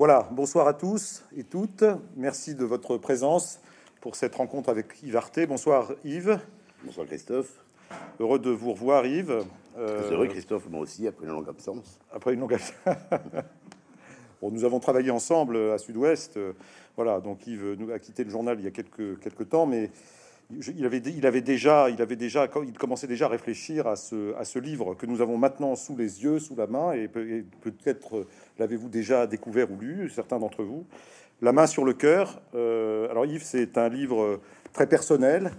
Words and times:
Voilà, 0.00 0.26
bonsoir 0.30 0.66
à 0.66 0.72
tous 0.72 1.22
et 1.36 1.44
toutes. 1.44 1.84
Merci 2.16 2.54
de 2.54 2.64
votre 2.64 2.96
présence 2.96 3.60
pour 4.00 4.16
cette 4.16 4.34
rencontre 4.34 4.70
avec 4.70 4.86
Yves 5.02 5.16
Arté. 5.16 5.44
Bonsoir 5.44 5.92
Yves. 6.06 6.40
Bonsoir 6.82 7.06
Christophe. 7.06 7.52
Heureux 8.18 8.38
de 8.38 8.48
vous 8.48 8.72
revoir 8.72 9.04
Yves. 9.04 9.44
Euh, 9.76 10.10
heureux 10.10 10.26
Christophe, 10.28 10.70
moi 10.70 10.80
aussi, 10.80 11.06
après 11.06 11.26
une 11.26 11.32
longue 11.32 11.50
absence. 11.50 12.00
Après 12.10 12.32
une 12.32 12.40
longue 12.40 12.54
absence. 12.54 12.78
bon, 14.40 14.50
nous 14.50 14.64
avons 14.64 14.80
travaillé 14.80 15.10
ensemble 15.10 15.58
à 15.70 15.76
Sud-Ouest. 15.76 16.40
Voilà, 16.96 17.20
donc 17.20 17.46
Yves 17.46 17.74
nous 17.78 17.92
a 17.92 17.98
quitté 17.98 18.24
le 18.24 18.30
journal 18.30 18.58
il 18.58 18.64
y 18.64 18.68
a 18.68 18.70
quelques, 18.70 19.20
quelques 19.20 19.50
temps, 19.50 19.66
mais 19.66 19.90
il 20.76 20.84
avait, 20.84 21.00
déjà, 21.00 21.90
il 21.90 22.02
avait 22.02 22.16
déjà, 22.16 22.48
il 22.66 22.78
commençait 22.78 23.06
déjà 23.06 23.26
à 23.26 23.28
réfléchir 23.28 23.86
à 23.86 23.96
ce, 23.96 24.58
livre 24.58 24.94
que 24.94 25.06
nous 25.06 25.20
avons 25.20 25.38
maintenant 25.38 25.76
sous 25.76 25.96
les 25.96 26.22
yeux, 26.22 26.38
sous 26.38 26.56
la 26.56 26.66
main, 26.66 26.92
et, 26.92 27.08
peut-être 27.08 28.26
l'avez-vous 28.58 28.88
déjà 28.88 29.26
découvert 29.26 29.70
ou 29.70 29.78
lu, 29.78 30.10
certains 30.10 30.38
d'entre 30.38 30.64
vous. 30.64 30.86
La 31.42 31.52
main 31.52 31.66
sur 31.66 31.84
le 31.84 31.94
cœur. 31.94 32.42
Euh, 32.54 33.08
alors 33.10 33.24
Yves, 33.24 33.44
c'est 33.44 33.78
un 33.78 33.88
livre 33.88 34.40
très 34.72 34.86
personnel 34.86 35.52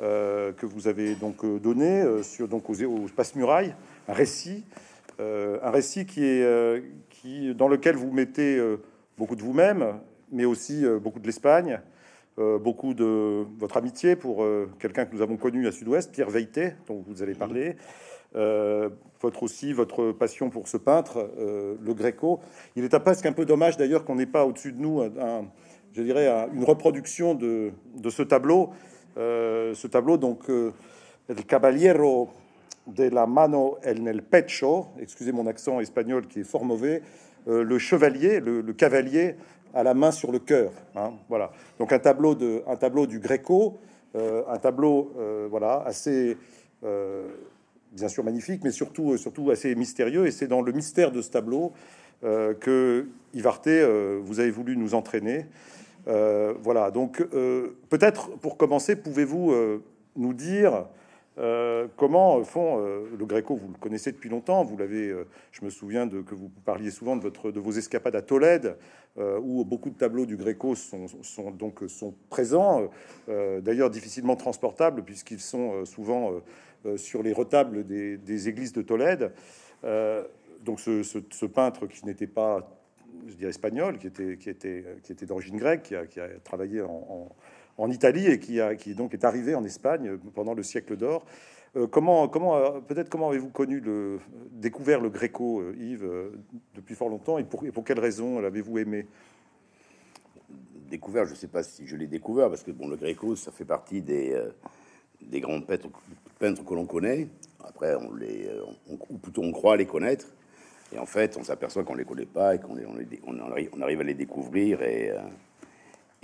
euh, 0.00 0.52
que 0.52 0.64
vous 0.64 0.88
avez 0.88 1.14
donc 1.14 1.44
donné 1.60 2.00
euh, 2.00 2.22
sur 2.22 2.48
donc 2.48 2.70
aux, 2.70 2.82
aux 2.82 3.06
Passe-Murailles, 3.14 3.74
un 4.08 4.14
récit, 4.14 4.64
un 5.18 5.70
récit 5.70 6.06
qui 6.06 6.24
est 6.24 6.82
qui 7.08 7.54
dans 7.54 7.68
lequel 7.68 7.96
vous 7.96 8.12
mettez 8.12 8.62
beaucoup 9.16 9.34
de 9.34 9.40
vous-même, 9.40 9.98
mais 10.30 10.44
aussi 10.44 10.84
beaucoup 11.02 11.20
de 11.20 11.26
l'Espagne. 11.26 11.80
Euh, 12.38 12.58
beaucoup 12.58 12.92
de 12.92 13.46
votre 13.58 13.78
amitié 13.78 14.14
pour 14.14 14.44
euh, 14.44 14.68
quelqu'un 14.78 15.06
que 15.06 15.14
nous 15.14 15.22
avons 15.22 15.38
connu 15.38 15.66
à 15.66 15.72
Sud-Ouest, 15.72 16.12
Pierre 16.12 16.28
Veilleté, 16.28 16.74
dont 16.86 17.02
vous 17.06 17.22
allez 17.22 17.34
parler. 17.34 17.76
Euh, 18.34 18.90
votre 19.22 19.42
aussi 19.42 19.72
votre 19.72 20.12
passion 20.12 20.50
pour 20.50 20.68
ce 20.68 20.76
peintre, 20.76 21.30
le 21.38 21.94
Gréco. 21.94 22.40
Il 22.76 22.84
est 22.84 22.92
à 22.92 23.00
presque 23.00 23.24
un 23.24 23.32
peu 23.32 23.46
dommage 23.46 23.78
d'ailleurs 23.78 24.04
qu'on 24.04 24.16
n'ait 24.16 24.26
pas 24.26 24.44
au-dessus 24.44 24.72
de 24.72 24.80
nous, 24.80 25.00
un, 25.00 25.46
je 25.94 26.02
dirais, 26.02 26.28
une 26.52 26.64
reproduction 26.64 27.34
de, 27.34 27.70
de, 27.94 28.10
ce 28.10 28.22
tableau. 28.22 28.68
ce 29.16 29.86
tableau, 29.86 30.18
donc, 30.18 30.50
El 31.28 31.44
Caballero 31.46 32.28
de 32.86 33.04
la 33.04 33.26
mano 33.26 33.78
en 33.84 34.06
el 34.06 34.22
pecho, 34.22 34.88
excusez 35.00 35.32
mon 35.32 35.46
accent 35.46 35.80
espagnol 35.80 36.26
qui 36.28 36.40
est 36.40 36.44
fort 36.44 36.66
mauvais, 36.66 37.02
le 37.46 37.78
chevalier, 37.78 38.38
le, 38.40 38.60
le 38.60 38.72
cavalier 38.74 39.36
à 39.76 39.82
la 39.82 39.92
main 39.92 40.10
sur 40.10 40.32
le 40.32 40.38
cœur. 40.38 40.72
Hein, 40.96 41.12
voilà. 41.28 41.52
Donc 41.78 41.92
un 41.92 41.98
tableau, 41.98 42.34
de, 42.34 42.62
un 42.66 42.76
tableau 42.76 43.06
du 43.06 43.20
Gréco, 43.20 43.78
euh, 44.16 44.42
un 44.48 44.56
tableau 44.56 45.12
euh, 45.18 45.46
voilà, 45.50 45.82
assez, 45.84 46.38
euh, 46.82 47.28
bien 47.92 48.08
sûr 48.08 48.24
magnifique, 48.24 48.64
mais 48.64 48.70
surtout, 48.70 49.18
surtout 49.18 49.50
assez 49.50 49.74
mystérieux. 49.74 50.26
Et 50.26 50.30
c'est 50.30 50.46
dans 50.46 50.62
le 50.62 50.72
mystère 50.72 51.12
de 51.12 51.20
ce 51.22 51.30
tableau 51.30 51.72
que 52.22 53.06
Ivarte, 53.34 53.68
vous 53.68 54.40
avez 54.40 54.50
voulu 54.50 54.74
nous 54.78 54.94
entraîner. 54.94 55.44
voilà, 56.06 56.90
donc 56.90 57.22
peut-être 57.90 58.30
pour 58.38 58.56
commencer, 58.56 58.96
pouvez-vous 58.96 59.54
nous 60.16 60.32
dire 60.32 60.86
euh, 61.38 61.86
comment 61.96 62.42
font 62.44 62.80
euh, 62.80 63.04
le 63.18 63.26
Gréco 63.26 63.56
Vous 63.56 63.68
le 63.68 63.78
connaissez 63.78 64.12
depuis 64.12 64.30
longtemps. 64.30 64.64
Vous 64.64 64.76
l'avez. 64.76 65.08
Euh, 65.08 65.26
je 65.52 65.64
me 65.64 65.70
souviens 65.70 66.06
de 66.06 66.22
que 66.22 66.34
vous 66.34 66.50
parliez 66.64 66.90
souvent 66.90 67.16
de 67.16 67.60
vos 67.60 67.72
escapades 67.72 68.16
à 68.16 68.22
Tolède, 68.22 68.76
où 69.16 69.64
beaucoup 69.64 69.88
de 69.88 69.96
tableaux 69.96 70.26
du 70.26 70.36
Gréco 70.36 70.74
sont, 70.74 71.06
donc 71.52 71.80
sont 71.88 72.14
présents. 72.28 72.90
D'ailleurs, 73.26 73.88
difficilement 73.88 74.36
transportables 74.36 75.02
puisqu'ils 75.04 75.40
sont 75.40 75.86
souvent 75.86 76.32
sur 76.96 77.22
les 77.22 77.32
retables 77.32 77.86
des, 77.86 78.48
églises 78.48 78.74
de 78.74 78.82
Tolède. 78.82 79.32
donc, 80.62 80.80
ce, 80.80 81.46
peintre 81.46 81.86
qui 81.86 82.04
n'était 82.04 82.26
pas, 82.26 82.78
je 83.26 83.36
dirais, 83.36 83.50
espagnol, 83.50 83.96
qui 83.96 84.08
était 84.08 84.36
qui 84.36 84.50
était 84.50 84.84
qui 85.02 85.12
était 85.12 85.24
d'origine 85.24 85.56
grecque, 85.56 85.84
qui 85.84 85.96
a, 85.96 86.04
qui 86.04 86.20
a 86.20 86.28
travaillé 86.44 86.82
en 86.82 87.30
Italie 87.90 88.26
et 88.26 88.38
qui, 88.38 88.60
a, 88.60 88.74
qui 88.74 88.94
donc 88.94 89.14
est 89.14 89.24
arrivé 89.24 89.54
en 89.54 89.64
Espagne 89.64 90.16
pendant 90.34 90.54
le 90.54 90.62
siècle 90.62 90.96
d'or. 90.96 91.24
Euh, 91.76 91.86
comment, 91.86 92.26
comment, 92.28 92.56
euh, 92.56 92.80
peut-être 92.80 93.10
comment 93.10 93.28
avez-vous 93.28 93.50
connu 93.50 93.80
le, 93.80 94.18
découvert 94.52 95.00
le 95.00 95.10
Gréco, 95.10 95.60
euh, 95.60 95.76
Yves, 95.78 96.10
depuis 96.74 96.94
fort 96.94 97.10
longtemps, 97.10 97.38
et 97.38 97.44
pour, 97.44 97.62
pour 97.72 97.84
quelle 97.84 98.00
raison 98.00 98.40
l'avez-vous 98.40 98.78
aimé? 98.78 99.06
Découvert, 100.88 101.26
je 101.26 101.32
ne 101.32 101.36
sais 101.36 101.48
pas 101.48 101.62
si 101.62 101.86
je 101.86 101.96
l'ai 101.96 102.06
découvert, 102.06 102.48
parce 102.48 102.62
que 102.62 102.70
bon, 102.70 102.88
le 102.88 102.96
Gréco, 102.96 103.36
ça 103.36 103.50
fait 103.50 103.64
partie 103.64 104.00
des, 104.00 104.40
des 105.20 105.40
grands 105.40 105.60
peintres, 105.60 105.88
que 106.38 106.74
l'on 106.74 106.86
connaît. 106.86 107.28
Après, 107.62 107.94
on 107.96 108.14
les, 108.14 108.48
ou 109.10 109.18
plutôt 109.18 109.42
on 109.42 109.50
croit 109.52 109.76
les 109.76 109.86
connaître, 109.86 110.28
et 110.94 110.98
en 110.98 111.06
fait, 111.06 111.36
on 111.36 111.42
s'aperçoit 111.42 111.82
qu'on 111.82 111.96
les 111.96 112.04
connaît 112.04 112.24
pas 112.24 112.54
et 112.54 112.60
qu'on 112.60 112.76
on, 112.78 113.38
on, 113.72 113.80
arrive 113.82 114.00
à 114.00 114.04
les 114.04 114.14
découvrir 114.14 114.82
et 114.82 115.12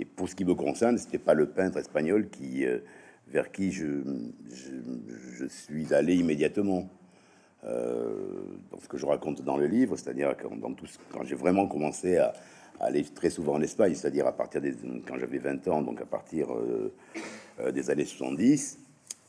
et 0.03 0.05
pour 0.05 0.27
ce 0.27 0.35
qui 0.35 0.43
me 0.43 0.53
concerne, 0.53 0.97
c'était 0.97 1.17
pas 1.17 1.33
le 1.33 1.45
peintre 1.45 1.77
espagnol 1.77 2.27
qui, 2.29 2.65
euh, 2.65 2.79
vers 3.29 3.53
qui 3.53 3.71
je, 3.71 4.01
suis 5.47 5.93
allé 5.93 6.15
immédiatement. 6.15 6.89
Euh, 7.63 8.43
dans 8.69 8.79
ce 8.81 8.89
que 8.89 8.97
je 8.97 9.05
raconte 9.05 9.41
dans 9.41 9.55
le 9.55 9.65
livre, 9.65 9.95
c'est-à-dire 9.95 10.35
quand, 10.35 10.57
dans 10.57 10.73
tout, 10.73 10.87
quand 11.09 11.23
j'ai 11.23 11.35
vraiment 11.35 11.65
commencé 11.65 12.17
à, 12.17 12.33
aller 12.81 13.05
très 13.05 13.29
souvent 13.29 13.53
en 13.53 13.61
Espagne, 13.61 13.95
c'est-à-dire 13.95 14.27
à 14.27 14.33
partir 14.33 14.59
des 14.59 14.73
quand 15.07 15.17
j'avais 15.17 15.37
20 15.37 15.65
ans, 15.69 15.81
donc 15.81 16.01
à 16.01 16.05
partir 16.05 16.47
euh, 16.53 16.91
des 17.71 17.89
années 17.89 18.03
70, 18.03 18.79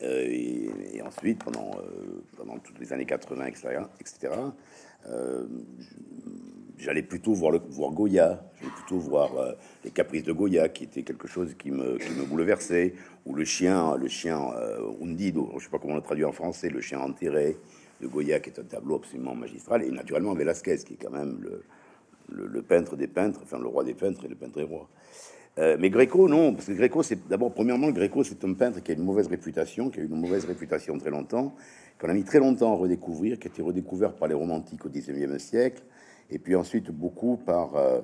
et, 0.01 0.69
et, 0.93 1.01
ensuite 1.01 1.41
pendant 1.41 1.71
pendant 2.35 2.57
toutes 2.57 2.79
les 2.79 2.91
années 2.91 3.05
80, 3.05 3.45
etc., 3.45 3.79
etc 4.01 4.29
j'allais 6.77 7.03
plutôt 7.03 7.33
voir, 7.33 7.51
le, 7.51 7.59
voir 7.69 7.91
Goya, 7.91 8.43
j'allais 8.59 8.73
plutôt 8.73 8.97
voir 8.97 9.35
euh, 9.37 9.53
les 9.83 9.91
caprices 9.91 10.23
de 10.23 10.33
Goya, 10.33 10.69
qui 10.69 10.85
était 10.85 11.03
quelque 11.03 11.27
chose 11.27 11.55
qui 11.57 11.71
me, 11.71 11.97
bouleversait, 12.27 12.93
ou 13.25 13.33
le 13.33 13.45
chien, 13.45 13.95
le 13.97 14.07
chien 14.07 14.41
euh, 14.57 14.79
Undido, 15.01 15.51
je 15.57 15.63
sais 15.63 15.69
pas 15.69 15.79
comment 15.79 15.93
on 15.93 15.97
le 15.97 16.01
traduit 16.01 16.25
en 16.25 16.31
français, 16.31 16.69
le 16.69 16.81
chien 16.81 16.99
enterré 16.99 17.57
de 18.01 18.07
Goya, 18.07 18.39
qui 18.39 18.49
est 18.49 18.59
un 18.59 18.63
tableau 18.63 18.95
absolument 18.95 19.35
magistral, 19.35 19.83
et 19.83 19.91
naturellement 19.91 20.33
Velasquez, 20.33 20.77
qui 20.77 20.93
est 20.93 20.97
quand 21.01 21.11
même 21.11 21.39
le, 22.29 22.61
peintre 22.61 22.95
des 22.95 23.07
peintres, 23.07 23.39
enfin 23.43 23.59
le 23.59 23.67
roi 23.67 23.83
des 23.83 23.93
peintres 23.93 24.25
et 24.25 24.27
le 24.27 24.35
peintre 24.35 24.57
des 24.57 24.63
rois. 24.63 24.89
Euh, 25.57 25.77
mais 25.79 25.89
Gréco, 25.89 26.27
non, 26.27 26.53
parce 26.53 26.65
que 26.67 26.73
Gréco, 26.73 27.01
c'est 27.01 27.27
d'abord, 27.29 27.53
premièrement, 27.53 27.89
Gréco, 27.89 28.23
c'est 28.23 28.43
un 28.43 28.53
peintre 28.53 28.83
qui 28.83 28.91
a 28.91 28.95
une 28.95 29.03
mauvaise 29.03 29.27
réputation, 29.27 29.89
qui 29.89 30.01
a 30.01 30.03
eu 30.03 30.07
une 30.07 30.19
mauvaise 30.19 30.43
réputation 30.43 30.97
très 30.97 31.11
longtemps, 31.11 31.55
qu'on 31.97 32.09
a 32.09 32.13
mis 32.13 32.25
très 32.25 32.39
longtemps 32.39 32.73
à 32.73 32.75
redécouvrir, 32.75 33.39
qui 33.39 33.47
a 33.47 33.51
été 33.51 33.61
redécouvert 33.61 34.13
par 34.15 34.27
les 34.27 34.33
romantiques 34.33 34.85
au 34.85 34.89
19e 34.89 35.39
siècle, 35.39 35.81
et 36.29 36.39
puis 36.39 36.55
ensuite 36.55 36.91
beaucoup 36.91 37.37
par, 37.37 37.75
euh, 37.75 38.01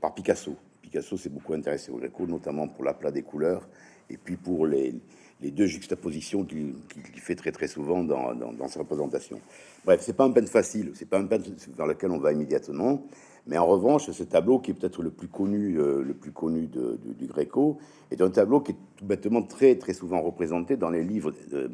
par 0.00 0.14
Picasso. 0.14 0.54
Picasso 0.82 1.16
s'est 1.16 1.28
beaucoup 1.28 1.54
intéressé 1.54 1.90
au 1.90 1.96
Gréco, 1.96 2.26
notamment 2.26 2.68
pour 2.68 2.84
l'aplat 2.84 3.10
des 3.10 3.22
couleurs, 3.22 3.68
et 4.08 4.16
puis 4.16 4.36
pour 4.36 4.66
les, 4.66 4.94
les 5.40 5.50
deux 5.50 5.66
juxtapositions 5.66 6.44
qu'il 6.44 6.74
fait 7.16 7.34
très 7.34 7.52
très 7.52 7.68
souvent 7.68 8.04
dans, 8.04 8.34
dans, 8.34 8.68
ses 8.68 8.78
représentations. 8.78 9.40
Bref, 9.84 10.00
c'est 10.02 10.16
pas 10.16 10.24
un 10.24 10.30
peintre 10.30 10.50
facile, 10.50 10.92
c'est 10.94 11.08
pas 11.08 11.18
un 11.18 11.26
peintre 11.26 11.50
dans 11.76 11.86
lequel 11.86 12.10
on 12.10 12.18
va 12.18 12.32
immédiatement, 12.32 13.02
mais 13.46 13.58
en 13.58 13.66
revanche, 13.66 14.10
ce 14.10 14.22
tableau 14.22 14.58
qui 14.58 14.70
est 14.70 14.74
peut-être 14.74 15.02
le 15.02 15.10
plus 15.10 15.28
connu, 15.28 15.78
euh, 15.78 16.02
le 16.02 16.14
plus 16.14 16.32
connu 16.32 16.68
du 16.68 17.26
Gréco, 17.26 17.78
est 18.10 18.20
un 18.20 18.30
tableau 18.30 18.60
qui 18.60 18.72
est 18.72 18.76
tout 18.96 19.04
bêtement 19.04 19.42
très 19.42 19.76
très 19.76 19.92
souvent 19.92 20.22
représenté 20.22 20.76
dans 20.76 20.90
les 20.90 21.04
livres 21.04 21.32
euh, 21.52 21.68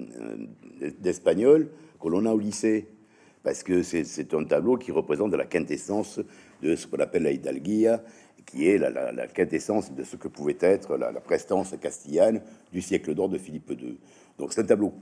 d'espagnol 1.00 1.70
que 2.00 2.09
l'on 2.09 2.26
a 2.26 2.32
au 2.32 2.38
lycée 2.38 2.88
parce 3.42 3.62
que 3.62 3.82
c'est 3.82 4.34
un 4.34 4.44
tableau 4.44 4.76
qui 4.76 4.92
représente 4.92 5.34
la 5.34 5.47
quintessence 5.47 6.20
de 6.62 6.76
ce 6.76 6.86
qu'on 6.86 6.98
appelle 6.98 7.25
la 7.25 7.32
hidalguia, 7.32 8.03
qui 8.47 8.69
est 8.69 8.78
la, 8.78 9.26
quintessence 9.28 9.92
de 9.92 10.04
ce 10.04 10.16
que 10.16 10.28
pouvait 10.28 10.58
être 10.60 10.97
la, 10.97 11.12
prestance 11.20 11.75
castillane 11.80 12.42
du 12.72 12.80
siècle 12.80 13.14
d'or 13.14 13.28
de 13.28 13.38
Philippe 13.38 13.70
II. 13.70 13.98
Donc 14.38 14.53
c'est 14.53 14.60
un 14.60 14.66
tableau 14.66 14.94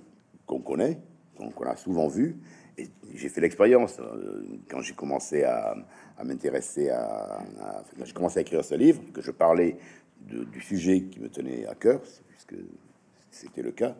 qu'on 0.46 0.60
connaît, 0.60 0.98
qu'on 1.36 1.64
a 1.64 1.76
souvent 1.76 2.08
vu, 2.08 2.36
et 2.78 2.88
j'ai 3.14 3.28
fait 3.28 3.40
l'expérience 3.40 3.98
euh, 4.00 4.42
quand 4.68 4.80
j'ai 4.80 4.94
commencé 4.94 5.42
à, 5.44 5.74
m'intéresser 6.24 6.90
à, 6.90 7.42
j'ai 8.02 8.12
commencé 8.12 8.38
à 8.38 8.42
écrire 8.42 8.64
ce 8.64 8.74
livre, 8.74 9.02
que 9.12 9.20
je 9.20 9.30
parlais 9.30 9.76
du 10.20 10.60
sujet 10.60 11.02
qui 11.04 11.18
me 11.18 11.28
tenait 11.28 11.66
à 11.66 11.74
cœur, 11.74 12.00
puisque 12.28 12.54
c'était 13.30 13.62
le 13.62 13.72
cas. 13.72 13.96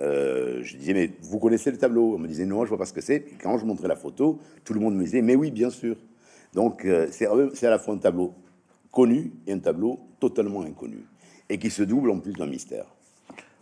Euh, 0.00 0.60
je 0.62 0.76
disais, 0.76 0.94
mais 0.94 1.10
vous 1.22 1.38
connaissez 1.38 1.70
le 1.70 1.78
tableau 1.78 2.14
On 2.14 2.18
me 2.18 2.28
disait, 2.28 2.46
non, 2.46 2.64
je 2.64 2.68
vois 2.68 2.78
pas 2.78 2.86
ce 2.86 2.92
que 2.92 3.00
c'est. 3.00 3.24
quand 3.42 3.58
je 3.58 3.64
montrais 3.64 3.88
la 3.88 3.96
photo, 3.96 4.38
tout 4.64 4.74
le 4.74 4.80
monde 4.80 4.94
me 4.94 5.02
disait, 5.02 5.22
mais 5.22 5.34
oui, 5.34 5.50
bien 5.50 5.70
sûr. 5.70 5.96
Donc, 6.54 6.84
euh, 6.84 7.08
c'est 7.10 7.26
à 7.26 7.70
la 7.70 7.78
fois 7.78 7.94
un 7.94 7.98
tableau 7.98 8.32
connu 8.92 9.32
et 9.46 9.52
un 9.52 9.58
tableau 9.58 10.00
totalement 10.20 10.62
inconnu, 10.62 11.04
et 11.48 11.58
qui 11.58 11.70
se 11.70 11.82
double 11.82 12.10
en 12.10 12.20
plus 12.20 12.32
d'un 12.32 12.46
mystère. 12.46 12.86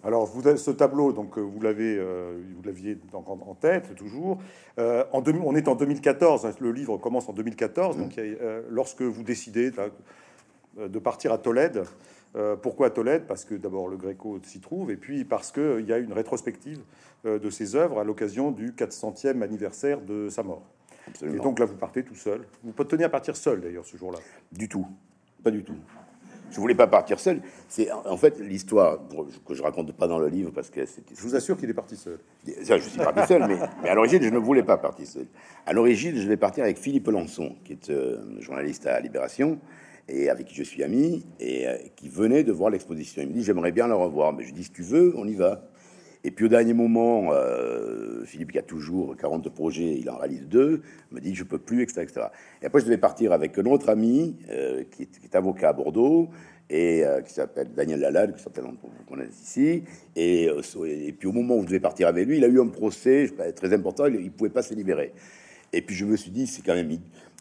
Alors, 0.05 0.25
vous 0.27 0.43
ce 0.57 0.71
tableau, 0.71 1.13
donc 1.13 1.37
euh, 1.37 1.41
vous 1.41 1.61
l'avez, 1.61 1.99
vous 1.99 2.63
l'aviez 2.65 2.97
en, 3.13 3.55
tête 3.55 3.95
toujours. 3.97 4.39
en 4.79 5.23
on 5.45 5.57
est 5.57 5.69
en 5.69 5.75
2014. 5.75 6.47
Hein, 6.47 6.53
le 6.61 6.71
livre 6.71 6.97
commence 6.99 7.29
en 7.29 7.33
2014. 7.33 7.97
Donc, 7.97 8.21
lorsque 8.71 9.03
vous 9.03 9.25
décidez 9.25 9.73
de 10.77 10.99
partir 11.01 11.33
à 11.33 11.39
Tolède, 11.39 11.83
euh, 12.37 12.57
pourquoi 12.57 12.91
Tolède? 12.91 13.27
Parce 13.27 13.45
que 13.45 13.55
d'abord 13.55 13.89
le 13.89 13.97
Gréco 13.97 14.39
s'y 14.43 14.61
trouve, 14.61 14.91
et 14.91 14.97
puis 14.97 15.25
parce 15.25 15.53
qu'il 15.53 15.87
y 15.87 15.93
a 15.93 15.99
une 15.99 16.13
rétrospective 16.13 16.81
euh, 17.25 17.39
de 17.39 17.51
ses 17.51 17.77
œuvres 17.77 17.99
à 17.99 18.05
l'occasion 18.05 18.51
du 18.51 18.73
400e 18.73 19.43
anniversaire 19.43 20.01
de 20.01 20.29
sa 20.29 20.43
mort. 20.43 20.63
Et 21.23 21.39
donc 21.39 21.59
là, 21.59 21.67
vous 21.67 21.77
partez 21.77 22.03
tout 22.03 22.17
seul. 22.17 22.43
Vous 22.65 22.73
tenir 22.85 23.07
à 23.07 23.11
partir 23.11 23.37
seul, 23.37 23.61
d'ailleurs, 23.61 23.85
ce 23.85 23.97
jour-là. 23.97 24.19
Du 24.53 24.69
tout. 24.69 24.87
Pas 25.43 25.53
du 25.53 25.63
tout. 25.63 25.77
Je 26.51 26.61
voulais 26.61 26.75
pas 26.75 26.87
partir 26.87 27.19
seul. 27.19 27.41
C'est 27.69 27.91
en 27.91 28.17
fait 28.17 28.39
l'histoire 28.39 28.99
que 29.47 29.55
je 29.55 29.63
raconte 29.63 29.93
pas 29.93 30.07
dans 30.07 30.19
le 30.19 30.29
livre 30.29 30.51
parce 30.51 30.71
que 30.71 30.85
c'était. 30.87 31.15
Je 31.15 31.23
vous 31.23 31.35
assure 31.35 31.57
qu'il 31.57 31.69
est 31.69 31.75
parti 31.75 31.97
seul. 31.97 32.19
Ça, 32.63 32.79
je 32.79 32.89
suis 32.89 32.99
parti 32.99 33.27
seul, 33.27 33.47
mais, 33.49 33.59
mais 33.83 33.89
à 33.89 33.95
l'origine, 33.95 34.23
je 34.23 34.29
ne 34.29 34.39
voulais 34.39 34.63
pas 34.63 34.77
partir 34.77 35.07
seul. 35.07 35.27
À 35.65 35.73
l'origine, 35.73 36.17
je 36.17 36.29
vais 36.29 36.37
partir 36.37 36.65
avec 36.65 36.79
Philippe 36.79 37.09
Lançon, 37.09 37.57
qui 37.65 37.73
est 37.73 37.91
euh, 37.91 38.41
journaliste 38.41 38.87
à 38.87 39.01
Libération 39.01 39.59
et 40.09 40.29
avec 40.31 40.47
qui 40.47 40.55
je 40.55 40.63
suis 40.63 40.83
ami 40.83 41.25
et 41.41 41.67
euh, 41.67 41.77
qui 41.97 42.09
venait 42.09 42.45
de 42.45 42.53
voir 42.53 42.71
l'exposition. 42.71 43.23
Il 43.23 43.29
me 43.29 43.33
dit 43.33 43.43
j'aimerais 43.43 43.73
bien 43.73 43.89
la 43.89 43.95
revoir, 43.95 44.33
mais 44.33 44.45
je 44.45 44.53
dis 44.53 44.65
si 44.65 44.71
tu 44.71 44.83
veux, 44.83 45.13
on 45.17 45.27
y 45.27 45.35
va. 45.35 45.69
Et 46.25 46.31
puis 46.33 46.47
au 46.47 46.49
dernier 46.49 46.75
moment, 46.75 47.33
euh, 47.33 48.25
Philippe, 48.25 48.53
qui 48.53 48.59
a 48.59 48.63
toujours 48.63 49.17
40 49.17 49.49
projets, 49.51 49.97
il 49.99 50.11
en 50.11 50.17
réalise 50.17 50.43
deux, 50.49 50.83
me 51.13 51.21
dit 51.21 51.35
je 51.35 51.45
peux 51.45 51.59
plus, 51.59 51.83
etc. 51.83 52.03
etc. 52.03 52.27
Et 52.63 52.67
après, 52.67 52.81
je 52.81 52.87
devais 52.87 52.99
partir 52.99 53.33
avec 53.33 53.57
un 53.59 53.65
autre 53.67 53.89
ami 53.89 54.37
euh, 54.51 54.83
qui, 54.91 55.03
est, 55.03 55.35
avocat 55.35 55.69
à 55.69 55.73
Bordeaux 55.73 56.29
et 56.69 57.05
qui 57.25 57.33
s'appelle 57.33 57.69
Daniel 57.77 58.01
Lalade, 58.01 58.35
que 58.35 58.41
certainement 58.41 58.73
vous 58.83 59.05
connaissez 59.09 59.41
ici. 59.41 59.85
Et, 60.17 60.47
et, 60.47 61.13
puis 61.13 61.29
au 61.29 61.33
moment 61.33 61.55
où 61.55 61.61
je 61.61 61.67
devais 61.67 61.79
partir 61.79 62.09
avec 62.09 62.27
lui, 62.27 62.39
il 62.39 62.45
a 62.45 62.49
eu 62.49 62.61
un 62.61 62.67
procès 62.67 63.31
très 63.55 63.73
important, 63.73 64.07
il 64.07 64.25
ne 64.25 64.29
pouvait 64.31 64.51
pas 64.51 64.63
se 64.63 64.75
libérer. 64.75 65.13
Et 65.73 65.81
puis 65.81 65.95
je 65.95 66.05
me 66.05 66.17
suis 66.17 66.33
dit, 66.33 66.49
c'est 66.49 66.63
quand 66.63 66.75
même. 66.75 66.91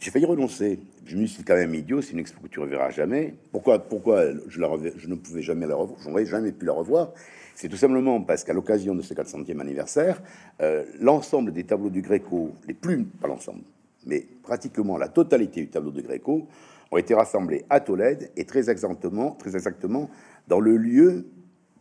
J'ai 0.02 0.12
failli 0.12 0.26
renoncer. 0.26 0.80
Je 1.06 1.18
me 1.18 1.26
suis 1.26 1.44
quand 1.44 1.56
même 1.56 1.74
idiot, 1.74 2.02
c'est 2.02 2.14
une 2.14 2.20
expo 2.20 2.42
que 2.42 2.48
tu 2.48 2.60
reverras 2.60 2.90
jamais. 2.90 3.36
Pourquoi, 3.52 3.80
pourquoi 3.80 4.26
je, 4.48 4.60
ne 4.60 5.16
pouvais 5.16 5.42
jamais 5.42 5.68
la 5.68 5.76
revoir 5.76 6.00
Je 6.00 6.26
jamais 6.26 6.52
pu 6.52 6.66
la 6.66 6.74
revoir. 6.74 7.14
C'est 7.56 7.70
tout 7.70 7.78
simplement 7.78 8.22
parce 8.22 8.44
qu'à 8.44 8.54
l'occasion 8.54 8.96
de 8.96 9.02
ce 9.02 9.14
400e 9.14 9.60
anniversaire, 9.60 10.22
euh, 10.62 10.84
l'ensemble 11.00 11.54
des 11.54 11.64
tableaux 11.64 11.90
du 11.90 12.02
Gréco, 12.02 12.52
les 12.68 12.74
plus, 12.74 13.04
pas 13.06 13.28
l'ensemble, 13.28 13.62
mais 14.06 14.28
pratiquement 14.44 14.98
la 14.98 15.08
totalité 15.08 15.62
du 15.62 15.70
tableau 15.70 15.92
du 15.92 16.02
Gréco, 16.02 16.48
ont 16.92 16.98
été 16.98 17.14
rassemblés 17.14 17.64
à 17.70 17.80
Tolède 17.80 18.30
et 18.36 18.46
très 18.46 18.70
exactement, 18.70 19.32
très 19.32 19.56
exactement 19.56 20.10
dans 20.48 20.60
le 20.60 20.76
lieu 20.76 21.26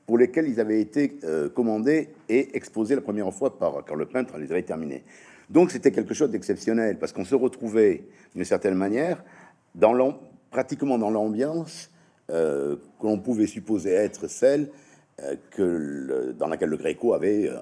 pour 0.07 0.19
lequel 0.19 0.49
ils 0.49 0.61
avaient 0.61 0.81
été 0.81 1.19
euh, 1.25 1.49
commandés 1.49 2.11
et 2.29 2.57
exposés 2.57 2.95
la 2.95 3.01
première 3.01 3.33
fois 3.33 3.59
par 3.59 3.85
quand 3.85 3.95
le 3.97 4.07
peintre 4.07 4.39
les 4.39 4.53
avait 4.53 4.63
terminés. 4.63 5.03
Donc 5.51 5.71
c'était 5.71 5.93
quelque 5.93 6.15
chose 6.15 6.31
d'exceptionnel 6.31 6.99
parce 6.99 7.13
qu'on 7.13 7.25
se 7.25 7.35
retrouvait 7.35 8.05
d'une 8.35 8.45
certaine 8.45 8.75
manière 8.75 9.23
dans 9.75 10.19
pratiquement 10.51 10.99
dans 10.99 11.11
l'ambiance 11.11 11.91
euh, 12.31 12.77
que 13.01 13.07
l'on 13.07 13.19
pouvait 13.19 13.47
supposer 13.47 13.91
être 13.91 14.29
celle 14.29 14.71
euh, 15.21 15.37
que 15.51 16.33
dans 16.39 16.47
laquelle 16.47 16.71
le 16.71 16.77
Gréco 16.77 17.13
avait, 17.13 17.51
euh, 17.51 17.59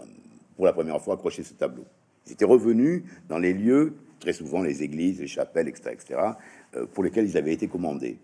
pour 0.54 0.66
la 0.66 0.72
première 0.72 1.00
fois, 1.00 1.14
accroché 1.14 1.42
ce 1.42 1.54
tableau. 1.54 1.84
Ils 2.26 2.32
étaient 2.32 2.44
revenus 2.44 3.02
dans 3.28 3.38
les 3.38 3.54
lieux, 3.54 3.94
très 4.20 4.32
souvent 4.32 4.62
les 4.62 4.84
églises, 4.84 5.20
les 5.20 5.26
chapelles, 5.26 5.66
etc., 5.66 5.90
etc., 5.92 6.20
pour 6.94 7.02
lesquels 7.02 7.26
ils 7.26 7.36
avaient 7.36 7.52
été 7.52 7.66
commandés. 7.66 8.18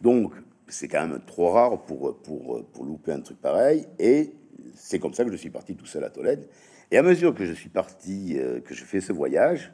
Donc, 0.00 0.32
c'est 0.68 0.86
quand 0.86 1.08
même 1.08 1.20
trop 1.26 1.50
rare 1.50 1.82
pour, 1.82 2.16
pour 2.18 2.84
louper 2.84 3.12
un 3.12 3.20
truc 3.20 3.40
pareil, 3.40 3.86
et 3.98 4.32
c'est 4.76 5.00
comme 5.00 5.12
ça 5.12 5.24
que 5.24 5.32
je 5.32 5.36
suis 5.36 5.50
parti 5.50 5.74
tout 5.74 5.86
seul 5.86 6.04
à 6.04 6.10
Tolède. 6.10 6.46
Et 6.90 6.98
à 6.98 7.02
mesure 7.02 7.34
que 7.34 7.44
je 7.44 7.52
suis 7.52 7.68
parti, 7.68 8.36
que 8.64 8.74
je 8.74 8.84
fais 8.84 9.00
ce 9.00 9.12
voyage, 9.12 9.72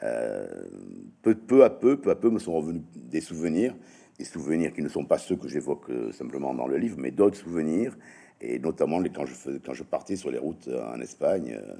peu, 0.00 1.34
peu 1.34 1.64
à 1.64 1.70
peu, 1.70 1.96
peu 1.96 2.10
à 2.10 2.14
peu, 2.14 2.30
me 2.30 2.38
sont 2.38 2.52
revenus 2.52 2.82
des 2.94 3.20
souvenirs, 3.20 3.74
des 4.18 4.24
souvenirs 4.24 4.72
qui 4.72 4.82
ne 4.82 4.88
sont 4.88 5.04
pas 5.04 5.18
ceux 5.18 5.36
que 5.36 5.48
j'évoque 5.48 5.90
simplement 6.12 6.54
dans 6.54 6.68
le 6.68 6.76
livre, 6.76 6.96
mais 6.98 7.10
d'autres 7.10 7.38
souvenirs 7.38 7.96
et 8.40 8.58
notamment 8.58 9.02
quand 9.14 9.26
je, 9.26 9.34
faisais, 9.34 9.60
quand 9.64 9.74
je 9.74 9.82
partais 9.82 10.16
sur 10.16 10.30
les 10.30 10.38
routes 10.38 10.68
en 10.68 11.00
Espagne, 11.00 11.58
euh, 11.58 11.74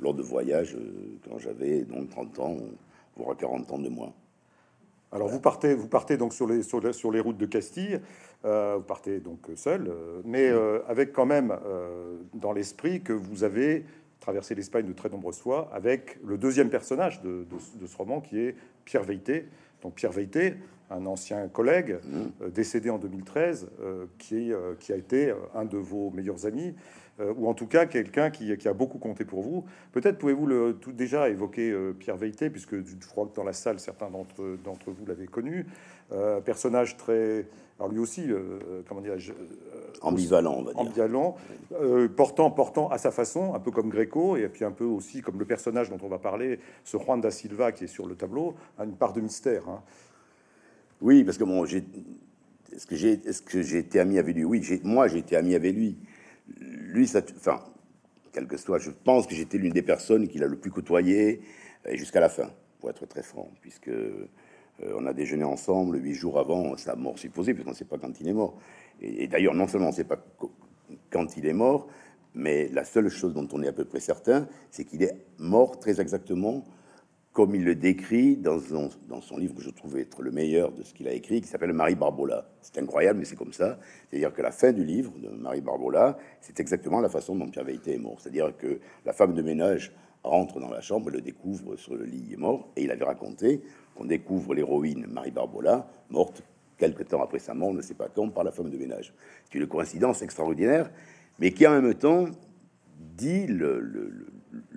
lors 0.00 0.14
de 0.14 0.22
voyages, 0.22 0.74
euh, 0.74 1.18
quand 1.28 1.38
j'avais 1.38 1.82
donc 1.82 2.10
30 2.10 2.38
ans, 2.40 2.56
voire 3.16 3.36
40 3.36 3.70
ans 3.72 3.78
de 3.78 3.88
moins. 3.88 4.12
Alors 5.12 5.28
vous 5.28 5.40
partez, 5.40 5.74
vous 5.74 5.88
partez 5.88 6.16
donc 6.16 6.32
sur 6.32 6.46
les, 6.46 6.62
sur 6.62 6.80
les, 6.80 6.92
sur 6.94 7.12
les 7.12 7.20
routes 7.20 7.36
de 7.36 7.46
Castille, 7.46 8.00
euh, 8.44 8.76
vous 8.78 8.82
partez 8.82 9.20
donc 9.20 9.40
seul, 9.56 9.92
mais 10.24 10.50
avec 10.88 11.12
quand 11.12 11.26
même 11.26 11.54
dans 12.32 12.52
l'esprit 12.52 13.02
que 13.02 13.12
vous 13.12 13.44
avez 13.44 13.84
traversé 14.22 14.54
l'Espagne 14.54 14.86
de 14.86 14.92
très 14.92 15.10
nombreuses 15.10 15.40
fois 15.40 15.68
avec 15.72 16.18
le 16.24 16.38
deuxième 16.38 16.70
personnage 16.70 17.20
de, 17.22 17.44
de, 17.80 17.86
ce 17.86 17.96
roman 17.96 18.20
qui 18.20 18.38
est 18.38 18.54
Pierre 18.84 19.02
Veilleté. 19.02 19.48
Donc 19.82 19.94
Pierre 19.94 20.12
Veilleté, 20.12 20.54
un 20.90 21.04
ancien 21.06 21.48
collègue 21.48 21.98
mmh. 22.04 22.18
euh, 22.42 22.48
décédé 22.50 22.88
en 22.88 22.98
2013, 22.98 23.68
euh, 23.80 24.06
qui, 24.18 24.52
euh, 24.52 24.74
qui, 24.78 24.92
a 24.92 24.96
été 24.96 25.34
un 25.54 25.64
de 25.64 25.76
vos 25.76 26.10
meilleurs 26.10 26.46
amis, 26.46 26.74
ou 27.36 27.46
en 27.46 27.54
tout 27.54 27.66
cas 27.66 27.86
quelqu'un 27.86 28.30
qui, 28.30 28.56
qui, 28.56 28.66
a 28.66 28.72
beaucoup 28.72 28.98
compté 28.98 29.24
pour 29.24 29.42
vous. 29.42 29.64
Peut-être 29.92 30.18
pouvez-vous 30.18 30.46
le, 30.46 30.78
tout 30.80 30.92
déjà 30.92 31.28
évoquer 31.28 31.72
Pierre 31.98 32.16
Veilleté, 32.16 32.48
puisque 32.50 32.74
je 32.84 33.06
crois 33.06 33.26
que 33.26 33.36
dans 33.36 33.44
la 33.44 33.52
salle, 33.52 33.78
certains 33.78 34.10
d'entre, 34.10 34.56
d'entre 34.64 34.90
vous 34.90 35.06
l'avaient 35.06 35.26
connu. 35.26 35.66
personnage 36.44 36.96
très... 36.96 37.46
Alors 37.78 37.92
lui 37.92 38.00
aussi, 38.00 38.28
comment 38.88 39.02
dirais-je 39.02 39.34
Ambivalent, 40.00 40.54
on 40.58 40.62
va 40.62 40.72
dire. 40.72 40.80
Ambivalent, 40.80 41.36
portant, 42.16 42.50
portant 42.50 42.88
à 42.88 42.98
sa 42.98 43.10
façon, 43.10 43.54
un 43.54 43.60
peu 43.60 43.70
comme 43.70 43.88
Gréco, 43.88 44.36
et 44.36 44.48
puis 44.48 44.64
un 44.64 44.70
peu 44.70 44.84
aussi 44.84 45.20
comme 45.20 45.38
le 45.38 45.44
personnage 45.44 45.90
dont 45.90 45.98
on 46.02 46.08
va 46.08 46.18
parler, 46.18 46.58
ce 46.84 46.96
Juan 46.96 47.20
da 47.20 47.30
Silva 47.30 47.72
qui 47.72 47.84
est 47.84 47.88
sur 47.88 48.06
le 48.06 48.14
tableau, 48.14 48.54
a 48.78 48.84
une 48.84 48.96
part 48.96 49.12
de 49.12 49.20
mystère. 49.20 49.68
Hein. 49.68 49.82
Oui, 51.00 51.24
parce 51.24 51.36
que 51.36 51.44
bon, 51.44 51.64
j'ai, 51.64 51.84
est-ce 52.72 52.86
que 52.86 52.96
j'ai, 52.96 53.20
est-ce 53.26 53.42
que 53.42 53.60
j'ai 53.62 53.78
été 53.78 54.00
ami 54.00 54.18
avec 54.18 54.36
lui? 54.36 54.44
Oui, 54.44 54.80
moi, 54.84 55.08
j'ai 55.08 55.18
été 55.18 55.36
ami 55.36 55.54
avec 55.54 55.74
lui. 55.74 55.98
Lui, 56.58 57.06
ça, 57.06 57.20
enfin, 57.36 57.60
quel 58.32 58.46
que 58.46 58.56
soit, 58.56 58.78
je 58.78 58.90
pense 58.90 59.26
que 59.26 59.34
j'étais 59.34 59.58
l'une 59.58 59.72
des 59.72 59.82
personnes 59.82 60.28
qu'il 60.28 60.42
a 60.42 60.46
le 60.46 60.56
plus 60.56 60.70
côtoyé 60.70 61.42
jusqu'à 61.92 62.20
la 62.20 62.28
fin, 62.28 62.50
pour 62.80 62.90
être 62.90 63.06
très 63.06 63.22
franc, 63.22 63.50
puisque 63.60 63.88
euh, 63.88 64.28
on 64.94 65.06
a 65.06 65.12
déjeuné 65.12 65.44
ensemble 65.44 66.02
huit 66.02 66.14
jours 66.14 66.38
avant 66.38 66.76
sa 66.76 66.96
mort 66.96 67.18
supposée, 67.18 67.52
puisqu'on 67.52 67.72
ne 67.72 67.76
sait 67.76 67.84
pas 67.84 67.98
quand 67.98 68.20
il 68.20 68.28
est 68.28 68.32
mort. 68.32 68.58
Et, 69.02 69.26
d'ailleurs, 69.26 69.54
non 69.54 69.66
seulement 69.66 69.88
on 69.88 69.90
ne 69.90 69.96
sait 69.96 70.04
pas 70.04 70.24
quand 71.10 71.36
il 71.36 71.46
est 71.46 71.52
mort, 71.52 71.88
mais 72.34 72.68
la 72.68 72.84
seule 72.84 73.08
chose 73.08 73.34
dont 73.34 73.48
on 73.52 73.62
est 73.62 73.68
à 73.68 73.72
peu 73.72 73.84
près 73.84 74.00
certain, 74.00 74.48
c'est 74.70 74.84
qu'il 74.84 75.02
est 75.02 75.14
mort 75.38 75.78
très 75.78 76.00
exactement 76.00 76.64
comme 77.32 77.54
il 77.54 77.64
le 77.64 77.74
décrit 77.74 78.36
dans 78.36 78.60
son, 78.60 78.90
dans 79.08 79.22
son, 79.22 79.38
livre 79.38 79.54
que 79.54 79.62
je 79.62 79.70
trouve 79.70 79.96
être 79.96 80.20
le 80.20 80.30
meilleur 80.30 80.70
de 80.70 80.82
ce 80.82 80.92
qu'il 80.92 81.08
a 81.08 81.12
écrit, 81.12 81.40
qui 81.40 81.48
s'appelle 81.48 81.72
Marie 81.72 81.94
Barbola. 81.94 82.46
C'est 82.60 82.78
incroyable, 82.78 83.20
mais 83.20 83.24
c'est 83.24 83.36
comme 83.36 83.54
ça. 83.54 83.78
C'est-à-dire 84.10 84.34
que 84.34 84.42
la 84.42 84.52
fin 84.52 84.72
du 84.72 84.84
livre 84.84 85.12
de 85.18 85.28
Marie 85.28 85.62
Barbola, 85.62 86.18
c'est 86.42 86.60
exactement 86.60 87.00
la 87.00 87.08
façon 87.08 87.34
dont 87.34 87.48
Pierre 87.48 87.64
Veilleté 87.64 87.94
est 87.94 87.98
mort. 87.98 88.20
C'est-à-dire 88.20 88.54
que 88.58 88.80
la 89.06 89.14
femme 89.14 89.32
de 89.32 89.40
ménage 89.40 89.92
rentre 90.22 90.60
dans 90.60 90.68
la 90.68 90.82
chambre, 90.82 91.08
le 91.08 91.22
découvre 91.22 91.76
sur 91.76 91.94
le 91.94 92.04
lit, 92.04 92.22
il 92.28 92.34
est 92.34 92.36
mort, 92.36 92.68
et 92.76 92.84
il 92.84 92.90
avait 92.90 93.04
raconté 93.04 93.62
qu'on 93.94 94.04
découvre 94.04 94.54
l'héroïne 94.54 95.06
Marie 95.06 95.30
Barbola, 95.30 95.88
morte 96.10 96.42
quelque 96.82 97.04
temps 97.04 97.22
après 97.22 97.38
sa 97.38 97.54
mort, 97.54 97.68
on 97.68 97.74
ne 97.74 97.82
sait 97.82 97.94
pas 97.94 98.08
quand, 98.12 98.28
par 98.30 98.42
la 98.42 98.50
femme 98.50 98.68
de 98.68 98.76
ménage. 98.76 99.14
C'est 99.44 99.56
une 99.56 99.68
coïncidence 99.68 100.20
extraordinaire, 100.20 100.90
mais 101.38 101.52
qui 101.52 101.64
en 101.64 101.80
même 101.80 101.94
temps 101.94 102.26
dit 102.98 103.46
le, 103.46 104.26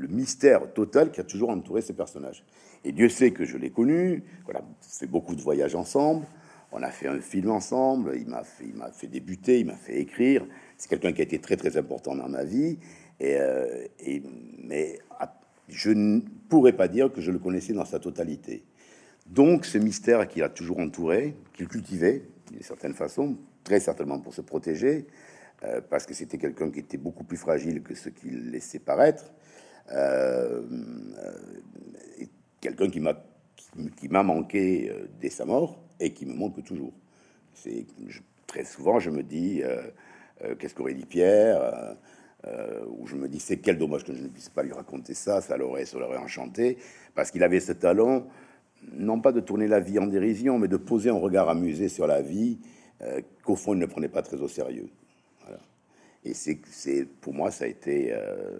mystère 0.07 0.71
total 0.73 1.11
qui 1.11 1.19
a 1.19 1.23
toujours 1.23 1.49
entouré 1.49 1.81
ces 1.81 1.93
personnages. 1.93 2.43
Et 2.83 2.91
Dieu 2.91 3.09
sait 3.09 3.31
que 3.31 3.43
je 3.43 3.57
l'ai 3.57 3.71
connu, 3.71 4.23
on 4.47 4.55
a 4.55 4.61
fait 4.81 5.07
beaucoup 5.07 5.35
de 5.35 5.41
voyages 5.41 5.73
ensemble, 5.73 6.27
on 6.71 6.83
a 6.83 6.91
fait 6.91 7.07
un 7.07 7.19
film 7.19 7.49
ensemble, 7.49 8.15
il 8.15 8.27
m'a 8.27 8.43
fait, 8.91 9.07
débuter, 9.07 9.61
il 9.61 9.65
m'a 9.65 9.75
fait 9.75 9.99
écrire. 9.99 10.45
C'est 10.77 10.89
quelqu'un 10.89 11.11
qui 11.11 11.21
a 11.21 11.23
été 11.23 11.39
très 11.39 11.57
très 11.57 11.75
important 11.75 12.15
dans 12.15 12.29
ma 12.29 12.43
vie. 12.43 12.77
Et, 13.19 13.37
euh, 13.39 13.87
mais 14.63 14.99
je 15.69 15.89
ne 15.89 16.19
pourrais 16.49 16.73
pas 16.73 16.87
dire 16.87 17.11
que 17.11 17.21
je 17.21 17.31
le 17.31 17.39
connaissais 17.39 17.73
dans 17.73 17.85
sa 17.85 17.97
totalité. 17.97 18.63
Donc 19.25 19.65
ce 19.65 19.77
mystère 19.77 20.27
qui 20.27 20.41
a 20.41 20.49
toujours 20.49 20.79
entouré, 20.79 21.35
qu'il 21.53 21.67
cultivait 21.67 22.23
d'une 22.51 22.61
certaine 22.61 22.93
façon, 22.93 23.37
très 23.63 23.79
certainement 23.79 24.19
pour 24.19 24.33
se 24.33 24.41
protéger, 24.41 25.07
euh, 25.63 25.81
parce 25.89 26.05
que 26.05 26.13
c'était 26.13 26.37
quelqu'un 26.37 26.69
qui 26.69 26.79
était 26.79 26.97
beaucoup 26.97 27.23
plus 27.23 27.37
fragile 27.37 27.81
que 27.81 27.95
ce 27.95 28.09
qu'il 28.09 28.51
laissait 28.51 28.79
paraître. 28.79 29.33
Euh, 29.91 30.63
euh, 31.19 32.25
quelqu'un 32.59 32.89
qui 32.89 32.99
m'a 32.99 33.13
qui, 33.97 34.07
m'a 34.07 34.23
manqué 34.23 34.89
euh, 34.89 35.07
dès 35.19 35.29
sa 35.29 35.45
mort 35.45 35.77
et 35.99 36.13
qui 36.13 36.25
me 36.25 36.33
manque 36.33 36.63
toujours. 36.63 36.93
Très 38.47 38.63
souvent 38.63 38.99
je 38.99 39.09
me 39.09 39.23
dis 39.23 39.61
qu'est-ce 40.59 40.75
qu'aurait 40.75 40.93
dit 40.93 41.05
Pierre 41.05 41.95
ou 42.87 43.07
je 43.07 43.15
me 43.15 43.27
dis 43.27 43.39
c'est 43.39 43.57
quel 43.57 43.77
dommage 43.77 44.03
que 44.03 44.13
je 44.13 44.21
ne 44.21 44.27
puisse 44.27 44.49
pas 44.49 44.63
lui 44.63 44.73
raconter 44.73 45.13
ça, 45.13 45.41
ça 45.41 45.57
l'aurait, 45.57 45.85
ça 45.85 45.97
l'aurait 45.97 46.17
enchanté, 46.17 46.77
parce 47.15 47.31
qu'il 47.31 47.43
avait 47.43 47.59
ce 47.59 47.71
talent, 47.71 48.27
non 48.93 49.19
pas 49.19 49.31
de 49.31 49.39
tourner 49.39 49.67
la 49.67 49.79
vie 49.79 49.99
en 49.99 50.07
dérision, 50.07 50.59
mais 50.59 50.67
de 50.67 50.77
poser 50.77 51.09
un 51.09 51.19
regard 51.19 51.49
amusé 51.49 51.89
sur 51.89 52.07
la 52.07 52.21
vie 52.21 52.59
qu'au 53.43 53.55
fond 53.55 53.73
il 53.73 53.79
ne 53.79 53.85
prenait 53.85 54.09
pas 54.09 54.21
très 54.21 54.37
au 54.37 54.47
sérieux. 54.47 54.89
Et 56.25 56.33
c'est, 56.33 57.05
pour 57.21 57.35
moi, 57.35 57.51
ça 57.51 57.65
a 57.65 57.67
été, 57.67 58.11
euh, 58.11 58.57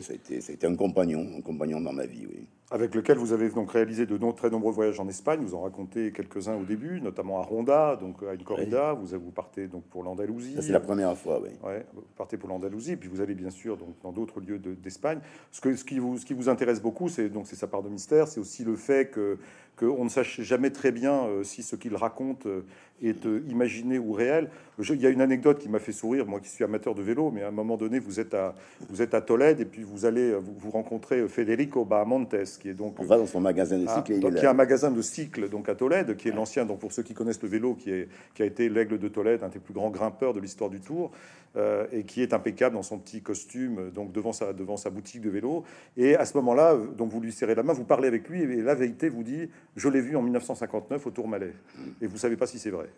ça 0.00 0.12
a 0.12 0.14
été, 0.14 0.40
ça 0.40 0.52
a 0.52 0.54
été 0.54 0.66
un 0.68 0.76
compagnon, 0.76 1.26
un 1.36 1.40
compagnon 1.40 1.80
dans 1.80 1.92
ma 1.92 2.06
vie, 2.06 2.26
oui. 2.26 2.46
Avec 2.72 2.94
lequel 2.94 3.18
vous 3.18 3.34
avez 3.34 3.50
donc 3.50 3.70
réalisé 3.70 4.06
de 4.06 4.16
très 4.32 4.48
nombreux 4.48 4.72
voyages 4.72 4.98
en 4.98 5.06
Espagne. 5.06 5.40
Vous 5.42 5.54
en 5.54 5.60
racontez 5.60 6.10
quelques-uns 6.10 6.56
au 6.56 6.64
début, 6.64 7.02
notamment 7.02 7.38
à 7.38 7.42
Ronda, 7.42 7.96
donc 7.96 8.22
à 8.22 8.32
une 8.32 8.42
corrida. 8.42 8.94
Vous, 8.94 9.08
vous 9.18 9.30
partez 9.30 9.68
donc 9.68 9.84
pour 9.84 10.02
l'Andalousie. 10.02 10.56
C'est 10.60 10.72
la 10.72 10.80
première 10.80 11.16
fois, 11.16 11.38
oui. 11.42 11.50
Ouais, 11.62 11.84
vous 11.92 12.02
partez 12.16 12.38
pour 12.38 12.48
l'Andalousie, 12.48 12.96
puis 12.96 13.10
vous 13.10 13.20
allez 13.20 13.34
bien 13.34 13.50
sûr 13.50 13.76
donc 13.76 13.96
dans 14.02 14.10
d'autres 14.10 14.40
lieux 14.40 14.58
d'Espagne. 14.58 15.20
ce, 15.50 15.60
que, 15.60 15.76
ce, 15.76 15.84
qui 15.84 15.98
vous, 15.98 16.16
ce 16.16 16.24
qui 16.24 16.32
vous 16.32 16.48
intéresse 16.48 16.80
beaucoup, 16.80 17.10
c'est 17.10 17.28
donc 17.28 17.46
c'est 17.46 17.56
sa 17.56 17.66
part 17.66 17.82
de 17.82 17.90
mystère, 17.90 18.26
c'est 18.26 18.40
aussi 18.40 18.64
le 18.64 18.76
fait 18.76 19.10
que 19.10 19.38
qu'on 19.82 20.04
ne 20.04 20.08
sache 20.08 20.40
jamais 20.40 20.70
très 20.70 20.92
bien 20.92 21.24
euh, 21.24 21.44
si 21.44 21.62
ce 21.62 21.76
qu'il 21.76 21.96
raconte 21.96 22.46
euh, 22.46 22.64
est 23.02 23.26
euh, 23.26 23.42
imaginé 23.48 23.98
ou 23.98 24.12
réel. 24.12 24.48
il 24.78 25.00
y 25.00 25.06
a 25.06 25.10
une 25.10 25.20
anecdote 25.20 25.58
qui 25.58 25.68
m'a 25.68 25.80
fait 25.80 25.92
sourire, 25.92 26.26
moi 26.26 26.40
qui 26.40 26.48
suis 26.48 26.62
amateur 26.62 26.94
de 26.94 27.02
vélo, 27.02 27.30
mais 27.32 27.42
à 27.42 27.48
un 27.48 27.52
moment 27.52 27.76
donné, 27.76 27.98
vous 27.98 28.20
êtes 28.20 28.34
à, 28.34 28.54
vous 28.88 29.02
êtes 29.02 29.14
à 29.14 29.20
Tolède 29.20 29.60
et 29.60 29.64
puis 29.64 29.82
vous 29.82 30.04
allez 30.04 30.34
vous, 30.34 30.54
vous 30.56 30.70
rencontrez 30.70 31.26
Federico 31.28 31.84
Bahamontes, 31.84 32.36
qui 32.60 32.68
est 32.68 32.74
donc... 32.74 32.94
On 32.98 33.04
va 33.04 33.18
dans 33.18 33.26
son 33.26 33.40
magasin 33.40 33.78
de 33.78 33.88
cycle. 33.88 34.20
Ah, 34.24 34.30
qui 34.30 34.44
est 34.44 34.48
un 34.48 34.54
magasin 34.54 34.90
de 34.90 35.02
cycle 35.02 35.48
donc 35.48 35.68
à 35.68 35.74
Tolède, 35.74 36.16
qui 36.16 36.28
est 36.28 36.32
l'ancien, 36.32 36.64
donc 36.64 36.78
pour 36.78 36.92
ceux 36.92 37.02
qui 37.02 37.14
connaissent 37.14 37.42
le 37.42 37.48
vélo, 37.48 37.74
qui, 37.74 37.90
est, 37.90 38.08
qui 38.34 38.42
a 38.42 38.46
été 38.46 38.68
l'aigle 38.68 38.98
de 38.98 39.08
Tolède, 39.08 39.42
un 39.42 39.48
des 39.48 39.58
plus 39.58 39.74
grands 39.74 39.90
grimpeurs 39.90 40.32
de 40.32 40.40
l'histoire 40.40 40.70
du 40.70 40.80
Tour. 40.80 41.10
Euh, 41.54 41.84
et 41.92 42.04
qui 42.04 42.22
est 42.22 42.32
impeccable 42.32 42.76
dans 42.76 42.82
son 42.82 42.98
petit 42.98 43.20
costume, 43.20 43.90
donc 43.90 44.10
devant 44.10 44.32
sa, 44.32 44.54
devant 44.54 44.78
sa 44.78 44.88
boutique 44.88 45.20
de 45.20 45.28
vélo. 45.28 45.64
Et 45.98 46.16
à 46.16 46.24
ce 46.24 46.34
moment-là, 46.38 46.74
donc 46.96 47.10
vous 47.10 47.20
lui 47.20 47.30
serrez 47.30 47.54
la 47.54 47.62
main, 47.62 47.74
vous 47.74 47.84
parlez 47.84 48.08
avec 48.08 48.26
lui, 48.30 48.40
et 48.40 48.62
la 48.62 48.74
vérité 48.74 49.10
vous 49.10 49.22
dit 49.22 49.50
Je 49.76 49.88
l'ai 49.88 50.00
vu 50.00 50.16
en 50.16 50.22
1959 50.22 51.06
au 51.06 51.10
Tourmalet. 51.10 51.54
Et 52.00 52.06
vous 52.06 52.18
savez 52.18 52.36
pas 52.36 52.46
si 52.46 52.58
c'est 52.58 52.70
vrai. 52.70 52.88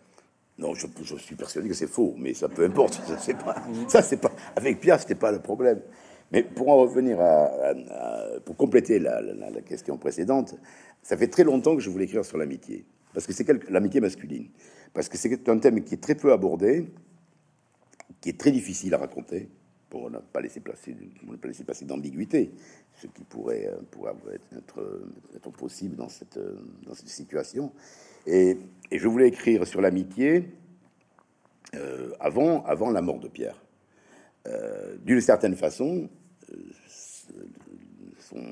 Non, 0.57 0.73
je, 0.73 0.87
suis 1.17 1.35
persuadé 1.35 1.67
que 1.67 1.73
c'est 1.73 1.87
faux, 1.87 2.15
mais 2.17 2.33
ça 2.33 2.47
peu 2.47 2.63
importe. 2.63 2.93
Ça, 3.07 3.17
c'est 3.17 3.33
pas, 3.33 3.55
ça, 3.87 4.01
c'est 4.01 4.17
pas. 4.17 4.31
Avec 4.55 4.79
Pierre, 4.79 4.99
c'était 4.99 5.15
pas 5.15 5.31
le 5.31 5.39
problème. 5.39 5.81
Mais 6.31 6.43
pour 6.43 6.69
en 6.69 6.77
revenir 6.77 7.19
à, 7.19 7.49
pour 8.45 8.55
compléter 8.55 8.99
la, 8.99 9.21
question 9.65 9.97
précédente, 9.97 10.55
ça 11.03 11.17
fait 11.17 11.27
très 11.27 11.43
longtemps 11.43 11.75
que 11.75 11.81
je 11.81 11.89
voulais 11.89 12.05
écrire 12.05 12.25
sur 12.25 12.37
l'amitié, 12.37 12.85
parce 13.13 13.27
que 13.27 13.33
c'est 13.33 13.47
l'amitié 13.69 14.01
masculine, 14.01 14.47
parce 14.93 15.07
que 15.07 15.17
c'est 15.17 15.47
un 15.49 15.59
thème 15.59 15.83
qui 15.83 15.93
est 15.93 16.01
très 16.01 16.15
peu 16.15 16.31
abordé, 16.31 16.87
qui 18.21 18.29
est 18.29 18.39
très 18.39 18.51
difficile 18.51 18.93
à 18.95 18.97
raconter 18.97 19.49
pour 19.89 20.09
ne 20.09 20.17
pas 20.17 20.41
laisser 20.41 20.59
placer, 20.59 20.95
pas 21.41 21.47
laisser 21.47 21.63
passer 21.63 21.85
d'ambiguïté, 21.85 22.51
ce 22.95 23.07
qui 23.07 23.23
pourrait, 23.23 23.67
euh, 23.67 23.77
pourrait 23.91 24.13
être, 24.55 25.05
être, 25.35 25.51
possible 25.51 25.95
dans 25.95 26.09
cette, 26.09 26.37
euh, 26.37 26.55
dans 26.85 26.93
cette 26.93 27.09
situation. 27.09 27.71
Et, 28.25 28.57
je 28.91 29.07
voulais 29.07 29.27
écrire 29.27 29.65
sur 29.67 29.81
l'amitié 29.81 30.49
euh, 31.75 32.11
avant, 32.19 32.63
avant 32.65 32.91
la 32.91 33.01
mort 33.01 33.19
de 33.19 33.27
Pierre. 33.27 33.61
D'une 35.03 35.21
certaine 35.21 35.55
façon, 35.55 36.07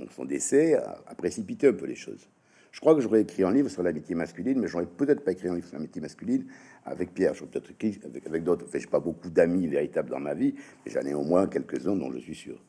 son, 0.10 0.26
décès 0.26 0.74
a, 0.74 1.14
précipité 1.16 1.68
un 1.68 1.74
peu 1.74 1.86
les 1.86 1.96
choses. 1.96 2.28
Je 2.74 2.80
crois 2.80 2.96
que 2.96 3.02
j'aurais 3.02 3.22
écrit 3.22 3.44
un 3.44 3.54
livre 3.54 3.70
sur 3.70 3.84
l'amitié 3.84 4.16
masculine, 4.16 4.60
mais 4.60 4.68
j'aurais 4.68 4.88
peut-être 4.88 5.24
pas 5.24 5.32
écrit 5.32 5.48
un 5.48 5.56
livre 5.56 5.68
sur 5.68 5.78
l'amitié 5.78 6.02
masculine 6.02 6.46
avec 6.86 7.14
Pierre. 7.14 7.36
J'aurais 7.36 7.52
peut-être 7.52 7.70
écrit 7.70 8.00
avec, 8.26 8.44
d'autres. 8.44 8.66
Enfin, 8.68 8.80
je 8.80 8.88
pas 8.88 9.00
beaucoup 9.00 9.30
d'amis 9.30 9.68
véritables 9.68 10.10
dans 10.10 10.20
ma 10.20 10.34
vie, 10.34 10.56
mais 10.84 10.92
j'en 10.92 11.02
ai 11.02 11.14
au 11.14 11.24
moins 11.24 11.46
quelques-uns 11.46 11.96
dont 11.96 12.12
je 12.12 12.18
suis 12.18 12.34
sûr. 12.34 12.60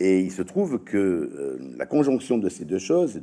Et 0.00 0.20
il 0.20 0.32
se 0.32 0.40
trouve 0.40 0.82
que 0.82 0.96
euh, 0.96 1.58
la 1.76 1.84
conjonction 1.84 2.38
de 2.38 2.48
ces 2.48 2.64
deux 2.64 2.78
choses, 2.78 3.20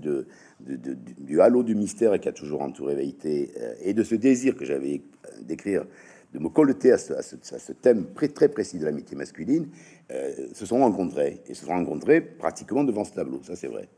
du 0.60 1.42
halo 1.42 1.64
du 1.64 1.74
mystère 1.74 2.20
qui 2.20 2.30
a 2.30 2.32
toujours 2.32 2.62
entouré 2.62 2.94
Veilleté, 2.94 3.52
euh, 3.58 3.74
et 3.82 3.96
de 3.96 4.04
ce 4.04 4.14
désir 4.14 4.56
que 4.56 4.66
j'avais 4.66 5.02
euh, 5.26 5.42
d'écrire, 5.42 5.84
de 6.32 6.38
me 6.38 6.50
colleter 6.50 6.92
à 6.92 7.00
ce, 7.00 7.72
thème 7.74 8.06
très, 8.14 8.50
précis 8.50 8.78
de 8.78 8.86
l'amitié 8.86 9.18
masculine, 9.18 9.68
se 10.54 10.64
sont 10.64 10.78
rencontrés, 10.78 11.42
et 11.48 11.56
se 11.56 11.66
sont 11.66 11.72
rencontrés 11.72 12.22
pratiquement 12.22 12.84
devant 12.84 13.04
ce 13.04 13.14
tableau, 13.14 13.42
ça 13.42 13.56
c'est 13.56 13.68
vrai. 13.68 13.90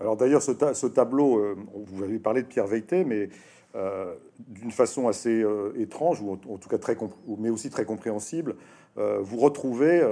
Alors 0.00 0.16
d'ailleurs, 0.16 0.42
ce, 0.42 0.86
tableau, 0.86 1.38
euh, 1.38 1.56
vous 1.86 2.02
avez 2.02 2.18
parlé 2.18 2.42
de 2.42 2.46
Pierre 2.46 2.66
Veilleté, 2.66 3.04
mais 3.04 3.28
euh, 3.76 4.14
d'une 4.48 4.70
façon 4.70 5.08
assez 5.08 5.42
euh, 5.42 5.72
étrange, 5.78 6.20
ou 6.20 6.32
en, 6.32 6.36
tout 6.36 6.68
cas 6.68 6.78
très, 6.78 6.96
mais 7.38 7.50
aussi 7.50 7.70
très 7.70 7.84
compréhensible, 7.84 8.56
vous 8.96 9.38
retrouvez 9.38 10.06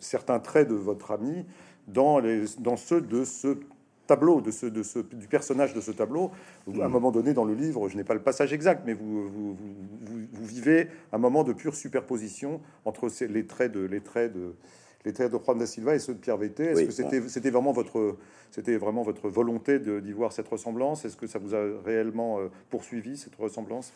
certains 0.00 0.38
traits 0.38 0.68
de 0.68 0.74
votre 0.74 1.12
ami 1.12 1.46
dans, 1.86 2.18
les, 2.18 2.44
dans 2.58 2.76
ceux 2.76 3.00
de 3.00 3.24
ce 3.24 3.56
tableau, 4.06 4.42
de 4.42 4.50
ce, 4.50 4.66
de 4.66 4.82
ce, 4.82 4.98
du 4.98 5.28
personnage 5.28 5.72
de 5.72 5.80
ce 5.80 5.92
tableau. 5.92 6.30
À 6.66 6.84
un 6.84 6.88
mm. 6.88 6.92
moment 6.92 7.10
donné 7.10 7.32
dans 7.32 7.46
le 7.46 7.54
livre, 7.54 7.88
je 7.88 7.96
n'ai 7.96 8.04
pas 8.04 8.12
le 8.12 8.20
passage 8.20 8.52
exact, 8.52 8.82
mais 8.84 8.92
vous, 8.92 9.28
vous, 9.28 9.56
vous, 10.32 10.44
vivez 10.44 10.88
un 11.10 11.16
moment 11.16 11.42
de 11.42 11.54
pure 11.54 11.74
superposition 11.74 12.60
entre 12.84 13.08
les 13.24 13.46
traits 13.46 13.72
de, 13.72 13.80
les 13.80 14.02
traits 14.02 14.34
de, 14.34 14.54
les 15.08 15.14
traits 15.14 15.32
de 15.32 15.38
Juan 15.38 15.58
da 15.58 15.66
Silva 15.66 15.94
et 15.94 15.98
ceux 15.98 16.14
de 16.14 16.18
Pierre 16.18 16.36
Vété. 16.36 16.64
Est-ce 16.64 16.84
que 16.84 16.90
c'était, 16.90 17.26
c'était 17.28 17.50
vraiment 17.50 17.72
votre, 17.72 18.16
c'était 18.50 18.76
vraiment 18.76 19.02
votre 19.02 19.28
volonté 19.30 19.78
d'y 19.78 20.12
voir 20.12 20.32
cette 20.32 20.48
ressemblance? 20.48 21.06
Est-ce 21.06 21.16
que 21.16 21.26
ça 21.26 21.38
vous 21.38 21.54
a 21.54 21.62
réellement 21.82 22.40
euh, 22.40 22.48
poursuivi 22.68 23.16
cette 23.16 23.34
ressemblance? 23.36 23.92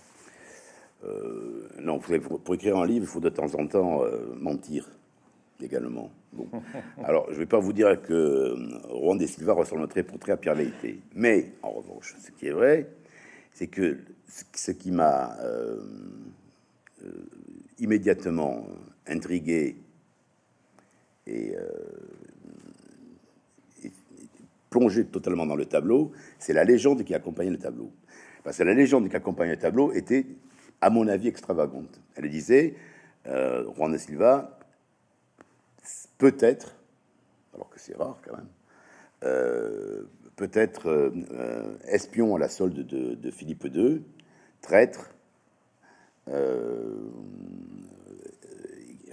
Euh, 1.04 1.68
Non, 1.80 1.98
pour, 1.98 2.40
pour, 2.40 2.54
écrire 2.54 2.78
un 2.78 2.86
livre, 2.86 3.04
il 3.04 3.08
faut 3.08 3.20
de 3.20 3.28
temps 3.28 3.54
en 3.54 3.66
temps 3.66 4.02
euh, 4.02 4.34
mentir 4.40 4.88
également. 5.60 6.10
Bon. 6.32 6.48
Alors, 7.04 7.26
je 7.28 7.34
ne 7.34 7.40
vais 7.40 7.46
pas 7.46 7.60
vous 7.60 7.74
dire 7.74 8.00
que 8.00 8.56
Juan 8.88 9.18
de 9.18 9.26
Silva 9.26 9.52
ressemble 9.52 9.86
très 9.88 10.02
pour 10.02 10.18
très 10.18 10.32
à 10.32 10.38
Pierre 10.38 10.54
Vété, 10.54 10.98
mais 11.14 11.52
en 11.62 11.72
revanche, 11.72 12.16
ce 12.20 12.30
qui 12.30 12.46
est 12.46 12.52
vrai, 12.52 12.88
c'est 13.52 13.66
que 13.66 13.98
ce 14.26 14.70
qui 14.70 14.90
m'a 14.92 15.36
immédiatement 17.78 18.64
intrigué 19.06 19.76
et, 21.26 21.56
euh, 21.56 21.68
plongé 24.72 25.04
totalement 25.04 25.46
dans 25.46 25.54
le 25.54 25.66
tableau, 25.66 26.12
c'est 26.38 26.54
la 26.54 26.64
légende 26.64 27.04
qui 27.04 27.14
accompagnait 27.14 27.50
le 27.50 27.58
tableau. 27.58 27.92
Parce 28.42 28.58
que 28.58 28.64
la 28.64 28.74
légende 28.74 29.08
qui 29.08 29.14
accompagnait 29.14 29.52
le 29.52 29.60
tableau 29.60 29.92
était, 29.92 30.26
à 30.80 30.90
mon 30.90 31.06
avis, 31.06 31.28
extravagante. 31.28 32.00
Elle 32.16 32.28
disait, 32.30 32.74
euh, 33.26 33.64
Juan 33.76 33.92
de 33.92 33.98
Silva, 33.98 34.58
peut-être, 36.18 36.74
alors 37.54 37.68
que 37.68 37.78
c'est 37.78 37.94
rare 37.94 38.18
quand 38.24 38.34
même, 38.34 38.48
euh, 39.24 40.04
peut-être 40.36 40.88
euh, 40.88 41.76
espion 41.86 42.34
à 42.34 42.38
la 42.38 42.48
solde 42.48 42.84
de, 42.86 43.14
de 43.14 43.30
Philippe 43.30 43.68
II, 43.72 44.02
traître, 44.60 45.10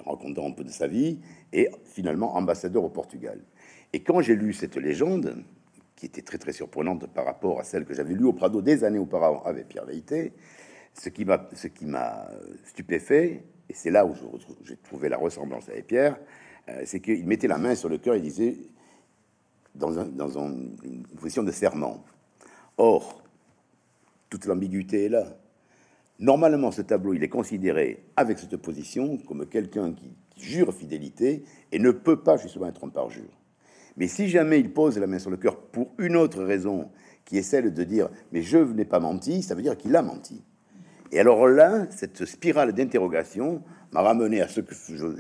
racontant 0.09 0.47
un 0.47 0.51
peu 0.51 0.63
de 0.63 0.69
sa 0.69 0.87
vie, 0.87 1.19
et 1.53 1.69
finalement 1.85 2.35
ambassadeur 2.35 2.83
au 2.83 2.89
Portugal. 2.89 3.39
Et 3.93 4.01
quand 4.01 4.21
j'ai 4.21 4.35
lu 4.35 4.53
cette 4.53 4.75
légende, 4.75 5.43
qui 5.95 6.05
était 6.05 6.21
très 6.21 6.37
très 6.37 6.53
surprenante 6.53 7.07
par 7.07 7.25
rapport 7.25 7.59
à 7.59 7.63
celle 7.63 7.85
que 7.85 7.93
j'avais 7.93 8.13
lue 8.13 8.25
au 8.25 8.33
Prado 8.33 8.61
des 8.61 8.83
années 8.83 8.99
auparavant 8.99 9.43
avec 9.43 9.67
Pierre 9.67 9.85
Veilleté, 9.85 10.33
ce 10.93 11.09
qui 11.09 11.25
m'a 11.25 11.49
ce 11.53 11.67
qui 11.67 11.85
m'a 11.85 12.29
stupéfait, 12.65 13.43
et 13.69 13.73
c'est 13.73 13.91
là 13.91 14.05
où 14.05 14.13
j'ai 14.63 14.77
trouvé 14.77 15.09
la 15.09 15.17
ressemblance 15.17 15.67
avec 15.69 15.87
Pierre, 15.87 16.17
euh, 16.69 16.83
c'est 16.85 16.99
qu'il 16.99 17.25
mettait 17.25 17.47
la 17.47 17.57
main 17.57 17.75
sur 17.75 17.89
le 17.89 17.97
cœur 17.97 18.15
et 18.15 18.21
disait 18.21 18.55
dans, 19.75 19.99
un, 19.99 20.05
dans 20.05 20.37
une 20.37 21.05
position 21.19 21.43
de 21.43 21.51
serment. 21.51 22.03
Or, 22.77 23.21
toute 24.29 24.45
l'ambiguïté 24.45 25.05
est 25.05 25.09
là. 25.09 25.38
Normalement, 26.19 26.71
ce 26.71 26.81
tableau, 26.81 27.13
il 27.13 27.23
est 27.23 27.29
considéré 27.29 28.03
avec 28.17 28.39
cette 28.39 28.57
position 28.57 29.17
comme 29.17 29.45
quelqu'un 29.47 29.93
qui, 29.93 30.11
jure 30.39 30.73
fidélité 30.73 31.43
et 31.71 31.79
ne 31.79 31.91
peut 31.91 32.21
pas 32.21 32.38
justement 32.38 32.67
être 32.67 32.85
un 32.85 32.89
parjure. 32.89 33.29
Mais 33.97 34.07
si 34.07 34.29
jamais 34.29 34.59
il 34.59 34.71
pose 34.71 34.97
la 34.97 35.07
main 35.07 35.19
sur 35.19 35.29
le 35.29 35.38
cœur 35.38 35.57
pour 35.57 35.91
une 35.97 36.15
autre 36.15 36.43
raison, 36.43 36.89
qui 37.25 37.38
est 37.38 37.43
celle 37.43 37.73
de 37.73 37.83
dire 37.83 38.09
mais 38.31 38.41
je 38.41 38.57
n'ai 38.57 38.85
pas 38.85 38.99
menti, 38.99 39.43
ça 39.43 39.55
veut 39.55 39.61
dire 39.61 39.77
qu'il 39.77 39.95
a 39.95 40.01
menti. 40.01 40.43
Et 41.11 41.19
alors 41.19 41.47
là, 41.47 41.88
cette 41.89 42.25
spirale 42.25 42.71
d'interrogation 42.71 43.63
m'a 43.91 44.01
ramené 44.01 44.41
à 44.41 44.47
ce 44.47 44.61
que 44.61 44.73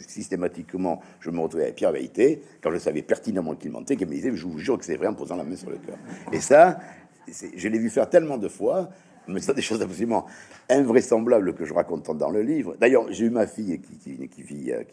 systématiquement 0.07 1.01
je 1.19 1.31
me 1.31 1.39
retrouvais 1.39 1.67
à 1.67 1.71
Pierre 1.71 1.91
Veilleté, 1.91 2.41
quand 2.61 2.71
je 2.71 2.77
savais 2.77 3.01
pertinemment 3.01 3.55
qu'il 3.55 3.71
mentait, 3.71 3.95
qu'il 3.95 4.07
me 4.07 4.13
disait 4.13 4.31
je 4.33 4.45
vous 4.45 4.59
jure 4.59 4.77
que 4.77 4.85
c'est 4.85 4.97
vrai 4.97 5.07
en 5.07 5.15
posant 5.15 5.35
la 5.35 5.43
main 5.43 5.55
sur 5.55 5.69
le 5.69 5.77
cœur. 5.77 5.97
Et 6.31 6.39
ça, 6.39 6.79
je 7.27 7.67
l'ai 7.67 7.79
vu 7.79 7.89
faire 7.89 8.09
tellement 8.09 8.37
de 8.37 8.47
fois 8.47 8.89
mais 9.29 9.39
c'est 9.41 9.53
des 9.53 9.61
choses 9.61 9.81
absolument 9.81 10.25
invraisemblables 10.69 11.53
que 11.53 11.65
je 11.65 11.73
raconte 11.73 12.15
dans 12.17 12.29
le 12.29 12.41
livre. 12.41 12.75
D'ailleurs, 12.79 13.05
j'ai 13.11 13.25
eu 13.25 13.29
ma 13.29 13.47
fille 13.47 13.79
qui, 13.79 14.11
vit, 14.11 14.29
qui, 14.29 14.41
vit, 14.43 14.71
euh, 14.71 14.83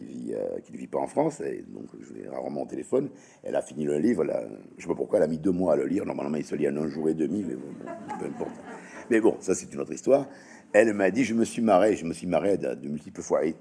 qui 0.62 0.73
ne 0.73 0.78
vit 0.78 0.87
pas 0.87 0.99
en 0.99 1.07
France, 1.07 1.40
et 1.40 1.64
donc 1.69 1.87
je 2.00 2.14
l'ai 2.14 2.28
rarement 2.28 2.62
au 2.62 2.66
téléphone. 2.66 3.09
Elle 3.43 3.57
a 3.57 3.62
fini 3.62 3.85
le 3.85 3.99
livre, 3.99 4.25
là, 4.25 4.43
je 4.76 4.83
sais 4.83 4.88
pas 4.88 4.95
pourquoi, 4.95 5.19
elle 5.19 5.25
a 5.25 5.28
mis 5.28 5.38
deux 5.38 5.52
mois 5.52 5.75
à 5.75 5.76
le 5.76 5.87
lire. 5.87 6.05
Normalement, 6.05 6.37
il 6.37 6.45
se 6.45 6.55
lit 6.55 6.69
en 6.69 6.76
un 6.76 6.88
jour 6.88 7.09
et 7.09 7.14
demi, 7.14 7.45
mais 7.47 7.55
bon, 7.55 7.90
peu 8.19 8.26
importe. 8.26 8.57
Mais 9.11 9.21
bon, 9.21 9.37
ça, 9.40 9.55
c'est 9.55 9.73
une 9.73 9.81
autre 9.81 9.93
histoire. 9.93 10.26
Elle 10.73 10.93
m'a 10.93 11.11
dit, 11.11 11.25
je 11.25 11.35
me 11.35 11.45
suis 11.45 11.62
marré, 11.62 11.97
je 11.97 12.05
me 12.05 12.12
suis 12.12 12.26
marré 12.26 12.59
de, 12.59 12.75
de 12.75 12.88
multiples 12.88 13.23
fois. 13.23 13.45
Et 13.45 13.55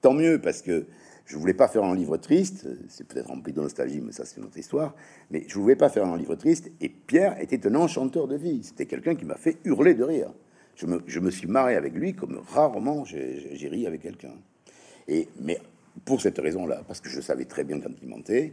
tant 0.00 0.12
mieux, 0.12 0.40
parce 0.40 0.62
que 0.62 0.86
je 1.30 1.36
voulais 1.36 1.54
pas 1.54 1.68
faire 1.68 1.84
un 1.84 1.94
livre 1.94 2.16
triste, 2.16 2.66
c'est 2.88 3.06
peut-être 3.06 3.28
rempli 3.28 3.52
de 3.52 3.60
nostalgie, 3.60 4.00
mais 4.00 4.10
ça 4.10 4.24
c'est 4.24 4.38
une 4.38 4.46
autre 4.46 4.58
histoire. 4.58 4.96
Mais 5.30 5.44
je 5.46 5.56
voulais 5.60 5.76
pas 5.76 5.88
faire 5.88 6.04
un 6.04 6.16
livre 6.16 6.34
triste. 6.34 6.72
Et 6.80 6.88
Pierre 6.88 7.40
était 7.40 7.68
un 7.68 7.76
enchanteur 7.76 8.26
de 8.26 8.34
vie. 8.34 8.64
C'était 8.64 8.86
quelqu'un 8.86 9.14
qui 9.14 9.24
m'a 9.24 9.36
fait 9.36 9.58
hurler 9.64 9.94
de 9.94 10.02
rire. 10.02 10.32
Je 10.74 10.86
me, 10.86 11.00
je 11.06 11.20
me 11.20 11.30
suis 11.30 11.46
marré 11.46 11.76
avec 11.76 11.94
lui 11.94 12.14
comme 12.14 12.40
rarement 12.48 13.04
j'ai 13.04 13.68
ri 13.70 13.86
avec 13.86 14.02
quelqu'un. 14.02 14.34
Et 15.06 15.28
mais 15.40 15.60
pour 16.04 16.20
cette 16.20 16.38
raison-là, 16.38 16.82
parce 16.88 17.00
que 17.00 17.08
je 17.08 17.20
savais 17.20 17.44
très 17.44 17.62
bien 17.62 17.78
quand 17.78 17.92
il 18.02 18.08
mentait, 18.08 18.52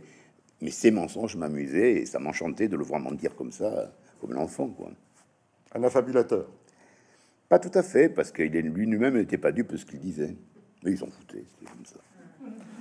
mais 0.62 0.70
ces 0.70 0.92
mensonges 0.92 1.36
m'amusaient 1.36 1.94
et 1.94 2.06
ça 2.06 2.20
m'enchantait 2.20 2.68
de 2.68 2.76
le 2.76 2.84
voir 2.84 3.00
mentir 3.00 3.36
comme 3.36 3.52
ça, 3.52 3.92
comme 4.22 4.34
un 4.34 4.42
enfant, 4.42 4.68
quoi. 4.68 4.92
Un 5.74 5.84
affabulateur. 5.84 6.48
Pas 7.50 7.58
tout 7.58 7.72
à 7.74 7.82
fait, 7.82 8.10
parce 8.10 8.32
qu'il 8.32 8.52
lui-même 8.52 9.18
n'était 9.18 9.40
pas 9.40 9.52
dupe 9.52 9.72
de 9.72 9.78
ce 9.78 9.86
qu'il 9.86 10.00
disait. 10.00 10.36
Mais 10.84 10.92
ils 10.92 10.98
s'en 11.00 11.08
foutaient, 11.08 11.44
c'était 11.48 11.72
comme 11.72 11.86
ça. 11.86 11.98
Mm-hmm. 12.48 12.74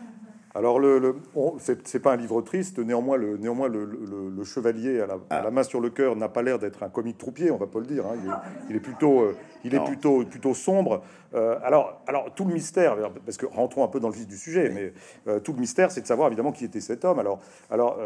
Alors, 0.57 0.79
le, 0.79 0.99
le 0.99 1.15
c'est 1.59 2.01
pas 2.01 2.15
un 2.15 2.17
livre 2.17 2.41
triste. 2.41 2.79
Néanmoins, 2.79 3.19
le, 3.19 3.37
néanmoins, 3.37 3.69
le, 3.69 3.85
le 3.85 4.45
chevalier 4.45 5.01
à 5.01 5.07
la, 5.07 5.19
à 5.29 5.43
la, 5.43 5.51
main 5.51 5.63
sur 5.63 5.81
le 5.81 5.91
cœur 5.91 6.17
n'a 6.17 6.31
pas 6.31 6.43
l'air 6.43 6.59
d'être 6.59 6.83
un 6.83 6.89
comique 6.89 7.19
troupier, 7.19 7.51
on 7.51 7.59
va 7.59 7.67
pas 7.67 7.79
le 7.79 7.85
dire. 7.85 8.07
Hein. 8.07 8.15
Il, 8.23 8.31
est, 8.31 8.35
il, 8.71 8.77
est, 8.77 8.81
plutôt, 8.81 9.21
euh, 9.21 9.37
il 9.65 9.75
est 9.75 9.85
plutôt, 9.85 10.25
plutôt 10.25 10.55
sombre. 10.55 11.03
Euh, 11.35 11.59
alors, 11.63 12.01
alors, 12.07 12.33
tout 12.35 12.47
le 12.47 12.55
mystère, 12.55 12.97
parce 13.27 13.37
que 13.37 13.45
rentrons 13.45 13.85
un 13.85 13.89
peu 13.89 14.01
dans 14.01 14.09
le 14.09 14.15
vif 14.15 14.27
du 14.27 14.39
sujet, 14.39 14.71
mais 14.71 14.95
euh, 15.27 15.41
tout 15.41 15.53
le 15.53 15.59
mystère, 15.59 15.91
c'est 15.91 16.01
de 16.01 16.07
savoir 16.07 16.29
évidemment 16.29 16.53
qui 16.53 16.65
était 16.65 16.81
cet 16.81 17.05
homme. 17.05 17.19
Alors, 17.19 17.41
alors 17.71 17.99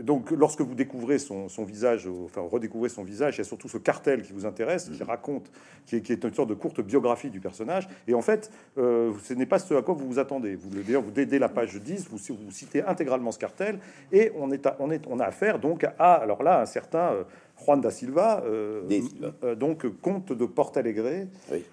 donc, 0.00 0.30
lorsque 0.30 0.60
vous 0.60 0.74
découvrez 0.74 1.18
son, 1.18 1.48
son, 1.48 1.64
visage, 1.64 2.08
enfin, 2.26 2.42
redécouvrez 2.42 2.90
son 2.90 3.02
visage, 3.02 3.36
il 3.36 3.38
y 3.38 3.40
a 3.40 3.44
surtout 3.44 3.68
ce 3.68 3.78
cartel 3.78 4.22
qui 4.22 4.32
vous 4.32 4.46
intéresse, 4.46 4.88
qui 4.90 5.02
mm. 5.02 5.06
raconte, 5.06 5.50
qui 5.86 5.96
est, 5.96 6.00
qui 6.02 6.12
est, 6.12 6.22
une 6.22 6.34
sorte 6.34 6.50
de 6.50 6.54
courte 6.54 6.80
biographie 6.80 7.30
du 7.30 7.40
personnage. 7.40 7.88
Et 8.06 8.14
en 8.14 8.22
fait, 8.22 8.52
ce 8.76 9.34
n'est 9.34 9.46
pas 9.46 9.58
ce 9.58 9.74
à 9.74 9.82
quoi 9.82 9.94
vous 9.94 10.06
vous 10.06 10.18
attendez. 10.20 10.54
Vous, 10.54 10.70
d'ailleurs, 10.70 11.02
vous 11.02 11.10
dès 11.10 11.38
la 11.38 11.48
page 11.48 11.80
10, 11.88 12.08
vous, 12.10 12.18
vous 12.34 12.50
citez 12.50 12.82
intégralement 12.82 13.32
ce 13.32 13.38
cartel, 13.38 13.78
et 14.12 14.30
on, 14.36 14.50
est 14.50 14.66
à, 14.66 14.76
on, 14.78 14.90
est, 14.90 15.04
on 15.08 15.18
a 15.20 15.24
affaire 15.24 15.58
donc 15.58 15.84
à, 15.84 16.14
alors 16.14 16.42
là, 16.42 16.60
un 16.60 16.66
certain 16.66 17.12
euh, 17.12 17.24
Juan 17.64 17.80
da 17.80 17.90
Silva, 17.90 18.42
euh, 18.44 18.82
euh, 19.42 19.54
donc 19.54 19.86
comte 20.00 20.32
de 20.32 20.46
Porto 20.46 20.78
Alegre, 20.78 21.26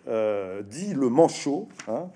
euh, 0.08 0.62
dit 0.64 0.94
le 0.94 1.10
manchot. 1.10 1.68
Hein, 1.88 2.10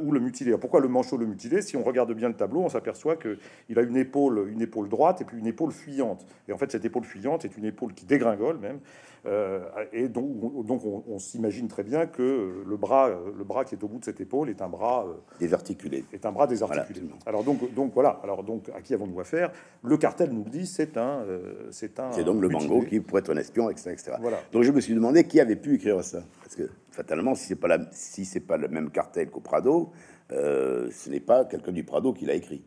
ou 0.00 0.10
le 0.10 0.18
mutilé. 0.18 0.58
Pourquoi 0.58 0.80
le 0.80 0.88
manchot 0.88 1.16
le 1.16 1.26
mutilé? 1.26 1.62
Si 1.62 1.76
on 1.76 1.84
regarde 1.84 2.12
bien 2.12 2.26
le 2.26 2.34
tableau, 2.34 2.62
on 2.62 2.68
s'aperçoit 2.68 3.14
qu'il 3.14 3.78
a 3.78 3.82
une 3.82 3.96
épaule, 3.96 4.48
une 4.50 4.60
épaule 4.60 4.88
droite 4.88 5.20
et 5.20 5.24
puis 5.24 5.38
une 5.38 5.46
épaule 5.46 5.70
fuyante. 5.70 6.26
Et 6.48 6.52
en 6.52 6.58
fait, 6.58 6.72
cette 6.72 6.84
épaule 6.84 7.04
fuyante 7.04 7.44
est 7.44 7.56
une 7.56 7.64
épaule 7.64 7.94
qui 7.94 8.04
dégringole 8.04 8.58
même. 8.58 8.80
Euh, 9.28 9.60
et 9.92 10.08
donc, 10.08 10.66
donc 10.66 10.82
on, 10.84 11.18
s'imagine 11.18 11.68
très 11.68 11.82
bien 11.82 12.06
que 12.06 12.64
le 12.66 12.76
bras, 12.76 13.10
le 13.36 13.44
bras 13.44 13.64
qui 13.64 13.74
est 13.74 13.84
au 13.84 13.88
bout 13.88 13.98
de 13.98 14.04
cette 14.04 14.20
épaule 14.20 14.48
est 14.48 14.62
un 14.62 14.68
bras 14.68 15.06
euh, 15.06 15.14
désarticulé. 15.38 16.04
Est 16.12 16.24
un 16.24 16.32
bras 16.32 16.46
désarticulé. 16.46 17.02
alors 17.26 17.44
donc, 17.44 17.72
donc 17.74 17.92
voilà. 17.92 18.20
Alors 18.22 18.42
donc, 18.42 18.70
à 18.74 18.80
qui 18.80 18.94
avons-nous 18.94 19.20
affaire? 19.20 19.52
Le 19.84 19.96
cartel 19.96 20.30
nous 20.30 20.44
le 20.44 20.50
dit, 20.50 20.66
c'est 20.66 20.96
un, 20.96 21.24
c'est 21.70 22.00
un. 22.00 22.10
C'est 22.12 22.24
donc 22.24 22.40
le 22.40 22.48
mango 22.48 22.82
qui 22.82 23.00
pourrait 23.00 23.20
être 23.20 23.32
un 23.32 23.36
espion, 23.36 23.70
etc., 23.70 23.90
etc. 23.92 24.16
Voilà. 24.20 24.38
Donc 24.52 24.62
je 24.62 24.72
me 24.72 24.80
suis 24.80 24.94
demandé 24.94 25.24
qui 25.24 25.40
avait 25.40 25.56
pu 25.56 25.74
écrire 25.74 26.02
ça, 26.02 26.22
parce 26.42 26.56
que 26.56 26.68
fatalement, 26.90 27.34
si 27.34 27.46
c'est 27.46 27.56
pas 27.56 27.68
la, 27.68 27.78
si 27.92 28.24
c'est 28.24 28.40
pas 28.40 28.56
le 28.56 28.68
même 28.68 28.90
cartel 28.90 29.30
qu'au 29.30 29.40
Prado, 29.40 29.92
euh, 30.32 30.88
ce 30.90 31.10
n'est 31.10 31.20
pas 31.20 31.44
quelqu'un 31.44 31.72
du 31.72 31.84
Prado 31.84 32.12
qui 32.12 32.26
l'a 32.26 32.34
écrit. 32.34 32.62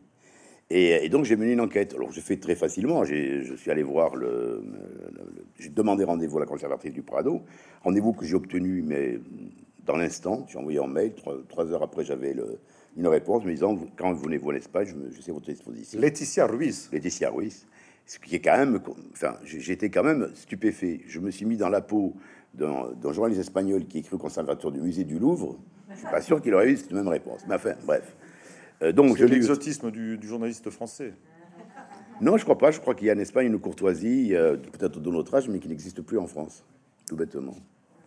Et, 0.74 1.10
donc 1.10 1.26
j'ai 1.26 1.36
mené 1.36 1.52
une 1.52 1.60
enquête. 1.60 1.92
Alors 1.94 2.12
j'ai 2.12 2.22
fait 2.22 2.38
très 2.38 2.54
facilement. 2.54 3.04
Je 3.04 3.54
suis 3.56 3.70
allé 3.70 3.82
voir 3.82 4.16
le, 4.16 4.62
j'ai 5.58 5.68
demandé 5.68 6.04
rendez-vous 6.04 6.38
à 6.38 6.40
la 6.40 6.46
conservatrice 6.46 6.94
du 6.94 7.02
Prado, 7.02 7.42
rendez-vous 7.82 8.14
que 8.14 8.24
j'ai 8.24 8.34
obtenu, 8.34 8.82
mais 8.82 9.18
dans 9.84 9.96
l'instant, 9.96 10.46
j'ai 10.48 10.58
envoyé 10.58 10.78
en 10.78 10.86
mail. 10.86 11.12
Trois, 11.48 11.70
heures 11.72 11.82
après, 11.82 12.04
j'avais 12.04 12.34
une 12.96 13.06
réponse 13.06 13.44
me 13.44 13.50
disant 13.50 13.76
quand 13.96 14.12
vous 14.14 14.22
venez 14.22 14.38
vous 14.38 14.50
à 14.50 14.54
l'Espagne, 14.54 14.86
je, 14.86 15.14
je 15.14 15.20
sais 15.20 15.30
votre 15.30 15.44
disposition. 15.44 16.00
Laetitia 16.00 16.46
Ruiz. 16.46 16.88
Laetitia 16.90 17.30
Ruiz. 17.30 17.66
Ce 18.06 18.18
qui 18.18 18.34
est 18.34 18.40
quand 18.40 18.56
même, 18.56 18.80
enfin, 19.12 19.36
j'étais 19.44 19.90
quand 19.90 20.02
même 20.02 20.30
stupéfait. 20.34 21.02
Je 21.06 21.20
me 21.20 21.30
suis 21.30 21.44
mis 21.44 21.56
dans 21.56 21.68
la 21.68 21.82
peau 21.82 22.14
d'un 22.54 23.12
journaliste 23.12 23.40
espagnol 23.40 23.84
qui 23.86 23.98
écrit 23.98 24.14
au 24.14 24.18
conservateur 24.18 24.72
du 24.72 24.80
musée 24.80 25.04
du 25.04 25.18
Louvre, 25.18 25.58
je 25.90 25.98
suis 25.98 26.06
pas 26.06 26.22
sûr 26.22 26.40
qu'il 26.40 26.54
aurait 26.54 26.70
eu 26.70 26.76
cette 26.78 26.92
même 26.92 27.08
réponse. 27.08 27.42
Mais 27.46 27.56
enfin, 27.56 27.74
bref. 27.84 28.16
Euh, 28.82 28.92
donc, 28.92 29.16
je 29.16 29.24
l'exotisme 29.24 29.90
du, 29.90 30.18
du, 30.18 30.26
journaliste 30.26 30.70
français. 30.70 31.14
Non, 32.20 32.36
je 32.36 32.44
crois 32.44 32.58
pas. 32.58 32.70
Je 32.70 32.80
crois 32.80 32.94
qu'il 32.94 33.06
y 33.06 33.10
a 33.10 33.14
en 33.14 33.18
Espagne 33.18 33.46
une 33.46 33.58
courtoisie, 33.58 34.34
euh, 34.34 34.56
peut-être 34.56 35.00
de 35.00 35.10
notre 35.10 35.34
âge, 35.34 35.48
mais 35.48 35.58
qui 35.58 35.68
n'existe 35.68 36.02
plus 36.02 36.18
en 36.18 36.26
France, 36.26 36.64
tout 37.06 37.16
bêtement. 37.16 37.54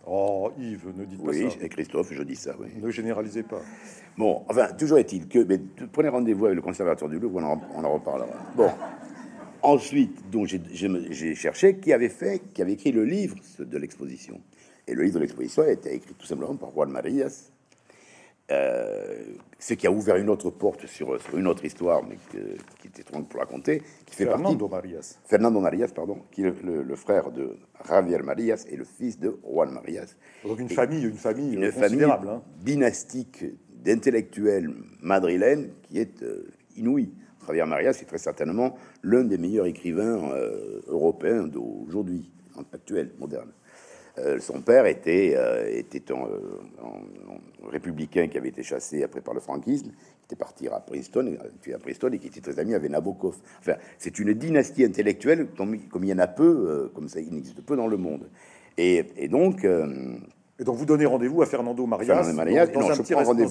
Oh, 0.07 0.51
Yves, 0.59 0.93
ne 0.95 1.05
dites 1.05 1.23
pas 1.23 1.33
ça. 1.33 1.39
Oui, 1.39 1.69
Christophe, 1.69 2.13
je 2.13 2.21
dis 2.23 2.35
ça, 2.35 2.55
oui. 2.59 2.67
Ne 2.79 2.91
généralisez 2.91 3.43
pas. 3.43 3.61
Bon, 4.17 4.43
enfin, 4.47 4.67
toujours 4.77 4.99
est-il 4.99 5.27
que... 5.27 5.39
Mais, 5.39 5.59
prenez 5.91 6.09
rendez-vous 6.09 6.45
avec 6.45 6.55
le 6.55 6.61
conservateur 6.61 7.09
du 7.09 7.17
Louvre, 7.17 7.37
on 7.37 7.43
en, 7.43 7.61
on 7.75 7.83
en 7.83 7.93
reparlera. 7.93 8.37
Bon. 8.55 8.69
Ensuite, 9.63 10.29
donc 10.29 10.45
j'ai 10.45 11.33
cherché 11.33 11.77
qui 11.77 11.91
avait 11.91 12.09
fait, 12.09 12.39
qui 12.53 12.61
avait 12.61 12.73
écrit 12.73 12.91
le 12.91 13.03
livre 13.03 13.35
de 13.57 13.77
l'exposition. 13.79 14.39
Et 14.87 14.93
le 14.93 15.01
livre 15.01 15.15
de 15.15 15.21
l'exposition 15.21 15.63
a 15.63 15.69
été 15.69 15.95
écrit 15.95 16.13
tout 16.13 16.27
simplement 16.27 16.55
par 16.55 16.69
Juan 16.69 16.91
Marias, 16.91 17.51
euh, 18.51 19.23
ce 19.57 19.73
qui 19.73 19.87
a 19.87 19.91
ouvert 19.91 20.17
une 20.17 20.29
autre 20.29 20.51
porte 20.51 20.85
sur, 20.85 21.17
une 21.35 21.47
autre 21.47 21.65
histoire, 21.65 22.03
mais 22.03 22.17
qui 22.79 22.87
était 22.87 23.01
trop 23.01 23.21
pour 23.23 23.39
raconter, 23.39 23.81
qui 24.05 24.15
fait 24.15 24.25
Fernando 24.25 24.67
Marias. 24.67 25.17
Fernando 25.25 25.59
Marias, 25.59 25.91
pardon, 25.95 26.19
qui 26.31 26.43
est 26.43 26.53
le, 26.63 26.95
frère 26.95 27.31
de 27.31 27.57
Javier 27.87 28.19
Marias 28.19 28.65
et 28.69 28.75
le 28.75 28.83
fils 28.83 29.19
de 29.19 29.39
Juan 29.43 29.71
Marias. 29.71 30.15
Donc 30.43 30.59
une 30.59 30.69
famille, 30.69 31.03
une 31.03 31.13
famille 31.13 31.55
une 31.55 31.71
famille 31.71 32.03
hein. 32.03 32.43
dynastique 32.61 33.45
d'intellectuels 33.73 34.71
madrilènes 35.01 35.71
qui 35.83 35.97
est 35.99 36.21
euh, 36.21 36.47
inouïe. 36.75 37.11
Javier 37.47 37.65
Marias 37.65 37.97
est 38.01 38.05
très 38.05 38.19
certainement 38.19 38.75
l'un 39.01 39.23
des 39.23 39.39
meilleurs 39.39 39.65
écrivains 39.65 40.31
euh, 40.33 40.81
européens 40.87 41.47
d'aujourd'hui, 41.47 42.31
actuel, 42.73 43.11
moderne. 43.17 43.51
Euh, 44.17 44.39
son 44.39 44.61
père 44.61 44.85
était, 44.85 45.33
euh, 45.35 45.67
était 45.69 46.11
un, 46.11 46.27
républicain 47.69 48.27
qui 48.27 48.37
avait 48.37 48.49
été 48.49 48.63
chassé 48.63 49.03
après 49.03 49.21
par 49.21 49.33
le 49.33 49.39
franquisme, 49.39 49.89
qui 49.89 50.25
était 50.25 50.35
parti 50.35 50.67
à 50.67 50.79
Princeton, 50.79 51.37
à 51.73 51.77
Princeton 51.79 52.11
et 52.13 52.19
qui 52.19 52.27
était 52.27 52.41
très 52.41 52.59
ami 52.59 52.73
avec 52.73 52.89
Nabokov. 52.89 53.35
Enfin, 53.59 53.75
c'est 53.97 54.17
une 54.19 54.33
dynastie 54.33 54.85
intellectuelle 54.85 55.47
comme, 55.57 55.75
il 55.75 56.05
y 56.09 56.13
en 56.13 56.19
a 56.19 56.27
peu, 56.27 56.89
comme 56.93 57.09
ça, 57.09 57.19
il 57.19 57.33
n'existe 57.33 57.61
peu 57.61 57.75
dans 57.75 57.87
le 57.87 57.97
monde. 57.97 58.29
Et, 58.77 59.05
et 59.17 59.27
donc, 59.27 59.65
et 60.57 60.63
donc 60.63 60.77
vous 60.77 60.85
donnez 60.85 61.05
rendez-vous 61.05 61.41
à 61.41 61.45
Fernando 61.45 61.85
Marias, 61.85 62.07
dans, 62.15 62.89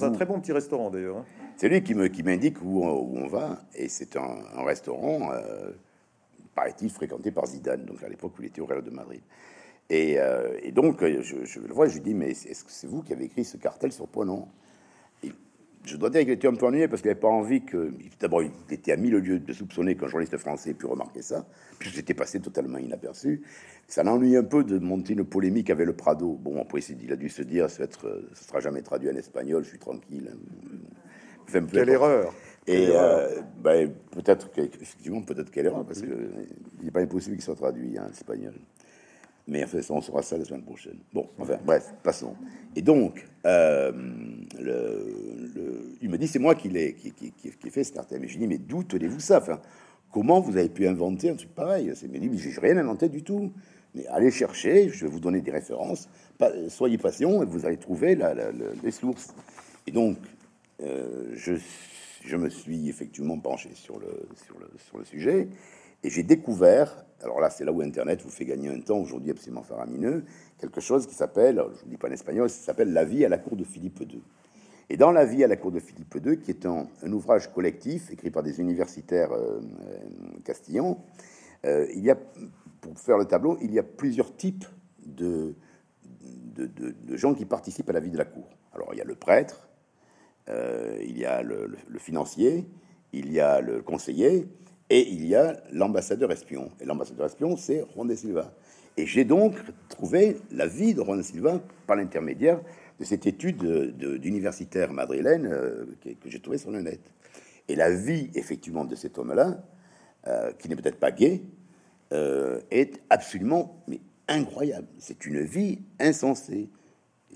un 0.04 0.12
très 0.12 0.24
bon 0.24 0.40
petit 0.40 0.52
restaurant 0.52 0.90
d'ailleurs. 0.90 1.18
Hein. 1.18 1.24
C'est 1.56 1.68
lui 1.68 1.82
qui 1.82 2.22
m'indique 2.22 2.62
où, 2.62 2.82
on 2.82 3.26
va 3.26 3.60
et 3.74 3.88
c'est 3.88 4.16
un, 4.16 4.64
restaurant, 4.64 5.30
euh, 5.32 5.72
paraît-il 6.54 6.90
fréquenté 6.90 7.30
par 7.30 7.46
Zidane, 7.46 7.84
donc 7.84 8.02
à 8.02 8.08
l'époque 8.08 8.32
où 8.38 8.42
il 8.42 8.46
était 8.46 8.62
au 8.62 8.66
Real 8.66 8.82
de 8.82 8.90
Madrid. 8.90 9.20
Et, 9.90 10.18
euh, 10.18 10.70
donc 10.72 11.00
je, 11.00 11.60
le 11.60 11.72
vois, 11.72 11.88
je 11.88 11.94
lui 11.94 12.00
dis 12.00 12.14
mais 12.14 12.30
est-ce 12.30 12.64
que 12.64 12.70
c'est 12.70 12.86
vous 12.86 13.02
qui 13.02 13.12
avez 13.12 13.24
écrit 13.24 13.44
ce 13.44 13.56
cartel 13.56 13.92
sur 13.92 14.08
Poinon? 14.08 14.48
Je 15.84 15.98
dois 15.98 16.08
dire 16.08 16.22
qu'il 16.22 16.30
était 16.30 16.48
un 16.48 16.54
peu 16.54 16.64
ennuyé 16.64 16.88
parce 16.88 17.02
qu'il 17.02 17.10
n'avait 17.10 17.20
pas 17.20 17.28
envie 17.28 17.62
que. 17.62 17.92
D'abord, 18.18 18.42
il 18.42 18.50
était 18.70 18.92
à 18.92 18.96
mille 18.96 19.16
lieues 19.16 19.38
de 19.38 19.52
soupçonner 19.52 19.96
qu'un 19.96 20.06
journaliste 20.06 20.38
français 20.38 20.70
ait 20.70 20.74
pu 20.74 20.86
remarquer 20.86 21.20
ça. 21.20 21.44
Puis 21.78 21.90
c'était 21.94 22.14
passé 22.14 22.40
totalement 22.40 22.78
inaperçu. 22.78 23.42
Ça 23.86 24.02
l'ennuie 24.02 24.36
un 24.36 24.44
peu 24.44 24.64
de 24.64 24.78
monter 24.78 25.12
une 25.12 25.24
polémique 25.24 25.68
avec 25.68 25.86
le 25.86 25.92
Prado. 25.92 26.38
Bon, 26.40 26.58
après, 26.62 26.80
il 26.80 27.12
a 27.12 27.16
dû 27.16 27.28
se 27.28 27.42
dire 27.42 27.68
ça 27.68 27.84
ne 27.84 28.34
sera 28.34 28.60
jamais 28.60 28.80
traduit 28.80 29.10
en 29.10 29.16
espagnol, 29.16 29.62
je 29.62 29.68
suis 29.68 29.78
tranquille. 29.78 30.30
quelle 31.70 31.90
erreur 31.90 32.32
Et 32.66 32.88
euh, 32.88 33.42
ben, 33.62 33.92
peut-être 34.10 34.50
qu'effectivement, 34.52 35.20
peut-être 35.20 35.50
quelle 35.50 35.66
erreur, 35.66 35.84
parce 35.84 36.00
qu'il 36.00 36.46
n'est 36.82 36.90
pas 36.90 37.02
impossible 37.02 37.36
qu'il 37.36 37.44
soit 37.44 37.56
traduit 37.56 37.98
en 37.98 38.08
espagnol. 38.08 38.54
Mais 39.46 39.62
en 39.62 39.66
fait, 39.66 39.90
on 39.90 40.00
saura 40.00 40.22
ça 40.22 40.38
la 40.38 40.44
semaine 40.44 40.62
prochaine. 40.62 40.98
Bon, 41.12 41.28
enfin, 41.38 41.58
bref, 41.64 41.92
passons. 42.02 42.34
Et 42.74 42.82
donc, 42.82 43.26
euh, 43.44 43.92
le, 44.58 45.96
il 46.00 46.08
me 46.08 46.16
dit, 46.16 46.26
c'est 46.26 46.38
moi 46.38 46.54
qui 46.54 46.70
l'ai 46.70 46.94
qui, 46.94 47.12
qui, 47.12 47.32
qui, 47.32 47.70
fait 47.70 47.84
ce 47.84 47.92
cartel. 47.92 48.20
Mais 48.20 48.28
je 48.28 48.38
dis, 48.38 48.46
mais 48.46 48.58
d'où 48.58 48.82
tenez-vous 48.84 49.20
ça? 49.20 49.38
Enfin, 49.38 49.60
Comment 50.14 50.38
vous 50.38 50.56
avez 50.56 50.68
pu 50.68 50.86
inventer 50.86 51.28
un 51.28 51.34
truc 51.34 51.52
pareil? 51.56 51.90
C'est 51.96 52.06
mais 52.06 52.20
dit, 52.20 52.38
j'ai 52.38 52.60
rien 52.60 52.76
inventé 52.76 53.08
du 53.08 53.24
tout. 53.24 53.52
Mais 53.96 54.06
allez 54.06 54.30
chercher, 54.30 54.88
je 54.88 55.06
vais 55.06 55.10
vous 55.10 55.18
donner 55.18 55.40
des 55.40 55.50
références. 55.50 56.08
soyez 56.68 56.98
patient 56.98 57.42
et 57.42 57.46
vous 57.46 57.66
allez 57.66 57.78
trouver 57.78 58.14
la, 58.14 58.32
les 58.52 58.90
sources. 58.92 59.34
Et 59.88 59.90
donc, 59.90 60.18
euh, 60.84 61.32
je, 61.34 61.54
je, 62.24 62.36
me 62.36 62.48
suis 62.48 62.88
effectivement 62.88 63.36
penché 63.40 63.70
sur 63.74 63.98
le 63.98 65.04
sujet. 65.04 65.48
Et 66.04 66.10
j'ai 66.10 66.22
découvert, 66.22 67.02
alors 67.22 67.40
là, 67.40 67.48
c'est 67.48 67.64
là 67.64 67.72
où 67.72 67.80
Internet 67.80 68.20
vous 68.22 68.30
fait 68.30 68.44
gagner 68.44 68.68
un 68.68 68.78
temps 68.80 68.98
aujourd'hui 68.98 69.30
absolument 69.30 69.62
faramineux, 69.62 70.24
quelque 70.58 70.82
chose 70.82 71.06
qui 71.06 71.14
s'appelle, 71.14 71.64
je 71.74 71.80
vous 71.80 71.88
dis 71.88 71.96
pas 71.96 72.08
en 72.08 72.12
espagnol, 72.12 72.50
ça 72.50 72.62
s'appelle 72.62 72.92
La 72.92 73.06
vie 73.06 73.24
à 73.24 73.30
la 73.30 73.38
cour 73.38 73.56
de 73.56 73.64
Philippe 73.64 74.00
II. 74.00 74.22
Et 74.90 74.98
dans 74.98 75.10
La 75.10 75.24
vie 75.24 75.42
à 75.42 75.48
la 75.48 75.56
cour 75.56 75.72
de 75.72 75.80
Philippe 75.80 76.14
II, 76.22 76.38
qui 76.40 76.50
est 76.50 76.66
un, 76.66 76.86
ouvrage 77.10 77.50
collectif 77.50 78.10
écrit 78.10 78.30
par 78.30 78.42
des 78.42 78.60
universitaires 78.60 79.32
euh, 79.32 79.62
euh, 79.80 79.98
castillans, 80.44 81.02
euh, 81.64 81.86
il 81.94 82.04
y 82.04 82.10
a, 82.10 82.18
pour 82.82 82.98
faire 82.98 83.16
le 83.16 83.24
tableau, 83.24 83.56
il 83.62 83.72
y 83.72 83.78
a 83.78 83.82
plusieurs 83.82 84.36
types 84.36 84.66
de, 85.06 85.54
de, 86.54 87.16
gens 87.16 87.32
qui 87.32 87.46
participent 87.46 87.88
à 87.88 87.94
la 87.94 88.00
vie 88.00 88.10
de 88.10 88.18
la 88.18 88.26
cour. 88.26 88.50
Alors, 88.74 88.90
il 88.92 88.98
y 88.98 89.00
a 89.00 89.04
le 89.04 89.14
prêtre, 89.14 89.70
il 90.48 91.16
y 91.16 91.24
a 91.24 91.42
le 91.42 91.98
financier, 91.98 92.66
il 93.14 93.32
y 93.32 93.40
a 93.40 93.60
le 93.62 93.80
conseiller, 93.80 94.48
et 94.90 95.08
il 95.08 95.26
y 95.26 95.34
a 95.34 95.56
l'ambassadeur 95.72 96.30
espion. 96.32 96.70
Et 96.80 96.84
l'ambassadeur 96.84 97.26
espion, 97.26 97.56
c'est 97.56 97.84
Juan 97.94 98.06
de 98.06 98.14
Silva. 98.14 98.52
Et 98.96 99.06
j'ai 99.06 99.24
donc 99.24 99.54
trouvé 99.88 100.36
la 100.52 100.66
vie 100.66 100.94
de 100.94 101.02
Juan 101.02 101.18
de 101.18 101.22
Silva 101.22 101.60
par 101.86 101.96
l'intermédiaire 101.96 102.60
de 103.00 103.04
cette 103.04 103.26
étude 103.26 103.58
d'universitaire 103.96 104.92
madrilène 104.92 105.46
euh, 105.46 105.86
que, 106.02 106.30
j'ai 106.30 106.40
trouvée 106.40 106.58
sur 106.58 106.70
le 106.70 106.80
net. 106.80 107.00
Et 107.68 107.76
la 107.76 107.90
vie, 107.90 108.30
effectivement, 108.34 108.84
de 108.84 108.94
cet 108.94 109.18
homme-là 109.18 109.62
qui 110.58 110.70
n'est 110.70 110.76
peut-être 110.76 110.98
pas 110.98 111.10
gay, 111.10 111.42
est 112.10 112.98
absolument 113.10 113.84
mais 113.86 114.00
incroyable. 114.28 114.86
C'est 114.98 115.26
une 115.26 115.40
vie 115.40 115.80
insensée. 116.00 116.68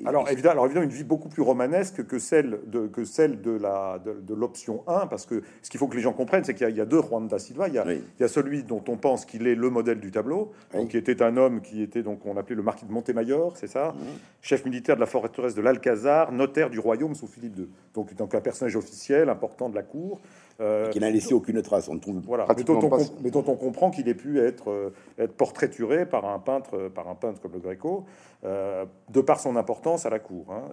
Alors 0.06 0.28
évidemment, 0.30 0.52
alors 0.52 0.66
évidemment, 0.66 0.84
une 0.84 0.92
vie 0.92 1.04
beaucoup 1.04 1.28
plus 1.28 1.42
romanesque 1.42 2.06
que 2.06 2.18
celle 2.18 2.60
de, 2.66 2.86
que 2.86 3.04
celle 3.04 3.40
de, 3.40 3.50
la, 3.50 3.98
de, 3.98 4.34
l'option 4.34 4.82
1, 4.86 5.06
parce 5.06 5.26
que 5.26 5.42
ce 5.62 5.70
qu'il 5.70 5.78
faut 5.78 5.88
que 5.88 5.96
les 5.96 6.02
gens 6.02 6.12
comprennent, 6.12 6.44
c'est 6.44 6.54
qu'il 6.54 6.68
y, 6.70 6.80
a 6.80 6.84
deux 6.84 7.00
Juan 7.02 7.26
da 7.26 7.38
Silva. 7.38 7.68
Il 7.68 7.74
y 7.74 7.78
a, 7.78 7.92
il 7.92 8.02
y 8.20 8.24
a 8.24 8.28
celui 8.28 8.62
dont 8.62 8.82
on 8.88 8.96
pense 8.96 9.24
qu'il 9.24 9.46
est 9.46 9.54
le 9.54 9.70
modèle 9.70 10.00
du 10.00 10.10
tableau, 10.10 10.52
donc, 10.72 10.90
qui 10.90 10.96
était 10.96 11.22
un 11.22 11.36
homme 11.36 11.60
qui 11.60 11.82
était 11.82 12.02
donc 12.02 12.24
on 12.26 12.36
appelait 12.36 12.56
le 12.56 12.62
marquis 12.62 12.84
de 12.84 12.92
Montemayor, 12.92 13.56
c'est 13.56 13.66
ça, 13.66 13.94
chef 14.40 14.64
militaire 14.64 14.96
de 14.96 15.00
la 15.00 15.06
forteresse 15.06 15.54
de 15.54 15.62
l'Alcazar, 15.62 16.32
notaire 16.32 16.70
du 16.70 16.78
royaume 16.78 17.14
sous 17.14 17.26
Philippe 17.26 17.58
II. 17.58 17.68
Donc, 17.94 18.14
donc 18.14 18.34
un 18.34 18.40
personnage 18.40 18.76
officiel 18.76 19.28
important 19.28 19.68
de 19.68 19.74
la 19.74 19.82
cour. 19.82 20.20
Euh, 20.60 20.88
qui 20.88 20.98
n'a 20.98 21.08
laissé 21.08 21.34
aucune 21.34 21.62
trace. 21.62 21.88
On 21.88 22.00
trouve 22.00 22.20
voilà, 22.26 22.44
mais 22.56 22.64
dont, 22.64 22.80
on, 22.82 22.98
mais 23.22 23.30
dont, 23.30 23.44
on, 23.46 23.54
comprend 23.54 23.92
qu'il 23.92 24.08
ait 24.08 24.14
pu 24.14 24.40
être, 24.40 24.72
euh, 24.72 24.92
être 25.16 25.34
portraituré 25.34 26.04
par 26.04 26.24
un 26.24 26.40
peintre, 26.40 26.88
par 26.88 27.08
un 27.08 27.14
peintre 27.14 27.40
comme 27.40 27.52
le 27.52 27.60
Greco, 27.60 28.06
euh, 28.42 28.84
de 29.08 29.20
par 29.20 29.38
son 29.38 29.54
importance 29.54 30.04
à 30.04 30.10
la 30.10 30.18
cour. 30.18 30.46
Hein, 30.50 30.64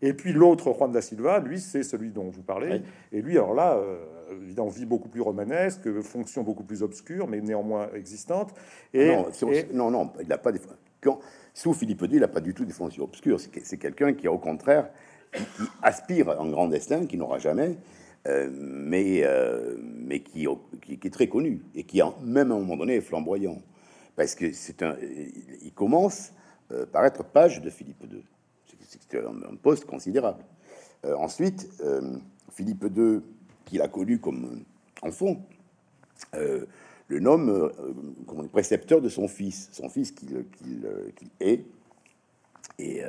et 0.00 0.12
puis 0.12 0.32
l'autre, 0.32 0.72
Juan 0.72 0.92
da 0.92 1.02
Silva, 1.02 1.40
lui, 1.40 1.58
c'est 1.58 1.82
celui 1.82 2.10
dont 2.12 2.30
vous 2.30 2.42
parlez. 2.42 2.82
Et 3.10 3.20
lui, 3.20 3.36
alors 3.36 3.54
là, 3.54 3.80
évidemment, 4.30 4.68
vie 4.68 4.84
beaucoup 4.84 5.08
plus 5.08 5.22
romanesque, 5.22 5.90
fonction 6.02 6.44
beaucoup 6.44 6.64
plus 6.64 6.84
obscure, 6.84 7.26
mais 7.26 7.40
néanmoins 7.40 7.88
existante. 7.94 8.54
Et, 8.94 9.08
non, 9.08 9.26
non, 9.72 9.90
non, 9.90 10.12
il 10.20 10.28
n'a 10.28 10.38
pas 10.38 10.52
des. 10.52 10.60
Quand, 11.00 11.18
sous 11.52 11.72
Philippe 11.72 12.02
II, 12.02 12.08
il 12.12 12.20
n'a 12.20 12.28
pas 12.28 12.40
du 12.40 12.54
tout 12.54 12.64
des 12.64 12.72
fonctions 12.72 13.02
obscures. 13.02 13.40
C'est 13.40 13.78
quelqu'un 13.78 14.12
qui, 14.12 14.28
au 14.28 14.38
contraire, 14.38 14.90
qui, 15.32 15.42
aspire 15.82 16.28
à 16.28 16.40
un 16.40 16.48
grand 16.48 16.68
destin, 16.68 17.06
qui 17.06 17.16
n'aura 17.16 17.38
jamais, 17.38 17.76
euh, 18.26 18.48
mais, 18.50 19.22
euh, 19.24 19.76
mais 19.78 20.20
qui, 20.20 20.46
qui, 20.82 20.98
est 21.06 21.10
très 21.10 21.28
connu 21.28 21.62
et 21.74 21.84
qui, 21.84 22.00
même 22.22 22.50
à 22.50 22.54
un 22.54 22.58
moment 22.58 22.76
donné, 22.76 22.96
est 22.96 23.00
flamboyant. 23.00 23.62
Parce 24.16 24.34
que 24.34 24.52
c'est 24.52 24.82
un, 24.82 24.96
il 25.62 25.72
commence 25.72 26.32
euh, 26.72 26.86
par 26.86 27.04
être 27.04 27.22
page 27.22 27.60
de 27.60 27.70
Philippe 27.70 28.02
II. 28.10 28.22
C'est 28.88 29.16
un, 29.16 29.56
poste 29.56 29.84
considérable. 29.84 30.44
ensuite, 31.04 31.68
Philippe 32.52 32.86
II, 32.96 33.20
qu'il 33.64 33.82
a 33.82 33.88
connu 33.88 34.18
comme 34.18 34.62
enfant, 35.02 35.36
le 36.32 37.20
nomme 37.20 37.72
comme 38.26 38.48
précepteur 38.48 39.00
de 39.00 39.08
son 39.08 39.28
fils, 39.28 39.68
son 39.72 39.88
fils 39.88 40.12
qu'il 40.12 40.46
est, 41.40 41.64
et, 42.78 43.02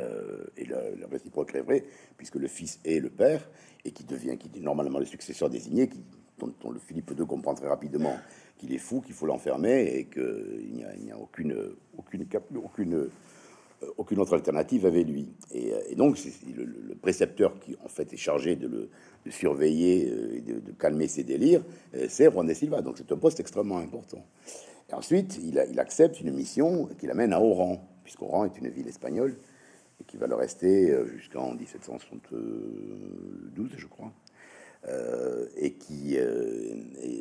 et 0.58 0.66
la, 0.66 0.92
la, 0.92 1.08
réciproque 1.08 1.54
est 1.56 1.62
vrai, 1.62 1.84
puisque 2.18 2.36
le 2.36 2.48
fils 2.48 2.80
est 2.86 3.00
le 3.00 3.10
père, 3.10 3.50
et 3.84 3.92
qui 3.92 4.04
devient, 4.04 4.38
qui 4.38 4.50
est 4.58 4.62
normalement 4.62 5.00
le 5.00 5.06
successeur 5.06 5.50
désigné, 5.50 5.88
qui, 5.88 6.02
dont, 6.40 6.72
le 6.72 6.80
Philippe 6.80 7.12
II 7.18 7.26
comprend 7.26 7.54
très 7.54 7.68
rapidement 7.68 8.18
qu'il 8.58 8.74
est 8.74 8.80
fou, 8.80 9.02
qu'il 9.02 9.14
faut 9.14 9.26
l'enfermer 9.26 9.98
et 9.98 10.06
qu'il 10.06 10.74
n'y 10.74 11.12
a, 11.12 11.18
aucune, 11.18 11.56
aucune, 11.98 12.26
aucune, 12.56 12.94
euh, 12.96 13.10
aucune 13.98 14.20
autre 14.20 14.34
alternative 14.36 14.86
avec 14.86 15.08
lui. 15.08 15.30
Et, 15.54 15.74
et 15.90 15.96
donc, 15.96 16.18
le, 16.56 16.96
précepteur 16.96 17.60
qui, 17.60 17.76
en 17.84 17.88
fait, 17.88 18.12
est 18.14 18.18
chargé 18.18 18.56
de 18.56 18.90
le 19.26 19.32
surveiller 19.32 20.10
euh, 20.10 20.38
et 20.38 20.42
de, 20.42 20.72
calmer 20.72 21.08
ses 21.08 21.24
délires, 21.24 21.64
euh, 21.96 22.08
c'est 22.10 22.32
Juan 22.32 22.52
Silva. 22.54 22.82
Donc, 22.82 22.98
c'est 22.98 23.12
un 23.12 23.18
poste 23.18 23.40
extrêmement 23.40 23.78
important. 23.78 24.26
Et 24.90 24.94
ensuite, 24.94 25.40
il, 25.44 25.64
il 25.72 25.80
accepte 25.80 26.20
une 26.22 26.32
mission 26.32 26.90
qui 27.00 27.08
l'amène 27.08 27.34
à 27.34 27.42
Oran, 27.42 27.88
puisqu'Oran 28.04 28.46
est 28.46 28.58
une 28.58 28.70
ville 28.70 28.88
espagnole 28.88 29.38
et 30.00 30.04
qui 30.06 30.18
va 30.18 30.28
le 30.28 30.36
rester 30.36 30.92
euh, 30.92 31.08
jusqu'en 31.08 31.54
1772, 31.54 33.72
je 33.78 33.88
crois. 33.88 34.12
Euh, 34.88 35.48
et 35.58 35.74
qui 35.74 36.18
euh, 36.18 36.76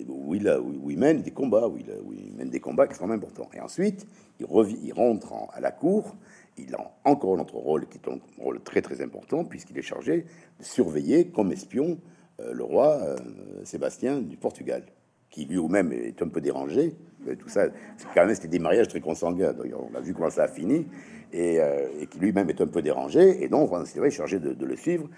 où, 0.08 0.34
il 0.34 0.46
où, 0.48 0.90
il 0.90 0.98
mène 0.98 1.22
des 1.22 1.30
combats, 1.30 1.68
où 1.68 1.78
il, 1.78 1.90
où 2.04 2.12
il, 2.12 2.34
mène 2.34 2.50
des 2.50 2.60
combats 2.60 2.84
extrêmement 2.84 3.14
importants. 3.14 3.48
Et 3.54 3.60
ensuite, 3.60 4.06
il, 4.38 4.44
revient, 4.46 4.76
il 4.82 4.92
rentre 4.92 5.32
à 5.52 5.60
la 5.60 5.72
cour. 5.72 6.14
Il 6.58 6.74
a 6.74 6.94
encore 7.04 7.36
un 7.36 7.40
autre 7.40 7.56
rôle 7.56 7.88
qui 7.88 7.98
est 7.98 8.08
un 8.08 8.18
rôle 8.38 8.62
très 8.62 8.82
très 8.82 9.00
important 9.00 9.44
puisqu'il 9.44 9.78
est 9.78 9.82
chargé 9.82 10.26
de 10.58 10.64
surveiller 10.64 11.28
comme 11.28 11.50
espion 11.52 11.98
le 12.38 12.62
roi 12.62 13.16
Sébastien 13.64 14.20
du 14.20 14.36
Portugal, 14.36 14.84
qui 15.30 15.44
lui-même 15.44 15.92
est 15.92 16.20
un 16.22 16.28
peu 16.28 16.40
dérangé. 16.40 16.94
Tout 17.38 17.48
ça, 17.48 17.66
quand 18.14 18.24
même, 18.24 18.34
c'était 18.34 18.48
des 18.48 18.58
mariages 18.58 18.88
très 18.88 19.00
consanguins. 19.00 19.54
On 19.92 19.94
a 19.96 20.00
vu 20.00 20.14
comment 20.14 20.30
ça 20.30 20.44
a 20.44 20.48
fini. 20.48 20.86
Euh, 21.34 21.88
et, 22.00 22.06
qui 22.06 22.18
lui-même 22.18 22.48
est 22.48 22.60
un 22.60 22.66
peu 22.66 22.82
dérangé. 22.82 23.42
Et 23.42 23.48
donc, 23.48 23.72
on 23.72 23.84
s'est 23.84 24.10
chargé 24.10 24.38
de, 24.38 24.64
le 24.64 24.76
suivre 24.76 25.08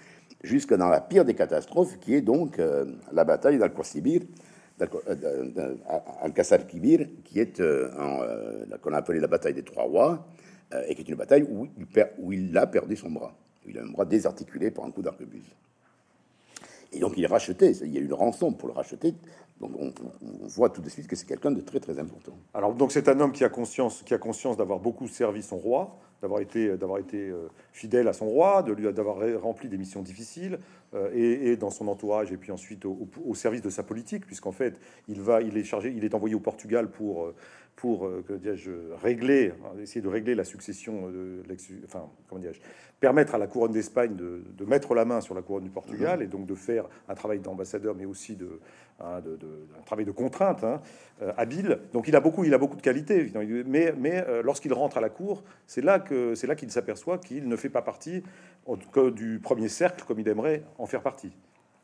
jusque 0.43 0.73
dans 0.73 0.89
la 0.89 1.01
pire 1.01 1.23
des 1.23 1.35
catastrophes, 1.35 1.99
qui 1.99 2.15
est 2.15 2.21
donc 2.21 2.57
euh, 2.59 2.85
la 3.11 3.23
bataille 3.23 3.57
d'Al-Qasibir, 3.57 4.21
euh, 4.81 4.85
qui 7.23 7.39
est 7.39 7.61
qu'on 8.81 8.93
a 8.93 8.97
appelé 8.97 9.19
la 9.19 9.27
bataille 9.27 9.53
des 9.53 9.63
Trois 9.63 9.83
Rois, 9.83 10.25
et 10.87 10.95
qui 10.95 11.01
est 11.01 11.09
une 11.09 11.15
bataille 11.15 11.43
où 11.49 11.67
il, 11.77 11.85
perd, 11.85 12.11
où 12.19 12.31
il 12.31 12.57
a 12.57 12.67
perdu 12.67 12.95
son 12.95 13.11
bras. 13.11 13.33
Il 13.67 13.77
a 13.77 13.81
un 13.81 13.89
bras 13.89 14.05
désarticulé 14.05 14.71
par 14.71 14.85
un 14.85 14.91
coup 14.91 15.01
d'arquebuse. 15.01 15.49
Et 16.91 16.99
donc 16.99 17.13
il 17.17 17.23
est 17.23 17.27
racheté, 17.27 17.71
il 17.83 17.93
y 17.93 17.97
a 17.97 18.01
une 18.01 18.13
rançon 18.13 18.51
pour 18.51 18.67
le 18.67 18.73
racheter 18.73 19.13
donc 19.59 19.71
on, 19.79 19.91
voit 20.47 20.69
tout 20.69 20.81
de 20.81 20.89
suite 20.89 21.07
que 21.07 21.15
c'est 21.15 21.27
quelqu'un 21.27 21.51
de 21.51 21.61
très 21.61 21.79
très 21.79 21.99
important. 21.99 22.37
Alors 22.53 22.73
donc 22.73 22.91
c'est 22.91 23.07
un 23.09 23.19
homme 23.19 23.31
qui 23.31 23.43
a 23.43 23.49
conscience, 23.49 24.03
qui 24.03 24.13
a 24.13 24.17
conscience 24.17 24.57
d'avoir 24.57 24.79
beaucoup 24.79 25.07
servi 25.07 25.41
son 25.41 25.57
roi, 25.57 25.97
d'avoir 26.21 26.41
été, 26.41 26.77
d'avoir 26.77 26.99
été 26.99 27.29
euh, 27.29 27.49
fidèle 27.71 28.07
à 28.07 28.13
son 28.13 28.27
roi, 28.27 28.63
de 28.63 28.73
lui 28.73 28.91
d'avoir 28.91 29.17
rempli 29.41 29.69
des 29.69 29.77
missions 29.77 30.01
difficiles, 30.01 30.59
euh, 30.95 31.11
et, 31.13 31.55
dans 31.55 31.69
son 31.69 31.87
entourage, 31.87 32.31
et 32.31 32.37
puis 32.37 32.51
ensuite 32.51 32.83
au, 32.85 33.35
service 33.35 33.61
de 33.61 33.69
sa 33.69 33.83
politique, 33.83 34.25
puisqu'en 34.25 34.51
fait 34.51 34.79
il 35.07 35.21
va, 35.21 35.41
il 35.41 35.55
est 35.55 35.63
chargé, 35.63 35.93
il 35.95 36.03
est 36.03 36.15
envoyé 36.15 36.33
au 36.33 36.39
Portugal 36.39 36.89
pour 36.89 37.25
euh, 37.25 37.35
pour 37.79 38.09
que 38.27 38.55
je 38.55 38.71
régler, 39.01 39.53
essayer 39.81 40.01
de 40.01 40.09
régler 40.09 40.35
la 40.35 40.43
succession, 40.43 41.09
de 41.09 41.41
enfin 41.85 42.09
comment 42.27 42.41
dirais-je, 42.41 42.59
permettre 42.99 43.35
à 43.35 43.37
la 43.37 43.47
couronne 43.47 43.71
d'Espagne 43.71 44.15
de, 44.15 44.43
de, 44.57 44.65
mettre 44.65 44.93
la 44.93 45.05
main 45.05 45.21
sur 45.21 45.33
la 45.33 45.41
couronne 45.41 45.63
du 45.63 45.69
Portugal, 45.69 46.19
mm-hmm. 46.19 46.23
et 46.23 46.27
donc 46.27 46.45
de 46.45 46.55
faire 46.55 46.89
un 47.07 47.15
travail 47.15 47.39
d'ambassadeur, 47.39 47.95
mais 47.95 48.03
aussi 48.05 48.35
de 48.35 48.59
Hein, 49.01 49.21
de, 49.21 49.39
un 49.79 49.81
travail 49.83 50.03
de 50.03 50.11
contrainte 50.11 50.61
hein, 50.65 50.81
euh, 51.21 51.31
habile. 51.37 51.79
Donc 51.93 52.09
il 52.09 52.15
a 52.17 52.19
beaucoup, 52.19 52.43
il 52.43 52.53
a 52.53 52.57
beaucoup 52.57 52.75
de 52.75 52.81
qualités. 52.81 53.31
Mais, 53.65 53.93
mais 53.97 54.25
euh, 54.27 54.41
lorsqu'il 54.43 54.73
rentre 54.73 54.97
à 54.97 55.01
la 55.01 55.09
cour, 55.09 55.43
c'est 55.67 55.81
là 55.81 55.99
que 55.99 56.35
c'est 56.35 56.47
là 56.47 56.55
qu'il 56.55 56.69
s'aperçoit 56.69 57.17
qu'il 57.17 57.47
ne 57.47 57.55
fait 57.55 57.69
pas 57.69 57.81
partie 57.81 58.23
du 59.15 59.39
premier 59.41 59.69
cercle 59.69 60.03
comme 60.05 60.19
il 60.19 60.27
aimerait 60.27 60.63
en 60.77 60.85
faire 60.85 61.01
partie. 61.01 61.31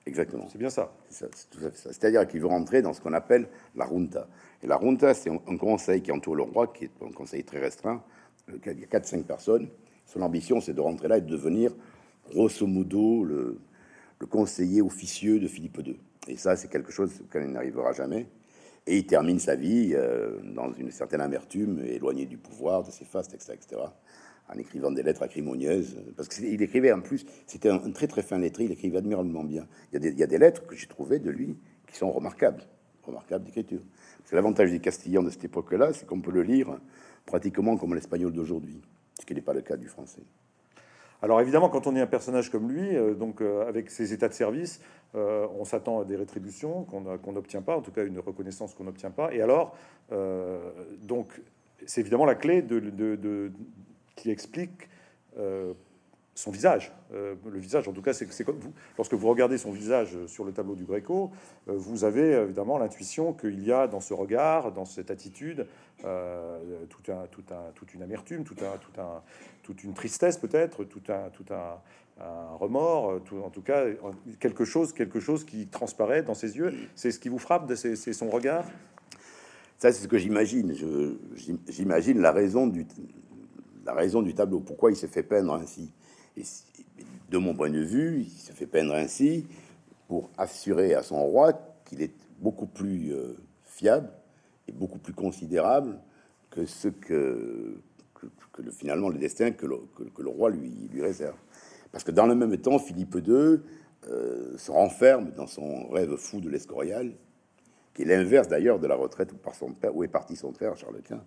Exactement. 0.05 0.47
C'est 0.51 0.57
bien 0.57 0.69
ça. 0.69 0.93
C'est-à-dire 1.09 2.27
qu'il 2.27 2.39
veut 2.39 2.47
rentrer 2.47 2.81
dans 2.81 2.93
ce 2.93 3.01
qu'on 3.01 3.13
appelle 3.13 3.47
la 3.75 3.87
junta. 3.87 4.27
Et 4.61 4.67
la 4.67 4.79
junta, 4.79 5.13
c'est 5.13 5.29
un, 5.29 5.57
conseil 5.57 6.01
qui 6.01 6.11
entoure 6.11 6.35
le 6.35 6.43
roi, 6.43 6.67
qui 6.67 6.85
est 6.85 6.91
un 7.01 7.11
conseil 7.11 7.43
très 7.43 7.59
restreint. 7.59 8.03
Il 8.47 8.79
y 8.79 8.83
a 8.83 8.87
4-5 8.87 9.23
personnes. 9.23 9.67
Son 10.05 10.21
ambition, 10.21 10.61
c'est 10.61 10.73
de 10.73 10.81
rentrer 10.81 11.07
là 11.07 11.17
et 11.17 11.21
de 11.21 11.27
devenir, 11.27 11.71
grosso 12.29 12.67
modo, 12.67 13.23
le, 13.23 13.59
le 14.19 14.27
conseiller 14.27 14.83
officieux 14.83 15.39
de 15.39 15.47
Philippe 15.47 15.79
II. 15.83 15.97
Et 16.27 16.37
ça, 16.37 16.55
c'est 16.55 16.67
quelque 16.67 16.91
chose 16.91 17.21
auquel 17.21 17.43
il 17.43 17.51
n'arrivera 17.51 17.91
jamais. 17.91 18.27
Et 18.87 18.97
il 18.97 19.05
termine 19.07 19.39
sa 19.39 19.55
vie 19.55 19.93
euh, 19.93 20.39
dans 20.43 20.71
une 20.73 20.91
certaine 20.91 21.21
amertume, 21.21 21.83
éloigné 21.83 22.25
du 22.25 22.37
pouvoir, 22.37 22.83
de 22.83 22.91
ses 22.91 23.05
fastes, 23.05 23.33
etc., 23.33 23.53
etc., 23.53 23.81
en 24.49 24.58
écrivant 24.58 24.91
des 24.91 25.03
lettres 25.03 25.23
acrimonieuses. 25.23 25.97
Parce 26.15 26.29
qu'il 26.29 26.62
écrivait 26.62 26.91
en 26.91 27.01
plus, 27.01 27.25
c'était 27.47 27.69
un, 27.69 27.79
très 27.91 28.08
très 28.08 28.21
fin 28.21 28.38
lettré, 28.38 28.65
il 28.65 28.71
écrivait 28.71 28.97
admirablement 28.97 29.43
bien. 29.43 29.67
Il 29.93 30.17
y 30.17 30.23
a 30.23 30.27
des, 30.27 30.38
lettres 30.38 30.65
que 30.65 30.75
j'ai 30.75 30.88
trouvées 30.88 31.19
de 31.19 31.29
lui 31.29 31.58
qui 31.88 31.97
sont 31.97 32.12
remarquables, 32.12 32.63
remarquables 33.03 33.45
d'écriture. 33.45 33.81
Que 34.29 34.36
l'avantage 34.36 34.71
des 34.71 34.79
Castillans 34.79 35.23
de 35.23 35.29
cette 35.29 35.45
époque-là, 35.45 35.93
c'est 35.93 36.08
qu'on 36.08 36.21
peut 36.21 36.31
le 36.31 36.43
lire 36.43 36.79
pratiquement 37.25 37.77
comme 37.77 37.93
l'espagnol 37.93 38.34
d'aujourd'hui, 38.34 38.81
ce 39.19 39.25
qui 39.25 39.34
n'est 39.34 39.41
pas 39.41 39.53
le 39.53 39.62
cas 39.62 39.77
du 39.77 39.88
français. 39.88 40.23
Alors 41.21 41.41
évidemment, 41.41 41.69
quand 41.69 41.88
on 41.88 41.95
est 41.95 42.01
un 42.01 42.08
personnage 42.08 42.51
comme 42.51 42.71
lui, 42.71 42.95
euh, 42.95 43.13
donc 43.13 43.41
euh, 43.41 43.67
avec 43.67 43.89
ses 43.89 44.13
états 44.13 44.27
de 44.27 44.34
service, 44.34 44.81
euh, 45.15 45.47
on 45.58 45.65
s'attend 45.65 46.01
à 46.01 46.05
des 46.05 46.15
rétributions 46.15 46.84
qu'on 46.84 47.31
n'obtient 47.31 47.62
pas, 47.62 47.77
en 47.77 47.81
tout 47.81 47.91
cas 47.91 48.05
une 48.05 48.19
reconnaissance 48.19 48.73
qu'on 48.73 48.84
n'obtient 48.84 49.12
pas. 49.12 49.34
Et 49.34 49.41
alors, 49.41 49.75
donc 51.01 51.41
c'est 51.86 52.01
évidemment 52.01 52.25
la 52.25 52.36
clé 52.36 52.62
de, 52.62 53.51
qui 54.15 54.32
explique 54.32 54.89
son 56.36 56.51
visage. 56.51 56.91
le 57.12 57.60
visage, 57.60 57.88
en 57.88 57.93
tout 57.93 58.01
cas, 58.01 58.13
c'est 58.13 58.43
comme 58.43 58.60
vous. 58.60 58.73
Lorsque 58.97 59.13
vous 59.13 59.28
regardez 59.28 59.58
son 59.58 59.71
visage 59.71 60.17
sur 60.28 60.43
le 60.43 60.51
tableau 60.51 60.75
du 60.75 60.84
Greco, 60.84 61.32
vous 61.65 62.04
avez 62.04 62.32
évidemment 62.32 62.78
l'intuition 62.78 63.34
qu'il 63.34 63.63
y 63.63 63.71
a 63.71 63.88
dans 63.88 64.01
ce 64.01 64.13
regard, 64.13 64.71
dans 64.71 64.86
cette 64.86 65.12
attitude, 65.12 65.65
tout 65.99 67.12
un, 67.12 67.28
tout 67.32 67.43
un, 67.51 67.71
toute 67.73 67.93
une 67.93 68.01
amertume, 68.01 68.43
tout 68.43 68.56
un, 68.62 68.78
tout 68.78 69.01
un, 69.01 69.21
toute 69.63 69.84
une 69.84 69.93
tristesse 69.93 70.38
peut-être, 70.38 70.84
tout 70.84 71.01
un, 71.10 71.30
tout 71.30 71.45
un, 71.54 71.80
remords, 72.60 73.21
tout, 73.25 73.38
en 73.43 73.49
tout 73.49 73.62
cas 73.62 73.86
quelque 74.39 74.63
chose, 74.63 74.93
quelque 74.93 75.19
chose 75.19 75.43
qui 75.43 75.67
transparaît 75.67 76.23
dans 76.23 76.34
ses 76.34 76.58
yeux. 76.58 76.73
C'est 76.95 77.12
ce 77.12 77.19
qui 77.19 77.30
vous 77.30 77.39
frappe, 77.39 77.71
c'est 77.75 78.13
son 78.13 78.30
regard? 78.30 78.65
Ça, 79.78 79.91
c'est 79.91 80.04
ce 80.04 80.08
que 80.08 80.17
j'imagine. 80.17 80.73
J'imagine 81.67 82.21
la 82.21 82.32
raison 82.32 82.67
du 82.67 82.86
la 83.86 83.93
raison 83.93 84.21
du 84.21 84.34
tableau. 84.34 84.60
Pourquoi 84.60 84.91
il 84.91 84.98
s'est 84.98 85.08
fait 85.08 85.24
peindre 85.24 85.54
ainsi 85.54 85.91
Et 86.38 86.43
De 87.30 87.38
mon 87.38 87.56
point 87.56 87.69
de 87.69 87.80
vue, 87.80 88.21
il 88.21 88.30
se 88.30 88.52
fait 88.52 88.65
peindre 88.65 88.93
ainsi 88.95 89.45
pour 90.08 90.30
assurer 90.38 90.93
à 90.93 91.04
son 91.04 91.24
roi 91.24 91.54
qu'il 91.86 92.02
est 92.02 92.13
beaucoup 92.39 92.65
plus 92.65 93.13
euh, 93.13 93.36
fiable 93.63 94.10
et 94.67 94.71
beaucoup 94.71 95.00
plus 95.00 95.13
considérable 95.13 96.00
que 96.50 96.65
ce 96.65 96.88
que, 96.88 97.78
le, 98.58 98.71
finalement 98.71 99.10
le 99.10 99.17
destin 99.17 99.52
que 99.52 99.65
le, 99.65 100.30
roi 100.30 100.50
lui, 100.50 100.89
réserve. 101.00 101.38
Parce 101.91 102.04
que 102.04 102.12
dans 102.12 102.26
le 102.26 102.36
même 102.36 102.58
temps, 102.58 102.80
Philippe 102.80 103.15
II 103.15 103.62
euh, 104.08 104.58
se 104.58 104.71
renferme 104.71 105.32
dans 105.32 105.48
son 105.48 105.88
rêve 105.89 106.15
fou 106.15 106.41
de 106.41 106.50
l'Escorial, 106.50 107.13
qui 107.93 108.02
est 108.02 108.06
l'inverse 108.06 108.48
d'ailleurs 108.48 108.80
de 108.80 108.88
la 108.88 108.95
retraite 108.95 109.32
où, 109.32 109.38
par 109.38 109.56
son 109.56 109.71
père, 109.71 109.95
où 109.95 110.04
est 110.04 110.10
parti 110.10 110.36
son 110.36 110.52
frère 110.54 110.76
Charles 110.76 111.02
Quint. 111.04 111.24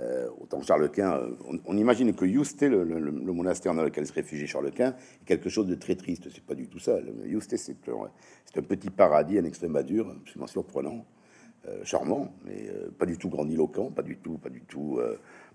Euh, 0.00 0.28
autant 0.40 0.60
Charles 0.62 0.90
Quint, 0.90 1.14
euh, 1.14 1.30
on, 1.64 1.76
imagine 1.76 2.12
que 2.14 2.24
Yousté, 2.24 2.68
le, 2.68 2.84
monastère 3.32 3.74
dans 3.74 3.84
lequel 3.84 4.06
se 4.06 4.12
réfugie 4.12 4.46
Charles 4.46 4.72
Quint, 4.72 4.90
est 5.22 5.24
quelque 5.24 5.48
chose 5.48 5.66
de 5.66 5.76
très 5.76 5.94
triste. 5.94 6.28
C'est 6.34 6.44
pas 6.44 6.54
du 6.54 6.66
tout 6.66 6.80
ça. 6.80 6.98
Yousté, 7.24 7.56
c'est 7.56 7.76
un, 7.88 8.62
petit 8.62 8.90
paradis 8.90 9.38
en 9.38 9.44
Extrémadure, 9.44 10.10
absolument 10.10 10.48
surprenant, 10.48 11.04
charmant, 11.84 12.34
mais 12.44 12.70
pas 12.98 13.06
du 13.06 13.16
tout 13.16 13.28
grandiloquent, 13.28 13.90
pas 13.90 14.02
du 14.02 14.16
tout, 14.16 14.36
pas 14.38 14.50
du 14.50 14.62
tout, 14.62 14.98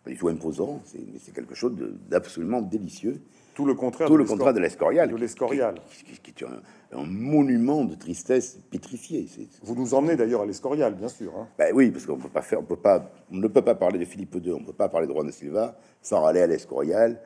pas 0.03 0.09
du 0.09 0.17
tout 0.17 0.29
imposant. 0.29 0.81
C'est 0.85 1.33
quelque 1.33 1.55
chose 1.55 1.75
d'absolument 2.09 2.61
délicieux. 2.61 3.21
Tout 3.59 3.65
le 3.65 3.73
contraire. 3.73 4.07
Tout 4.07 4.15
le 4.15 4.23
contraire 4.23 4.53
de 4.53 4.61
l'Escorial. 4.61 5.11
De 5.11 5.17
l'Escorial. 5.17 5.75
Qui, 6.23 6.29
est 6.29 6.45
un, 6.93 7.03
monument 7.03 7.83
de 7.83 7.93
tristesse 7.93 8.57
pétrifié. 8.71 9.27
Vous 9.63 9.75
nous 9.75 9.93
emmenez 9.93 10.15
d'ailleurs 10.15 10.43
à 10.43 10.45
l'Escorial, 10.45 10.95
bien 10.95 11.09
sûr. 11.09 11.37
Hein. 11.37 11.45
Ben 11.57 11.73
oui, 11.75 11.91
parce 11.91 12.05
qu'on 12.05 12.15
peut 12.15 12.29
pas 12.29 12.41
faire, 12.41 12.61
on 12.61 12.63
peut 12.63 12.77
pas, 12.77 13.11
on 13.29 13.35
ne 13.35 13.47
peut 13.49 13.61
pas 13.61 13.75
parler 13.75 13.99
de 13.99 14.05
Philippe 14.05 14.33
II, 14.41 14.53
on 14.53 14.61
ne 14.61 14.65
peut 14.65 14.71
pas 14.71 14.87
parler 14.87 15.07
de 15.07 15.11
Juan 15.11 15.27
de 15.27 15.31
Silva 15.31 15.77
sans 16.01 16.25
aller 16.25 16.39
à 16.39 16.47
l'Escorial, 16.47 17.19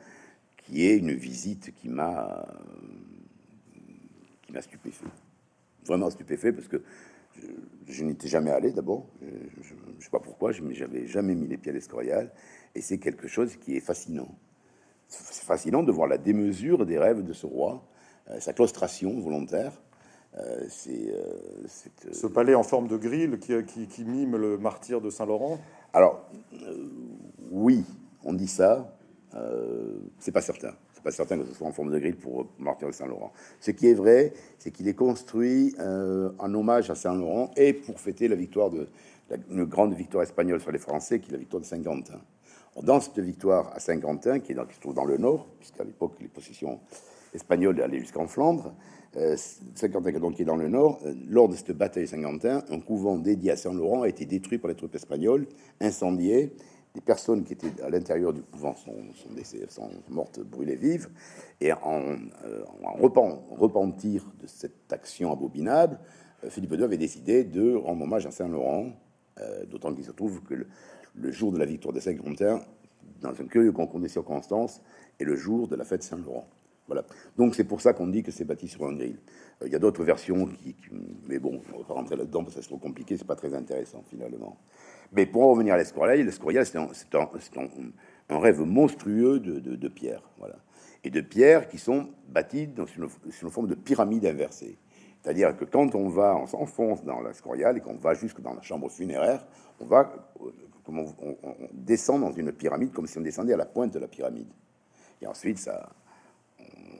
qui 0.56 0.84
est 0.84 0.96
une 0.96 1.12
visite 1.12 1.72
qui 1.72 1.88
m'a, 1.88 2.44
qui 4.42 4.50
m'a 4.50 4.60
stupéfait. 4.60 5.06
Vraiment 5.86 6.10
stupéfait 6.10 6.52
parce 6.52 6.66
que 6.66 6.82
je, 7.86 8.02
n'étais 8.02 8.26
jamais 8.26 8.50
allé 8.50 8.72
d'abord. 8.72 9.06
Je 9.22 9.74
ne 9.74 10.00
sais 10.00 10.10
pas 10.10 10.18
pourquoi, 10.18 10.50
je 10.50 10.64
n'avais 10.64 11.06
jamais 11.06 11.36
mis 11.36 11.46
les 11.46 11.58
pieds 11.58 11.70
à 11.70 11.74
l'Escorial. 11.76 12.32
Et 12.74 12.80
c'est 12.80 12.98
quelque 12.98 13.28
chose 13.28 13.54
qui 13.54 13.76
est 13.76 13.80
fascinant 13.80 14.36
c'est 15.08 15.44
fascinant 15.44 15.82
de 15.82 15.92
voir 15.92 16.08
la 16.08 16.18
démesure 16.18 16.86
des 16.86 16.98
rêves 16.98 17.22
de 17.22 17.32
ce 17.32 17.46
roi, 17.46 17.82
euh, 18.30 18.40
sa 18.40 18.52
claustration 18.52 19.18
volontaire. 19.20 19.72
Euh, 20.36 20.64
c'est 20.68 21.12
euh, 21.12 21.66
ce 22.12 22.26
palais 22.26 22.54
en 22.54 22.64
forme 22.64 22.88
de 22.88 22.96
grille 22.96 23.38
qui, 23.38 24.04
mime 24.04 24.36
le 24.36 24.58
martyr 24.58 25.00
de 25.00 25.10
Saint-Laurent. 25.10 25.58
Alors 25.92 26.28
oui, 27.50 27.84
on 28.24 28.32
dit 28.32 28.48
ça. 28.48 28.96
c'est 30.18 30.32
pas 30.32 30.40
certain. 30.40 30.74
C'est 30.92 31.04
pas 31.04 31.12
certain 31.12 31.38
que 31.38 31.44
ce 31.44 31.54
soit 31.54 31.68
en 31.68 31.72
forme 31.72 31.92
de 31.92 31.98
grille 31.98 32.14
pour 32.14 32.42
le 32.58 32.64
martyr 32.64 32.88
de 32.88 32.92
Saint-Laurent. 32.92 33.32
Ce 33.60 33.70
qui 33.70 33.86
est 33.88 33.94
vrai, 33.94 34.32
c'est 34.58 34.72
qu'il 34.72 34.88
est 34.88 34.94
construit 34.94 35.76
en 35.78 36.54
hommage 36.54 36.90
à 36.90 36.96
Saint-Laurent 36.96 37.52
et 37.56 37.72
pour 37.72 38.00
fêter 38.00 38.26
la 38.26 38.36
victoire 38.36 38.70
de 38.70 38.88
la, 39.30 39.36
une 39.50 39.64
grande 39.64 39.94
victoire 39.94 40.22
espagnole 40.24 40.60
sur 40.60 40.72
les 40.72 40.78
Français, 40.78 41.20
qui 41.20 41.28
est 41.30 41.32
la 41.32 41.38
victoire 41.38 41.60
de 41.60 41.66
Saint-Quentin. 41.66 42.20
Dans 42.82 43.00
cette 43.00 43.20
victoire 43.20 43.72
à 43.74 43.78
Saint-Quentin, 43.78 44.40
qui, 44.40 44.54
qui, 44.54 44.74
se 44.74 44.80
trouve 44.80 44.94
dans 44.94 45.04
le 45.04 45.16
nord, 45.16 45.48
puisqu'à 45.58 45.84
l'époque 45.84 46.16
les 46.20 46.28
possessions 46.28 46.80
espagnoles 47.32 47.80
allaient 47.80 48.00
jusqu'en 48.00 48.26
Flandre, 48.26 48.74
euh, 49.16 49.36
Saint-Quentin 49.74 50.10
donc 50.18 50.34
qui 50.34 50.42
est 50.42 50.46
dans 50.46 50.56
le 50.56 50.68
nord, 50.68 50.98
euh, 51.04 51.14
lors 51.28 51.48
de 51.48 51.54
cette 51.54 51.70
bataille 51.70 52.04
de 52.04 52.08
Saint-Quentin, 52.08 52.64
un 52.68 52.80
couvent 52.80 53.16
dédié 53.16 53.52
à 53.52 53.56
Saint-Laurent 53.56 54.02
a 54.02 54.08
été 54.08 54.24
détruit 54.24 54.58
par 54.58 54.68
les 54.68 54.74
troupes 54.74 54.94
espagnoles, 54.94 55.46
incendié. 55.80 56.52
Les 56.96 57.00
personnes 57.00 57.44
qui 57.44 57.52
étaient 57.52 57.80
à 57.82 57.90
l'intérieur 57.90 58.32
du 58.32 58.42
couvent 58.42 58.74
sont, 58.74 58.94
sont, 59.68 59.90
mortes 60.08 60.40
brûlées 60.40 60.76
vives. 60.76 61.08
Et 61.60 61.72
en, 61.72 62.16
euh, 62.44 62.64
repentir 63.58 64.24
de 64.40 64.46
cette 64.46 64.92
action 64.92 65.32
abominable, 65.32 65.98
Philippe 66.48 66.72
II 66.72 66.84
avait 66.84 66.98
décidé 66.98 67.42
de 67.42 67.74
rendre 67.74 68.02
hommage 68.02 68.26
à 68.26 68.30
Saint-Laurent, 68.30 68.92
d'autant 69.70 69.94
qu'il 69.94 70.04
se 70.04 70.12
trouve 70.12 70.42
que 70.42 70.54
le, 70.54 70.66
le 71.14 71.30
jour 71.30 71.52
de 71.52 71.58
la 71.58 71.66
victoire 71.66 71.94
de 71.94 72.00
Saint-Quentin, 72.00 72.60
dans 73.20 73.30
un 73.30 73.46
curieux 73.46 73.72
concours 73.72 74.00
des 74.00 74.08
circonstances, 74.08 74.80
et 75.18 75.24
le 75.24 75.36
jour 75.36 75.68
de 75.68 75.76
la 75.76 75.84
fête 75.84 76.02
Saint-Laurent. 76.02 76.46
Voilà. 76.86 77.04
Donc 77.38 77.54
c'est 77.54 77.64
pour 77.64 77.80
ça 77.80 77.94
qu'on 77.94 78.08
dit 78.08 78.22
que 78.22 78.30
c'est 78.30 78.44
bâti 78.44 78.68
sur 78.68 78.84
un 78.84 78.92
grill. 78.94 79.16
Euh, 79.62 79.66
il 79.66 79.72
y 79.72 79.76
a 79.76 79.78
d'autres 79.78 80.04
versions 80.04 80.46
qui, 80.46 80.76
mais 81.26 81.38
bon, 81.38 81.62
on 81.72 81.78
va 81.78 81.84
pas 81.84 81.94
rentrer 81.94 82.16
là-dedans 82.16 82.42
parce 82.42 82.56
que 82.56 82.60
c'est 82.60 82.68
trop 82.68 82.76
compliqué, 82.76 83.16
c'est 83.16 83.26
pas 83.26 83.36
très 83.36 83.54
intéressant 83.54 84.02
finalement. 84.10 84.58
Mais 85.12 85.24
pour 85.24 85.44
en 85.44 85.50
revenir 85.50 85.74
à 85.74 85.78
l'Escorial, 85.78 86.20
l'Escorial 86.20 86.66
c'est 86.66 86.76
un, 86.76 86.88
un, 88.28 88.38
rêve 88.38 88.60
monstrueux 88.60 89.40
de, 89.40 89.58
de, 89.60 89.88
pierre, 89.88 90.22
voilà, 90.38 90.56
et 91.04 91.10
de 91.10 91.20
pierres 91.22 91.68
qui 91.68 91.78
sont 91.78 92.08
bâties 92.28 92.66
dans 92.66 92.86
une, 92.86 93.08
une 93.42 93.50
forme 93.50 93.68
de 93.68 93.74
pyramide 93.74 94.26
inversée. 94.26 94.76
C'est-à-dire 95.22 95.56
que 95.56 95.64
quand 95.64 95.94
on 95.94 96.08
va, 96.08 96.36
on 96.36 96.46
s'enfonce 96.46 97.02
dans 97.02 97.22
l'Escorial 97.22 97.78
et 97.78 97.80
qu'on 97.80 97.96
va 97.96 98.12
jusque 98.12 98.42
dans 98.42 98.52
la 98.52 98.60
chambre 98.60 98.90
funéraire, 98.90 99.46
on 99.80 99.86
va 99.86 100.12
on, 100.88 101.14
descend 101.72 102.20
dans 102.20 102.32
une 102.32 102.52
pyramide, 102.52 102.92
comme 102.92 103.06
si 103.06 103.18
on 103.18 103.22
descendait 103.22 103.54
à 103.54 103.56
la 103.56 103.66
pointe 103.66 103.92
de 103.92 103.98
la 103.98 104.08
pyramide. 104.08 104.48
Et 105.22 105.26
ensuite, 105.26 105.58
ça, 105.58 105.90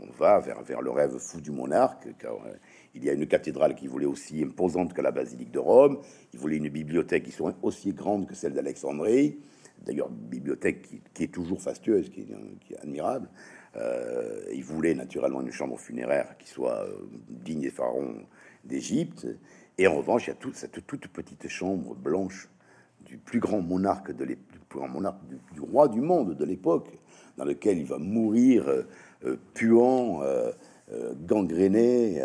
on 0.01 0.13
va 0.13 0.39
vers, 0.41 0.63
vers 0.63 0.83
le 0.83 0.91
rêve 0.91 1.19
fou 1.19 1.41
du 1.41 1.51
monarque, 1.51 2.09
car 2.19 2.35
euh, 2.35 2.55
il 2.95 3.05
y 3.05 3.11
a 3.11 3.13
une 3.13 3.27
cathédrale 3.27 3.75
qui 3.75 3.87
voulait 3.87 4.07
aussi 4.07 4.43
imposante 4.43 4.93
que 4.93 5.03
la 5.03 5.11
basilique 5.11 5.51
de 5.51 5.59
Rome. 5.59 6.01
Il 6.33 6.39
voulait 6.39 6.57
une 6.57 6.69
bibliothèque 6.69 7.25
qui 7.25 7.33
soit 7.33 7.55
aussi 7.63 7.93
grande 7.93 8.27
que 8.27 8.35
celle 8.35 8.53
d'Alexandrie. 8.53 9.39
D'ailleurs, 9.85 10.09
bibliothèque 10.09 10.89
qui, 11.13 11.25
est 11.25 11.33
toujours 11.33 11.61
fastueuse, 11.61 12.09
qui 12.09 12.23
est, 12.71 12.79
admirable. 12.79 13.29
Euh, 13.77 14.45
il 14.53 14.63
voulait 14.63 14.95
naturellement 14.95 15.41
une 15.41 15.51
chambre 15.51 15.79
funéraire 15.79 16.37
qui 16.39 16.49
soit 16.49 16.85
euh, 16.85 17.09
digne 17.29 17.61
des 17.61 17.71
pharaons 17.71 18.23
d'Égypte. 18.65 19.27
Et 19.77 19.87
en 19.89 19.97
revanche, 19.97 20.27
il 20.27 20.31
y 20.31 20.33
a 20.33 20.37
toute 20.37 20.55
cette 20.55 20.87
toute 20.87 21.09
petite 21.09 21.49
chambre 21.49 21.95
blanche 21.95 22.49
du 23.15 23.21
plus 23.21 23.39
grand 23.39 23.61
monarque 23.61 24.11
de 24.11 24.25
du 24.25 24.37
du, 25.53 25.61
roi 25.61 25.87
du 25.87 26.01
monde 26.01 26.37
de 26.37 26.45
l'époque, 26.45 26.91
dans 27.37 27.45
lequel 27.45 27.79
il 27.79 27.87
va 27.87 27.99
mourir 27.99 28.67
euh, 28.67 28.83
euh, 29.25 29.37
puant, 29.55 30.21
euh, 30.23 30.51
gangréné, 31.25 32.21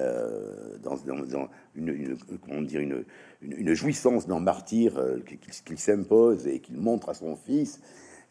dans, 0.83 0.97
une, 1.75 2.17
comment 2.41 2.61
dire, 2.63 2.81
une, 3.41 3.73
jouissance 3.73 4.27
d'un 4.27 4.39
martyr 4.39 4.99
qu'il 5.65 5.77
s'impose 5.77 6.47
et 6.47 6.59
qu'il 6.59 6.77
montre 6.77 7.09
à 7.09 7.13
son 7.13 7.35
fils. 7.35 7.79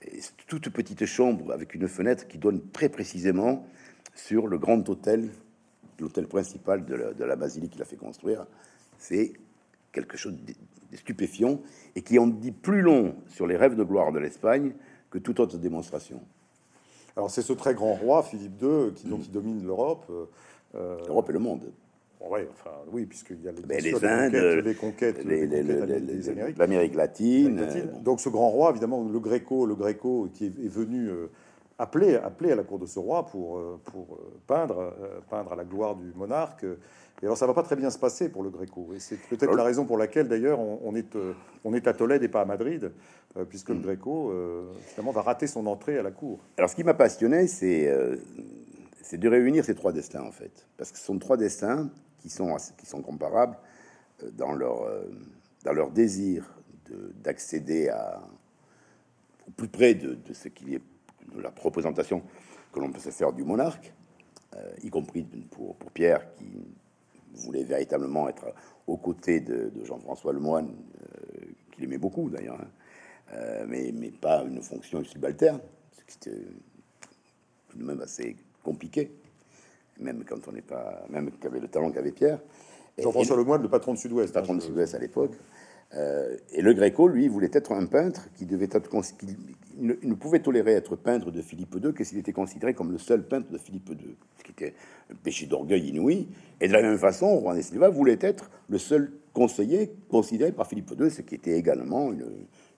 Et 0.02 0.18
toute 0.46 0.68
petite 0.68 1.06
chambre 1.06 1.52
avec 1.52 1.74
une 1.74 1.88
fenêtre 1.88 2.26
qui 2.26 2.38
donne 2.38 2.60
très 2.72 2.88
précisément 2.88 3.66
sur 4.14 4.48
le 4.48 4.58
grand 4.58 4.86
hôtel, 4.88 5.30
l'hôtel 5.98 6.26
principal 6.26 6.84
de 6.84 6.94
la, 6.94 7.12
de 7.14 7.24
la 7.24 7.36
basilique 7.36 7.72
qu'il 7.72 7.82
a 7.82 7.86
fait 7.86 7.96
construire. 7.96 8.46
C'est 8.98 9.32
quelque 10.06 10.16
chose 10.16 10.36
stupéfiant 10.94 11.60
et 11.96 12.02
qui 12.02 12.18
en 12.18 12.26
dit 12.26 12.52
plus 12.52 12.80
long 12.80 13.14
sur 13.26 13.46
les 13.46 13.56
rêves 13.56 13.76
de 13.76 13.84
gloire 13.84 14.12
de 14.12 14.18
l'Espagne 14.18 14.72
que 15.10 15.18
toute 15.18 15.40
autre 15.40 15.56
démonstration. 15.58 16.20
Alors 17.16 17.30
c'est 17.30 17.42
ce 17.42 17.52
très 17.52 17.74
grand 17.74 17.94
roi, 17.94 18.22
Philippe 18.22 18.62
II, 18.62 18.92
qui, 18.94 19.08
donc, 19.08 19.22
qui 19.22 19.28
domine 19.28 19.64
l'Europe. 19.64 20.06
Euh, 20.74 20.98
L'Europe 21.06 21.30
et 21.30 21.32
le 21.32 21.38
monde. 21.38 21.72
Ouais, 22.20 22.48
enfin, 22.50 22.70
oui, 22.90 23.06
puisqu'il 23.06 23.40
y 23.42 23.48
a 23.48 23.52
les, 23.52 23.62
ben, 23.62 23.80
les 23.80 24.04
Indes, 24.04 24.64
les 24.64 24.74
conquêtes, 24.74 25.24
les, 25.24 25.46
l'Amérique 26.56 26.94
latine. 26.94 27.64
Donc 28.02 28.20
ce 28.20 28.28
grand 28.28 28.50
roi, 28.50 28.70
évidemment, 28.70 29.04
le 29.04 29.20
Gréco, 29.20 29.66
le 29.66 29.76
Gréco 29.76 30.28
qui 30.34 30.46
est, 30.46 30.68
venu 30.68 31.08
euh, 31.08 31.28
appeler, 31.78 32.16
appeler 32.16 32.52
à 32.52 32.56
la 32.56 32.64
cour 32.64 32.78
de 32.78 32.86
ce 32.86 32.98
roi 32.98 33.26
pour, 33.26 33.58
euh, 33.58 33.80
pour 33.84 34.18
peindre, 34.46 34.94
peindre 35.30 35.52
à 35.52 35.56
la 35.56 35.64
gloire 35.64 35.96
du 35.96 36.12
monarque. 36.14 36.64
Et 37.20 37.26
alors, 37.26 37.36
ça 37.36 37.46
va 37.46 37.54
pas 37.54 37.64
très 37.64 37.74
bien 37.74 37.90
se 37.90 37.98
passer 37.98 38.28
pour 38.28 38.44
le 38.44 38.50
Gréco. 38.50 38.90
Et 38.94 39.00
c'est 39.00 39.16
peut-être 39.16 39.54
la 39.54 39.64
raison 39.64 39.84
pour 39.84 39.98
laquelle, 39.98 40.28
d'ailleurs, 40.28 40.60
on, 40.60 40.94
est, 40.94 41.16
euh, 41.16 41.32
on 41.64 41.74
est 41.74 41.88
à 41.88 41.92
Tolède 41.92 42.22
et 42.22 42.28
pas 42.28 42.42
à 42.42 42.44
Madrid, 42.44 42.92
euh, 43.36 43.44
puisque 43.44 43.70
le 43.70 43.76
mm. 43.76 43.82
Gréco, 43.82 44.30
euh, 44.30 44.72
finalement, 44.86 45.10
va 45.10 45.22
rater 45.22 45.48
son 45.48 45.66
entrée 45.66 45.98
à 45.98 46.02
la 46.02 46.12
cour. 46.12 46.38
Alors, 46.56 46.70
ce 46.70 46.76
qui 46.76 46.84
m'a 46.84 46.94
passionné, 46.94 47.46
c'est 47.46 47.92
c'est 49.02 49.16
de 49.16 49.28
réunir 49.28 49.64
ces 49.64 49.74
trois 49.74 49.92
destins, 49.92 50.22
en 50.22 50.32
fait. 50.32 50.66
Parce 50.76 50.92
que 50.92 50.98
ce 50.98 51.04
sont 51.04 51.18
trois 51.18 51.38
destins 51.38 51.88
qui 52.18 52.28
sont, 52.28 52.54
qui 52.76 52.84
sont 52.84 53.00
comparables 53.00 53.56
dans 54.32 54.52
leur, 54.52 54.86
dans 55.64 55.72
leur 55.72 55.90
désir 55.90 56.54
d'accéder 57.22 57.88
à 57.88 58.20
au 59.46 59.50
plus 59.52 59.68
près 59.68 59.94
de, 59.94 60.14
de 60.14 60.34
ce 60.34 60.48
qui 60.48 60.74
est 60.74 60.82
de 61.34 61.40
la 61.40 61.52
représentation 61.62 62.22
que 62.72 62.80
l'on 62.80 62.90
peut 62.90 63.00
se 63.00 63.10
faire 63.10 63.32
du 63.32 63.44
monarque, 63.44 63.92
y 64.82 64.90
compris 64.90 65.22
pour, 65.50 65.76
pour 65.76 65.90
Pierre, 65.90 66.34
qui 66.34 66.46
voulait 67.34 67.64
véritablement 67.64 68.28
être 68.28 68.46
aux 68.86 68.96
côtés 68.96 69.40
de, 69.40 69.70
Jean-François 69.84 70.32
Lemoine, 70.32 70.74
euh, 71.02 71.46
qu'il 71.72 71.84
aimait 71.84 71.98
beaucoup 71.98 72.30
d'ailleurs, 72.30 72.60
hein. 72.60 72.68
euh, 73.34 73.64
mais, 73.68 73.92
mais, 73.94 74.10
pas 74.10 74.42
une 74.42 74.62
fonction 74.62 75.04
subalterne, 75.04 75.60
ce 75.92 76.04
qui 76.04 76.30
était 76.30 76.42
tout 77.68 77.78
de 77.78 77.84
même 77.84 78.00
assez 78.00 78.36
compliqué, 78.62 79.12
même 80.00 80.24
quand 80.24 80.48
on 80.48 80.52
n'est 80.52 80.62
pas, 80.62 81.04
même 81.10 81.30
qu'avait 81.32 81.60
le 81.60 81.68
talent 81.68 81.90
qu'avait 81.90 82.12
Pierre. 82.12 82.40
Jean-François 82.98 83.36
Lemoine, 83.36 83.62
le 83.62 83.68
patron 83.68 83.92
de 83.92 83.98
Sud-Ouest. 83.98 84.32
Patron 84.32 84.54
de 84.54 84.60
Sud-Ouest 84.60 84.94
à 84.94 84.98
l'époque. 84.98 85.32
Euh, 85.94 86.36
et 86.52 86.62
le 86.62 86.74
Gréco, 86.74 87.08
lui, 87.08 87.28
voulait 87.28 87.50
être 87.52 87.72
un 87.72 87.86
peintre 87.86 88.28
qui 88.34 88.46
devait 88.46 88.68
être 88.70 88.90
il 89.80 89.96
ne, 90.02 90.14
pouvait 90.14 90.40
tolérer 90.40 90.72
être 90.72 90.96
peintre 90.96 91.30
de 91.30 91.40
Philippe 91.40 91.76
II 91.82 91.94
que 91.94 92.02
s'il 92.02 92.18
était 92.18 92.32
considéré 92.32 92.74
comme 92.74 92.90
le 92.90 92.98
seul 92.98 93.26
peintre 93.26 93.48
de 93.50 93.58
Philippe 93.58 93.90
II, 93.90 94.16
ce 94.36 94.42
qui 94.42 94.50
était 94.50 94.74
un 95.10 95.14
péché 95.14 95.46
d'orgueil 95.46 95.88
inouï. 95.88 96.28
Et 96.60 96.66
de 96.66 96.72
la 96.72 96.82
même 96.82 96.98
façon, 96.98 97.40
Juan 97.40 97.56
de 97.56 97.62
Silva 97.62 97.88
voulait 97.88 98.18
être 98.20 98.50
le 98.68 98.78
seul 98.78 99.12
conseillé, 99.32 99.92
considéré 100.10 100.50
par 100.50 100.66
Philippe 100.66 100.92
II, 100.98 101.10
ce 101.10 101.22
qui 101.22 101.36
était 101.36 101.56
également 101.56 102.12
une, 102.12 102.26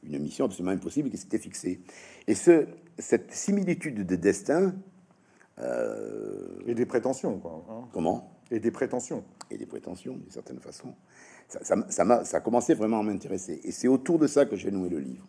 une 0.04 0.18
mission 0.18 0.44
absolument 0.44 0.72
impossible 0.72 1.10
qui 1.10 1.16
s'était 1.16 1.38
fixée. 1.38 1.80
Et 2.26 2.34
ce, 2.34 2.66
cette 3.00 3.32
similitude 3.32 4.06
de 4.06 4.16
destin. 4.16 4.74
Euh, 5.58 6.62
et 6.66 6.74
des 6.74 6.86
prétentions, 6.86 7.38
quoi. 7.38 7.64
Hein. 7.68 7.88
Comment? 7.92 8.40
Et 8.50 8.60
des 8.60 8.70
prétentions. 8.70 9.24
Et 9.50 9.58
des 9.58 9.66
prétentions, 9.66 10.16
d'une 10.16 10.30
certaine 10.30 10.60
façon. 10.60 10.94
Ça, 11.50 11.76
ça, 11.90 12.24
ça, 12.24 12.36
a 12.36 12.40
commencé 12.40 12.74
vraiment 12.74 13.00
à 13.00 13.02
m'intéresser. 13.02 13.60
Et 13.64 13.72
c'est 13.72 13.88
autour 13.88 14.18
de 14.20 14.28
ça 14.28 14.46
que 14.46 14.54
j'ai 14.54 14.70
noué 14.70 14.88
le 14.88 15.00
livre. 15.00 15.26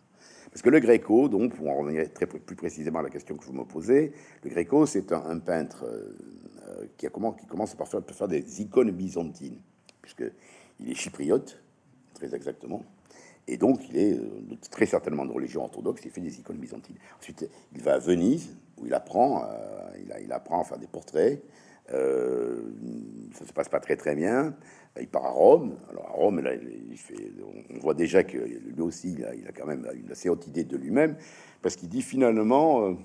Parce 0.51 0.61
que 0.61 0.69
le 0.69 0.79
Gréco, 0.79 1.29
donc, 1.29 1.55
pour 1.55 1.67
en 1.69 1.77
revenir 1.77 2.11
très 2.13 2.27
plus 2.27 2.55
précisément 2.55 2.99
à 2.99 3.03
la 3.03 3.09
question 3.09 3.35
que 3.37 3.43
vous 3.43 3.53
me 3.53 3.63
posez, 3.63 4.13
le 4.43 4.49
Gréco, 4.49 4.85
c'est 4.85 5.11
un, 5.13 5.39
peintre 5.39 5.85
euh, 5.85 6.85
qui, 6.97 7.07
a 7.07 7.09
comment, 7.09 7.31
qui 7.31 7.47
commence 7.47 7.73
par 7.73 7.87
faire, 7.87 8.27
des 8.27 8.61
icônes 8.61 8.91
byzantines, 8.91 9.57
puisqu'il 10.01 10.91
est 10.91 10.93
chypriote, 10.93 11.59
très 12.13 12.35
exactement. 12.35 12.83
Et 13.47 13.57
donc, 13.57 13.89
il 13.89 13.97
est 13.97 14.13
euh, 14.13 14.57
très 14.69 14.85
certainement 14.85 15.25
de 15.25 15.31
religion 15.31 15.63
orthodoxe. 15.63 16.01
Il 16.05 16.11
fait 16.11 16.21
des 16.21 16.39
icônes 16.39 16.57
byzantines. 16.57 16.97
Ensuite, 17.17 17.49
il 17.73 17.81
va 17.81 17.93
à 17.95 17.99
Venise, 17.99 18.55
où 18.77 18.85
il 18.85 18.93
apprend, 18.93 19.45
euh, 19.45 19.89
il, 19.97 20.13
il, 20.25 20.31
apprend 20.33 20.61
à 20.61 20.63
faire 20.65 20.77
des 20.77 20.87
portraits. 20.87 21.41
Euh, 21.93 22.61
ça 23.33 23.45
se 23.45 23.53
passe 23.53 23.69
pas 23.69 23.79
très 23.79 23.95
très 23.95 24.15
bien. 24.15 24.55
Il 24.99 25.07
part 25.07 25.25
à 25.25 25.31
Rome. 25.31 25.75
Alors 25.89 26.07
à 26.07 26.11
Rome, 26.11 26.41
on 27.73 27.79
voit 27.79 27.93
déjà 27.93 28.23
que 28.23 28.37
lui 28.37 28.81
aussi, 28.81 29.13
il 29.13 29.47
a, 29.47 29.51
quand 29.51 29.65
même 29.65 29.87
une 29.93 30.11
assez 30.11 30.29
haute 30.29 30.47
idée 30.47 30.63
de 30.63 30.77
lui-même, 30.77 31.15
parce 31.61 31.75
qu'il 31.75 31.89
dit 31.89 32.01
finalement, 32.01 32.97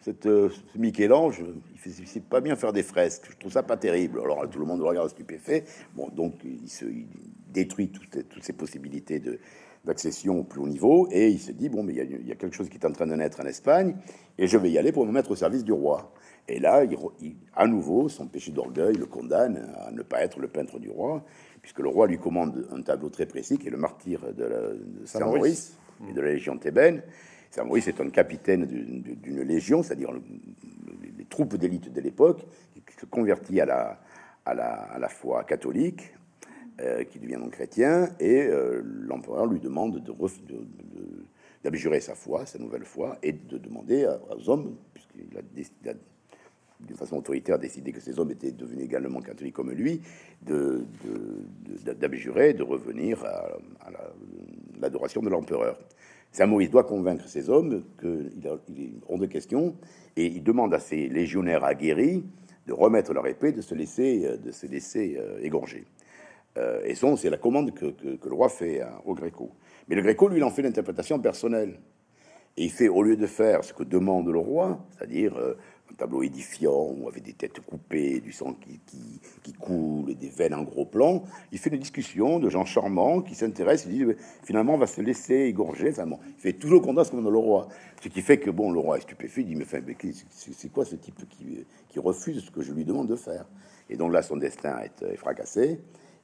cette, 0.00 0.24
ce 0.24 0.50
Michel-Ange, 0.76 1.42
il 1.86 2.02
ne 2.02 2.06
sait 2.06 2.20
pas 2.20 2.40
bien 2.40 2.56
faire 2.56 2.72
des 2.72 2.82
fresques. 2.82 3.28
Je 3.30 3.36
trouve 3.36 3.52
ça 3.52 3.62
pas 3.62 3.76
terrible. 3.76 4.20
Alors 4.20 4.48
tout 4.48 4.58
le 4.58 4.64
monde 4.64 4.80
le 4.80 4.86
regarde 4.86 5.10
stupéfait. 5.10 5.64
Bon, 5.94 6.08
donc 6.08 6.34
il 6.44 6.68
se 6.68 6.86
détruit 7.48 7.88
toutes, 7.88 8.42
ces 8.42 8.52
possibilités 8.52 9.18
de 9.18 9.38
d'accession 9.84 10.40
au 10.40 10.44
plus 10.44 10.60
haut 10.60 10.68
niveau 10.68 11.08
et 11.10 11.28
il 11.28 11.40
se 11.40 11.52
dit 11.52 11.70
bon 11.70 11.82
mais 11.82 11.94
il 11.94 12.28
y, 12.28 12.32
a, 12.32 12.34
quelque 12.34 12.54
chose 12.54 12.68
qui 12.68 12.76
est 12.76 12.84
en 12.84 12.92
train 12.92 13.06
de 13.06 13.14
naître 13.14 13.40
en 13.40 13.46
Espagne 13.46 13.96
et 14.36 14.46
je 14.46 14.58
vais 14.58 14.70
y 14.70 14.76
aller 14.76 14.92
pour 14.92 15.06
me 15.06 15.10
mettre 15.10 15.30
au 15.30 15.36
service 15.36 15.64
du 15.64 15.72
roi 15.72 16.12
et 16.50 16.58
là 16.58 16.84
il, 16.84 17.36
à 17.54 17.66
nouveau 17.66 18.08
son 18.08 18.26
péché 18.26 18.52
d'orgueil 18.52 18.96
le 18.96 19.06
condamne 19.06 19.72
à 19.78 19.90
ne 19.90 20.02
pas 20.02 20.22
être 20.22 20.40
le 20.40 20.48
peintre 20.48 20.78
du 20.78 20.90
roi 20.90 21.24
puisque 21.62 21.80
le 21.80 21.88
roi 21.88 22.06
lui 22.06 22.18
commande 22.18 22.66
un 22.72 22.82
tableau 22.82 23.08
très 23.08 23.26
précis 23.26 23.58
qui 23.58 23.68
est 23.68 23.70
le 23.70 23.76
martyr 23.76 24.20
de, 24.32 24.80
Saint 25.04 25.20
Maurice 25.20 25.76
et 26.08 26.12
de 26.14 26.20
la 26.20 26.30
légion 26.32 26.56
thébaine. 26.56 27.02
Saint 27.50 27.64
Maurice 27.64 27.88
est 27.88 28.00
un 28.00 28.10
capitaine 28.10 28.66
d'une 28.66 29.42
légion 29.42 29.82
c'est-à-dire 29.82 30.12
les 31.18 31.24
troupes 31.26 31.56
d'élite 31.56 31.92
de 31.92 32.00
l'époque 32.00 32.46
qui 32.86 32.94
se 32.98 33.06
convertit 33.06 33.60
à 33.60 33.66
la, 33.66 34.00
à 34.44 34.54
la, 34.54 34.68
à 34.68 34.98
la 34.98 35.08
foi 35.08 35.44
catholique 35.44 36.14
euh, 36.82 37.04
qui 37.04 37.18
devient 37.18 37.34
donc 37.34 37.50
chrétien, 37.50 38.08
et 38.20 38.42
euh, 38.46 38.80
l'empereur 38.84 39.44
lui 39.44 39.60
demande 39.60 40.02
de, 40.02 40.14
d'abjurer 41.62 42.00
sa 42.00 42.14
foi, 42.14 42.46
sa 42.46 42.58
nouvelle 42.58 42.86
foi, 42.86 43.18
et 43.22 43.32
de 43.32 43.58
demander 43.58 44.08
aux 44.30 44.48
hommes, 44.48 44.76
puisqu'il 44.94 45.36
a 45.36 45.42
décidé, 45.42 45.90
d'une 46.86 46.96
façon 46.96 47.16
autoritaire, 47.16 47.58
décidé 47.58 47.92
que 47.92 48.00
ces 48.00 48.18
hommes 48.18 48.30
étaient 48.30 48.52
devenus 48.52 48.84
également 48.84 49.20
catholiques 49.20 49.54
comme 49.54 49.70
lui, 49.70 50.00
de, 50.42 50.84
d'abjurer, 51.98 52.54
de, 52.54 52.62
revenir 52.62 53.24
à, 53.24 53.58
l'adoration 54.80 55.22
de 55.22 55.28
l'empereur. 55.28 55.78
Saint 56.32 56.46
Maurice 56.46 56.70
doit 56.70 56.84
convaincre 56.84 57.28
ces 57.28 57.50
hommes 57.50 57.82
qu'il 58.00 58.30
il 58.68 58.84
est 58.84 58.92
hors 59.08 59.18
de 59.18 59.26
question, 59.26 59.74
et 60.16 60.26
il 60.26 60.42
demande 60.42 60.72
à 60.74 60.78
ses 60.78 61.08
légionnaires 61.08 61.64
aguerris 61.64 62.24
de 62.66 62.72
remettre 62.72 63.12
leur 63.12 63.26
épée, 63.26 63.52
de 63.52 63.60
se 63.60 63.74
laisser, 63.74 64.38
de 64.38 64.52
se 64.52 64.66
laisser 64.66 65.18
égorger. 65.42 65.84
Euh, 66.56 66.82
et 66.84 66.94
son, 66.94 67.16
c'est 67.16 67.30
la 67.30 67.36
commande 67.36 67.72
que, 67.74 67.86
le 67.86 68.34
roi 68.34 68.48
fait 68.48 68.82
au 69.04 69.14
Gréco. 69.14 69.50
Mais 69.88 69.96
le 69.96 70.02
Gréco, 70.02 70.28
lui, 70.28 70.42
en 70.42 70.50
fait 70.50 70.62
l'interprétation 70.62 71.18
personnelle. 71.18 71.78
Et 72.56 72.64
il 72.64 72.70
fait, 72.70 72.88
au 72.88 73.02
lieu 73.02 73.16
de 73.16 73.26
faire 73.26 73.64
ce 73.64 73.72
que 73.72 73.84
demande 73.84 74.28
le 74.28 74.38
roi, 74.38 74.84
c'est-à-dire 74.90 75.36
euh, 75.36 75.54
un 75.90 75.94
tableau 75.94 76.22
édifiant, 76.22 76.94
où 76.96 77.08
avec 77.08 77.22
des 77.22 77.32
têtes 77.32 77.60
coupées, 77.60 78.20
du 78.20 78.32
sang 78.32 78.54
qui, 78.54 78.80
qui, 79.42 79.52
coule, 79.52 80.10
et 80.10 80.14
des 80.14 80.28
veines 80.28 80.54
en 80.54 80.62
gros 80.62 80.84
plan, 80.84 81.22
il 81.52 81.58
fait 81.58 81.70
une 81.70 81.78
discussion 81.78 82.38
de 82.38 82.48
gens 82.48 82.64
charmants 82.64 83.22
qui 83.22 83.34
s'intéressent, 83.34 83.92
il 83.92 84.06
dit, 84.06 84.14
finalement, 84.42 84.74
on 84.74 84.78
va 84.78 84.86
se 84.86 85.00
laisser 85.00 85.34
égorger. 85.34 85.90
Enfin, 85.90 86.08
il 86.26 86.40
fait 86.40 86.52
toujours 86.52 86.82
contraire 86.82 87.06
ce 87.06 87.12
que 87.12 87.16
le 87.16 87.38
roi. 87.38 87.68
Ce 88.02 88.08
qui 88.08 88.20
fait 88.20 88.38
que, 88.38 88.50
bon, 88.50 88.72
le 88.72 88.78
roi 88.78 88.98
est 88.98 89.02
stupéfait, 89.02 89.42
il 89.42 89.46
dit, 89.46 89.56
mais, 89.56 89.66
c'est 90.40 90.72
quoi 90.72 90.84
ce 90.84 90.96
type 90.96 91.28
qui, 91.28 91.64
qui 91.88 91.98
refuse 91.98 92.44
ce 92.44 92.50
que 92.50 92.62
je 92.62 92.72
lui 92.72 92.84
demande 92.84 93.08
de 93.08 93.16
faire? 93.16 93.46
Et 93.88 93.96
donc 93.96 94.12
là, 94.12 94.22
son 94.22 94.36
destin 94.36 94.78
est 94.80 95.16
fracassé. 95.16 95.80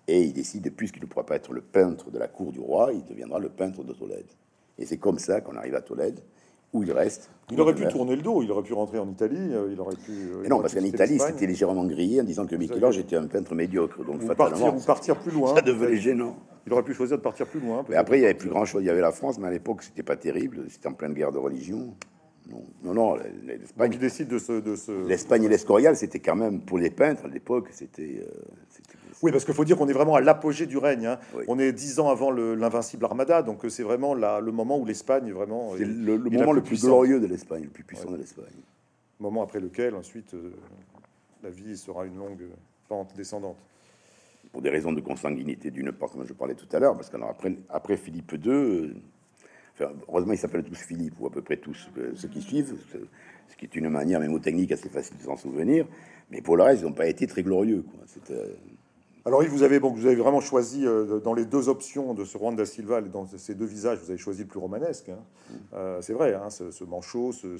Et 0.09 0.23
il 0.23 0.33
décide, 0.33 0.73
puisqu'il 0.75 1.03
ne 1.03 1.07
pourra 1.07 1.27
pas 1.27 1.37
être 1.37 1.53
le 1.53 1.61
peintre 1.61 2.11
de 2.11 2.19
la 2.19 2.29
cour 2.29 2.53
du 2.53 2.61
roi, 2.61 2.93
il 2.93 3.05
deviendra 3.05 3.41
le 3.41 3.49
peintre 3.49 3.83
de 3.83 3.93
Tolède. 3.93 4.31
Et 4.79 4.87
c'est 4.87 4.99
comme 4.99 5.19
ça 5.19 5.41
qu'on 5.41 5.57
arrive 5.57 5.75
à 5.75 5.81
Tolède, 5.81 6.21
où 6.73 6.83
il 6.83 6.93
reste. 6.93 7.31
Il 7.51 7.61
aurait 7.61 7.75
pu 7.75 7.87
tourner 7.89 8.17
le 8.17 8.23
dos, 8.23 8.43
il 8.43 8.51
aurait 8.51 8.63
pu 8.63 8.73
rentrer 8.73 8.99
en 8.99 9.09
Italie, 9.09 9.53
euh, 9.53 9.69
il 9.73 9.81
aurait 9.81 9.97
pu. 9.97 10.13
Euh, 10.13 10.49
non, 10.49 10.61
parce 10.61 10.75
qu'en 10.75 10.83
Italie, 10.83 11.19
c'était 11.19 11.47
légèrement 11.47 11.85
grillé 11.85 12.21
en 12.21 12.25
disant 12.25 12.47
que 12.47 12.57
Michel-Ange 12.57 12.99
était 12.99 13.17
un 13.17 13.27
peintre 13.27 13.55
médiocre. 13.55 14.05
Donc, 14.05 14.23
ou 14.23 14.35
partir, 14.35 14.75
ou 14.75 14.81
partir 14.81 15.17
plus 15.17 15.31
loin. 15.31 15.55
Ça 15.55 15.63
devenait 15.63 15.97
gênant. 15.97 16.37
Il 16.67 16.73
aurait 16.73 16.83
pu 16.83 16.95
choisir 16.95 17.17
de 17.17 17.23
partir 17.23 17.47
plus 17.47 17.61
loin. 17.61 17.85
Mais 17.89 17.95
après, 17.95 18.19
il 18.19 18.23
y 18.23 18.25
avait 18.25 18.35
plus 18.35 18.49
grand 18.49 18.65
chose. 18.65 18.83
Il 18.83 18.87
y 18.87 18.91
avait 18.91 19.01
la 19.01 19.13
France, 19.13 19.39
mais 19.39 19.47
à 19.47 19.51
l'époque, 19.51 19.85
c'était 19.85 20.03
pas 20.03 20.17
terrible. 20.17 20.65
C'était 20.69 20.89
en 20.89 20.95
pleine 20.95 21.15
guerre 21.15 21.31
de 21.31 21.39
religion. 21.39 21.95
Non, 22.51 22.65
non, 22.83 22.95
non 22.95 23.17
l'Espagne. 23.45 23.97
décide 23.99 24.29
de 24.29 24.39
se. 24.39 24.61
De 24.61 24.75
se... 24.75 25.07
L'Espagne 25.07 25.45
et 25.45 25.49
l'Escorial, 25.49 25.97
c'était 25.97 26.21
quand 26.21 26.37
même, 26.37 26.61
pour 26.61 26.79
les 26.79 26.91
peintres 26.91 27.25
à 27.25 27.29
l'époque, 27.29 27.69
c'était. 27.73 28.21
Euh, 28.21 28.31
oui, 29.23 29.33
parce 29.33 29.45
qu'il 29.45 29.55
faut 29.55 29.65
dire 29.65 29.77
qu'on 29.77 29.89
est 29.89 29.95
vraiment 29.95 30.17
à 30.17 30.21
l'apogée 30.21 30.67
du 30.67 30.77
règne. 30.79 31.07
Hein. 31.07 31.19
On 31.49 31.59
est 31.59 31.73
dix 31.73 32.01
ans 32.01 32.11
avant 32.11 32.31
l'invincible 32.31 33.05
Armada, 33.05 33.43
donc 33.43 33.65
euh, 33.65 33.69
c'est 33.69 33.83
vraiment 33.83 34.15
le 34.15 34.53
moment 34.53 34.79
où 34.79 34.85
l'Espagne 34.85 35.33
vraiment. 35.33 35.73
C'est 35.77 35.85
le, 35.85 36.19
moment 36.19 36.53
le 36.53 36.63
plus 36.63 36.83
glorieux 36.83 37.21
de 37.21 37.27
l'Espagne, 37.27 37.65
le 37.65 37.71
plus 37.71 37.85
puissant 37.85 38.11
de 38.11 38.17
l'Espagne. 38.17 38.45
Moment 39.19 39.43
après 39.43 39.61
lequel, 39.61 39.95
ensuite, 39.95 40.35
euh, 40.35 40.53
la 41.43 41.51
vie 41.51 41.77
sera 41.77 42.05
une 42.05 42.19
longue 42.19 42.45
pente 42.89 43.15
descendante. 43.17 43.57
Pour 44.53 44.61
des 44.63 44.71
raisons 44.71 44.93
de 44.93 45.01
consanguinité 45.01 45.71
d'une 45.71 45.93
part, 45.93 46.11
comme 46.11 46.27
je 46.27 46.33
parlais 46.33 46.55
tout 46.55 46.69
à 46.73 46.79
l'heure, 46.79 46.95
parce 46.95 47.11
qu'après 47.11 47.57
après 47.71 47.97
Philippe 47.97 48.33
II, 48.33 48.51
euh, 48.51 48.95
heureusement 50.09 50.33
ils 50.33 50.39
s'appellent 50.39 50.65
tous 50.65 50.79
Philippe, 50.79 51.15
ou 51.21 51.27
à 51.27 51.31
peu 51.31 51.43
près 51.43 51.57
tous 51.57 51.89
ceux 52.15 52.29
qui 52.29 52.43
suivent, 52.43 52.75
ce 53.49 53.57
qui 53.57 53.65
est 53.65 53.77
une 53.77 53.89
manière 53.89 54.21
mémotechnique 54.21 54.73
assez 54.73 54.89
facile 54.89 55.17
de 55.17 55.23
s'en 55.23 55.37
souvenir, 55.37 55.87
mais 56.31 56.43
pour 56.43 56.57
le 56.57 56.63
reste, 56.63 56.83
ils 56.83 56.85
n'ont 56.85 56.93
pas 56.93 57.07
été 57.07 57.27
très 57.27 57.43
glorieux. 57.43 57.85
C'était 58.07 58.57
alors, 59.27 59.43
vous 59.43 59.65
avez, 59.65 59.81
bon, 59.81 59.91
vous 59.91 60.07
avez 60.07 60.15
vraiment 60.15 60.41
choisi 60.41 60.87
euh, 60.87 61.19
dans 61.19 61.35
les 61.35 61.47
deux 61.47 61.69
options 61.69 62.15
de 62.15 62.25
ce 62.25 62.39
Juan 62.39 62.55
da 62.55 62.65
Silva, 62.65 63.01
dans 63.01 63.27
ces 63.27 63.57
deux 63.57 63.65
visages, 63.65 63.99
vous 63.99 64.11
avez 64.11 64.21
choisi 64.21 64.43
le 64.43 64.47
plus 64.47 64.61
romanesque. 64.61 65.09
Hein. 65.09 65.19
Euh, 65.75 66.01
c'est 66.01 66.13
vrai, 66.13 66.35
hein, 66.35 66.49
ce, 66.49 66.85
manchot, 66.85 67.33
ce, 67.33 67.59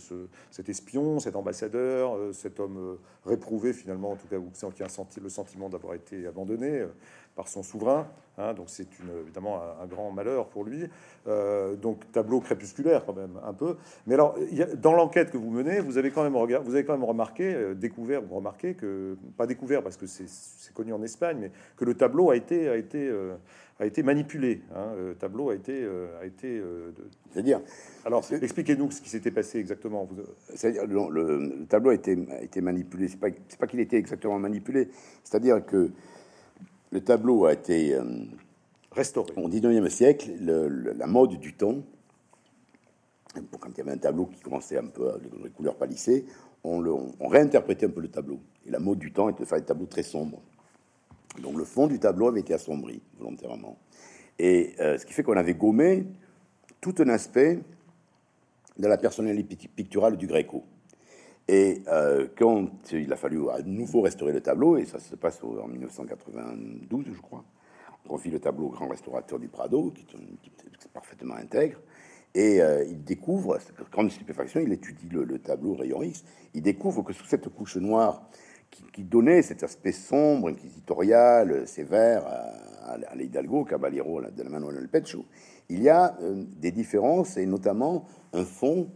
cet 0.53 0.69
espion, 0.69 1.19
cet 1.19 1.35
ambassadeur, 1.35 2.15
euh, 2.15 2.33
cet 2.33 2.61
homme 2.61 2.99
réprouvé 3.25 3.73
finalement, 3.73 4.13
en 4.13 4.15
tout 4.15 4.29
cas, 4.29 4.37
qui 4.77 4.83
a 4.85 4.89
senti 4.89 5.19
le 5.19 5.29
sentiment 5.29 5.69
d'avoir 5.69 5.95
été 5.95 6.29
abandonné 6.29 6.85
par 7.37 7.49
son 7.49 7.63
souverain. 7.63 8.09
Hein, 8.39 8.53
donc 8.53 8.67
c'est 8.69 8.87
évidemment 9.23 9.63
un, 9.81 9.87
grand 9.87 10.11
malheur 10.11 10.49
pour 10.49 10.65
lui. 10.65 10.85
Euh, 11.27 11.75
donc 11.75 12.11
tableau 12.13 12.41
crépusculaire 12.41 13.05
quand 13.07 13.15
même 13.15 13.39
un 13.45 13.55
peu. 13.55 13.77
Mais 14.07 14.15
alors 14.15 14.37
dans 14.77 14.93
l'enquête 14.93 15.31
que 15.31 15.39
vous 15.39 15.51
menez, 15.51 15.81
vous 15.81 15.97
avez 15.97 16.11
quand 16.11 16.23
même 16.23 16.37
regardé, 16.37 16.69
vous 16.69 16.75
avez 16.75 16.85
quand 16.85 16.93
même 16.93 17.05
remarqué, 17.05 17.55
euh, 17.55 17.75
découvert 17.75 18.23
ou 18.25 18.35
remarqué 18.35 18.75
que 18.75 19.17
pas 19.39 19.47
découvert 19.47 19.83
parce 19.83 19.97
que 19.97 20.07
c'est 20.07 20.75
connu 20.75 20.93
en 20.93 21.03
Espagne, 21.03 21.39
mais 21.41 21.51
que 21.77 21.85
le 21.85 21.95
tableau 21.95 22.31
a 22.31 22.37
été 22.37 22.69
a 22.69 22.77
été 22.77 23.09
euh, 23.09 23.37
a 23.81 23.87
été 23.87 24.03
manipulé. 24.03 24.63
Hein, 24.75 24.89
le 24.99 25.15
tableau 25.15 25.49
a 25.51 25.55
été 25.55 25.87
a 26.21 26.27
été. 26.27 26.63
C'est-à-dire. 27.31 27.61
Alors 28.05 28.23
expliquez-nous 28.31 28.91
ce 28.91 29.01
qui 29.01 29.09
s'était 29.09 29.31
passé 29.31 29.59
exactement. 29.59 30.09
C'est-à-dire 30.55 30.87
le, 30.87 31.09
le, 31.11 31.67
tableau 31.67 31.91
a 31.91 31.95
été 31.95 32.19
a 32.31 32.43
été 32.43 32.61
manipulé. 32.61 33.09
C'est 33.09 33.21
pas 33.21 33.29
c'est 33.49 33.59
pas 33.59 33.67
qu'il 33.67 33.81
était 33.81 33.97
exactement 33.97 34.39
manipulé. 34.39 34.89
C'est-à-dire 35.25 35.65
que 35.65 35.91
le 36.91 37.01
tableau 37.01 37.47
a 37.47 37.53
été 37.53 37.95
euh, 37.95 38.05
restauré. 38.93 39.33
Au 39.37 39.49
19e 39.49 39.89
siècle, 39.89 40.31
la 40.41 41.07
mode 41.07 41.39
du 41.39 41.55
temps, 41.55 41.77
quand 43.61 43.69
il 43.71 43.79
y 43.79 43.81
avait 43.81 43.93
un 43.93 43.99
tableau 43.99 44.27
qui 44.27 44.41
commençait 44.41 44.79
un 44.79 44.87
peu 44.87 45.13
les 45.43 45.51
couleurs 45.51 45.77
palissées, 45.77 46.25
on, 46.65 46.81
le, 46.81 46.93
on, 46.93 47.29
réinterprétait 47.29 47.87
un 47.87 47.91
peu 47.91 48.01
le 48.01 48.09
tableau. 48.09 48.41
Et 48.67 48.71
la 48.71 48.79
mode 48.79 48.99
du 48.99 49.13
temps 49.13 49.29
était 49.29 49.43
de 49.43 49.49
faire 49.49 49.59
des 49.59 49.65
tableaux 49.65 49.87
très 49.87 50.03
sombres. 50.03 50.41
Donc 51.43 51.57
le 51.57 51.65
fond 51.65 51.87
du 51.87 51.99
tableau 51.99 52.29
avait 52.29 52.41
été 52.41 52.55
assombri 52.55 53.03
volontairement. 53.19 53.77
Et 54.39 54.75
euh, 54.81 54.99
ce 54.99 55.07
qui 55.07 55.13
fait 55.13 55.23
qu'on 55.23 55.37
avait 55.37 55.55
gommé 55.55 56.07
tout 56.81 56.95
un 56.99 57.09
aspect 57.09 57.61
de 58.79 58.87
la 58.87 58.99
personnalité 58.99 59.57
picturale 59.69 60.17
du 60.17 60.27
Gréco. 60.27 60.65
Et 61.49 61.83
euh, 61.87 62.27
quand 62.37 62.69
il 62.93 63.13
a 63.13 63.17
fallu 63.17 63.49
à 63.51 63.63
nouveau 63.63 64.01
restaurer 64.01 64.33
le 64.33 64.41
tableau, 64.41 64.79
et 64.79 64.85
ça 64.85 64.99
se 64.99 65.15
passe 65.15 65.41
en 65.43 65.69
1992, 65.69 67.07
je 67.13 67.21
crois, 67.21 67.45
on 68.05 68.09
confie 68.09 68.31
le 68.31 68.41
tableau 68.41 68.67
au 68.67 68.71
grand 68.71 68.89
restaurateur 68.89 69.39
du 69.39 69.49
Prado, 69.49 69.93
qui 69.95 70.03
est, 70.03 70.89
parfaitement 70.93 71.35
intègre, 71.35 71.79
et 72.35 72.61
euh, 72.61 72.85
il 72.85 73.05
découvre, 73.05 73.59
grande 73.93 74.11
stupéfaction, 74.11 74.61
il 74.61 74.73
étudie 74.73 75.09
le, 75.09 75.39
tableau 75.39 75.75
rayon 75.75 76.03
X, 76.03 76.25
il 76.55 76.63
découvre 76.63 77.03
que 77.03 77.13
sous 77.13 77.27
cette 77.27 77.49
couche 77.49 77.77
noire 77.77 78.29
qui, 78.93 79.05
donnait 79.05 79.43
cet 79.43 79.63
aspect 79.63 79.93
sombre, 79.93 80.49
inquisitorial, 80.49 81.67
sévère 81.67 82.27
à 82.27 83.15
l'Hidalgo, 83.15 83.65
Caballero 83.65 84.21
de 84.21 84.43
la 84.43 84.51
Manuel 84.51 84.89
Pecho, 84.89 85.25
il 85.69 85.83
y 85.83 85.89
a 85.89 86.17
des 86.59 86.73
différences 86.73 87.37
et 87.37 87.47
notamment 87.47 88.05
un 88.33 88.45
fond 88.45 88.91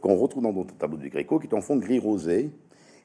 qu'on 0.00 0.16
retrouve 0.16 0.42
dans 0.42 0.52
notre 0.52 0.76
tableau 0.76 0.98
du 0.98 1.08
Gréco, 1.08 1.38
qui 1.38 1.46
est 1.46 1.54
un 1.54 1.60
fond 1.60 1.76
gris 1.76 1.98
rosé. 1.98 2.50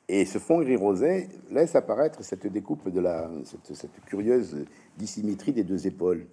Et 0.07 0.25
ce 0.25 0.37
fond 0.37 0.61
gris 0.61 0.75
rosé 0.75 1.29
laisse 1.51 1.75
apparaître 1.75 2.23
cette 2.23 2.45
découpe 2.45 2.89
de 2.89 2.99
la 2.99 3.29
cette, 3.43 3.91
curieuse 4.05 4.65
dissymétrie 4.97 5.51
des 5.51 5.63
deux 5.63 5.87
épaules. 5.87 6.27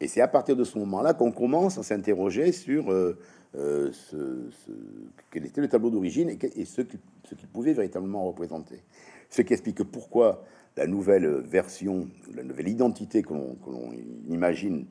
Et 0.00 0.08
c'est 0.08 0.20
à 0.20 0.28
partir 0.28 0.56
de 0.56 0.64
ce 0.64 0.78
moment-là 0.78 1.14
qu'on 1.14 1.30
commence 1.30 1.78
à 1.78 1.84
s'interroger 1.84 2.50
sur 2.50 2.90
euh, 2.90 3.16
euh, 3.54 3.92
ce, 3.92 4.50
quel 5.30 5.46
était 5.46 5.60
le 5.60 5.68
tableau 5.68 5.90
d'origine 5.90 6.30
et, 6.30 6.64
ce 6.64 6.82
qu'il 6.82 6.98
ce 7.24 7.34
pouvait 7.52 7.72
véritablement 7.72 8.24
représenter. 8.24 8.82
Ce 9.30 9.42
qui 9.42 9.52
explique 9.52 9.84
pourquoi 9.84 10.44
la 10.76 10.88
nouvelle 10.88 11.28
version, 11.42 12.08
la 12.34 12.42
nouvelle 12.42 12.68
identité 12.68 13.22
que 13.22 13.32
l'on 13.32 13.92
imagine 14.28 14.86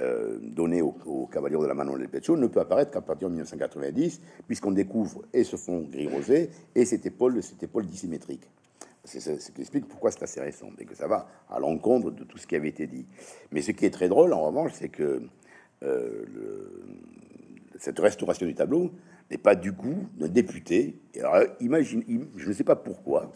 euh, 0.00 0.38
donnée 0.42 0.82
au, 0.82 0.94
au 1.06 1.26
Cavalier 1.26 1.56
de 1.56 1.64
la 1.64 1.74
Manon 1.74 1.96
del 1.96 2.08
Pecho 2.08 2.36
ne 2.36 2.46
peut 2.46 2.60
apparaître 2.60 2.90
qu'à 2.90 3.00
partir 3.00 3.28
de 3.28 3.34
1990, 3.34 4.20
puisqu'on 4.46 4.72
découvre 4.72 5.22
et 5.32 5.42
ce 5.42 5.56
fond 5.56 5.86
gris 5.90 6.06
rosé 6.06 6.50
et 6.74 6.84
cette 6.84 7.06
épaule, 7.06 7.42
cette 7.42 7.62
épaule 7.62 7.86
dissymétrique. 7.86 8.46
C'est 9.04 9.20
ce 9.20 9.52
qui 9.52 9.60
explique 9.60 9.86
pourquoi 9.86 10.10
c'est 10.10 10.22
assez 10.24 10.40
récent 10.40 10.68
et 10.78 10.84
que 10.84 10.94
ça 10.94 11.06
va 11.06 11.28
à 11.48 11.60
l'encontre 11.60 12.10
de 12.10 12.24
tout 12.24 12.38
ce 12.38 12.46
qui 12.46 12.56
avait 12.56 12.68
été 12.68 12.86
dit. 12.86 13.06
Mais 13.52 13.62
ce 13.62 13.70
qui 13.70 13.86
est 13.86 13.90
très 13.90 14.08
drôle, 14.08 14.32
en 14.32 14.42
revanche, 14.42 14.72
c'est 14.74 14.88
que 14.88 15.22
euh, 15.82 16.24
cette 17.78 17.98
restauration 17.98 18.46
du 18.46 18.54
tableau 18.54 18.90
n'est 19.30 19.38
pas 19.38 19.54
du 19.54 19.72
coup 19.72 20.08
d'un 20.16 20.28
député. 20.28 20.98
Imagine, 21.60 22.02
je 22.36 22.48
ne 22.48 22.52
sais 22.52 22.64
pas 22.64 22.76
pourquoi. 22.76 23.32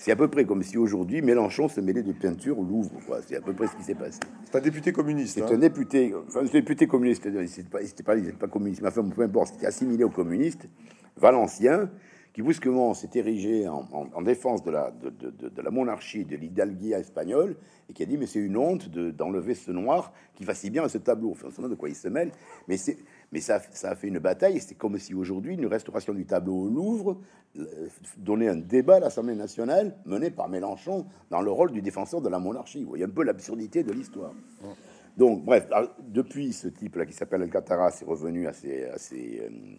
C'est 0.00 0.12
à 0.12 0.16
peu 0.16 0.28
près 0.28 0.46
comme 0.46 0.62
si 0.62 0.78
aujourd'hui 0.78 1.20
Mélenchon 1.20 1.68
se 1.68 1.78
mêlait 1.82 2.02
de 2.02 2.12
peinture 2.12 2.58
au 2.58 2.64
Louvre. 2.64 2.90
C'est 3.26 3.36
à 3.36 3.42
peu 3.42 3.52
près 3.52 3.66
ce 3.66 3.76
qui 3.76 3.82
s'est 3.82 3.94
passé. 3.94 4.18
C'est 4.46 4.56
un 4.56 4.62
député 4.62 4.92
communiste. 4.92 5.34
C'est 5.34 5.42
hein. 5.42 5.48
un 5.52 5.58
député, 5.58 6.14
enfin, 6.26 6.40
un 6.40 6.44
député 6.44 6.86
communiste. 6.86 7.22
C'était 7.46 7.68
pas, 7.68 8.14
pas, 8.14 8.16
pas 8.38 8.48
communiste. 8.48 8.80
Mais 8.80 8.88
enfin, 8.88 9.06
peu 9.06 9.20
importe. 9.20 9.52
C'était 9.52 9.66
assimilé 9.66 10.02
aux 10.04 10.08
communistes, 10.08 10.70
valencien, 11.18 11.90
qui 12.32 12.40
brusquement 12.40 12.94
s'est 12.94 13.10
érigé 13.12 13.68
en, 13.68 14.22
défense 14.22 14.62
de 14.62 14.70
la, 14.70 14.90
de, 14.90 15.62
la 15.62 15.70
monarchie, 15.70 16.24
de 16.24 16.36
l'hidalguia 16.36 16.98
espagnole, 16.98 17.56
et 17.90 17.92
qui 17.92 18.02
a 18.02 18.06
dit 18.06 18.16
mais 18.16 18.26
c'est 18.26 18.38
une 18.38 18.56
honte 18.56 18.88
d'enlever 18.88 19.54
ce 19.54 19.70
noir 19.70 20.14
qui 20.34 20.44
va 20.44 20.54
si 20.54 20.70
bien 20.70 20.82
à 20.82 20.88
ce 20.88 20.96
tableau. 20.96 21.32
Enfin, 21.32 21.48
on 21.48 21.62
sait 21.62 21.68
de 21.68 21.74
quoi 21.74 21.90
il 21.90 21.94
se 21.94 22.08
mêle, 22.08 22.30
mais 22.68 22.78
c'est 22.78 22.96
mais 23.32 23.40
ça, 23.40 23.60
ça, 23.72 23.90
a 23.90 23.94
fait 23.94 24.08
une 24.08 24.18
bataille. 24.18 24.60
C'est 24.60 24.74
comme 24.74 24.98
si 24.98 25.14
aujourd'hui 25.14 25.54
une 25.54 25.66
restauration 25.66 26.12
du 26.12 26.26
tableau 26.26 26.62
au 26.64 26.68
Louvre 26.68 27.20
euh, 27.58 27.88
donnait 28.16 28.48
un 28.48 28.56
débat 28.56 28.96
à 28.96 29.00
l'Assemblée 29.00 29.36
nationale 29.36 29.96
mené 30.04 30.30
par 30.30 30.48
Mélenchon 30.48 31.06
dans 31.30 31.40
le 31.40 31.50
rôle 31.50 31.72
du 31.72 31.82
défenseur 31.82 32.20
de 32.20 32.28
la 32.28 32.38
monarchie. 32.38 32.82
Vous 32.82 32.90
voyez 32.90 33.04
un 33.04 33.10
peu 33.10 33.22
l'absurdité 33.22 33.82
de 33.82 33.92
l'histoire. 33.92 34.32
Donc, 35.16 35.44
bref, 35.44 35.68
depuis 36.00 36.52
ce 36.52 36.68
type-là 36.68 37.06
qui 37.06 37.12
s'appelle 37.12 37.42
Alcatara, 37.42 37.90
c'est 37.90 38.04
revenu 38.04 38.46
à 38.46 38.52
ses, 38.52 38.84
à 38.86 38.98
ses, 38.98 39.40
euh, 39.40 39.76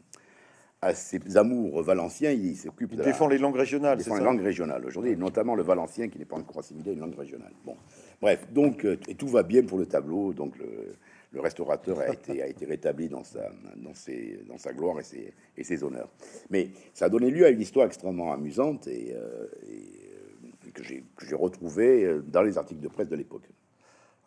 à 0.82 0.93
ses 0.93 1.38
amours 1.38 1.84
valenciens, 1.84 2.32
il 2.32 2.56
s'occupe 2.56 2.95
de 2.95 3.04
défend 3.04 3.28
les 3.28 3.38
langues 3.38 3.56
régionales. 3.56 3.97
Il 3.99 4.04
défend 4.04 4.18
les 4.18 4.24
langues 4.24 4.41
régionales 4.41 4.86
aujourd'hui, 4.86 5.16
notamment 5.16 5.56
le 5.56 5.64
valencien 5.64 6.10
qui 6.10 6.20
n'est 6.20 6.26
pas 6.26 6.38
encore 6.38 6.60
assimilé 6.60 6.91
à 6.91 6.93
une 6.93 6.99
langue 7.02 7.18
régionale. 7.18 7.52
Bon, 7.66 7.76
bref, 8.22 8.47
donc 8.52 8.86
euh, 8.86 8.97
et 9.08 9.16
tout 9.16 9.28
va 9.28 9.43
bien 9.43 9.64
pour 9.64 9.78
le 9.78 9.86
tableau. 9.86 10.34
Donc 10.34 10.58
le, 10.58 10.95
restaurateur 11.39 11.99
a 11.99 12.09
été, 12.09 12.65
rétabli 12.65 13.09
dans 13.09 13.23
sa, 13.23 14.73
gloire 14.73 14.97
et 14.99 15.63
ses, 15.63 15.84
honneurs. 15.84 16.09
Mais 16.49 16.71
ça 16.93 17.05
a 17.05 17.09
donné 17.09 17.29
lieu 17.29 17.45
à 17.45 17.49
une 17.49 17.61
histoire 17.61 17.86
extrêmement 17.86 18.34
amusante 18.34 18.88
et, 18.88 19.13
euh, 19.15 19.47
et 19.67 20.71
que 20.71 20.84
j'ai 20.84 21.36
retrouvée 21.36 22.19
dans 22.27 22.41
les 22.41 22.57
articles 22.57 22.82
de 22.82 22.88
presse 22.88 23.09
de 23.09 23.15
l'époque. 23.15 23.47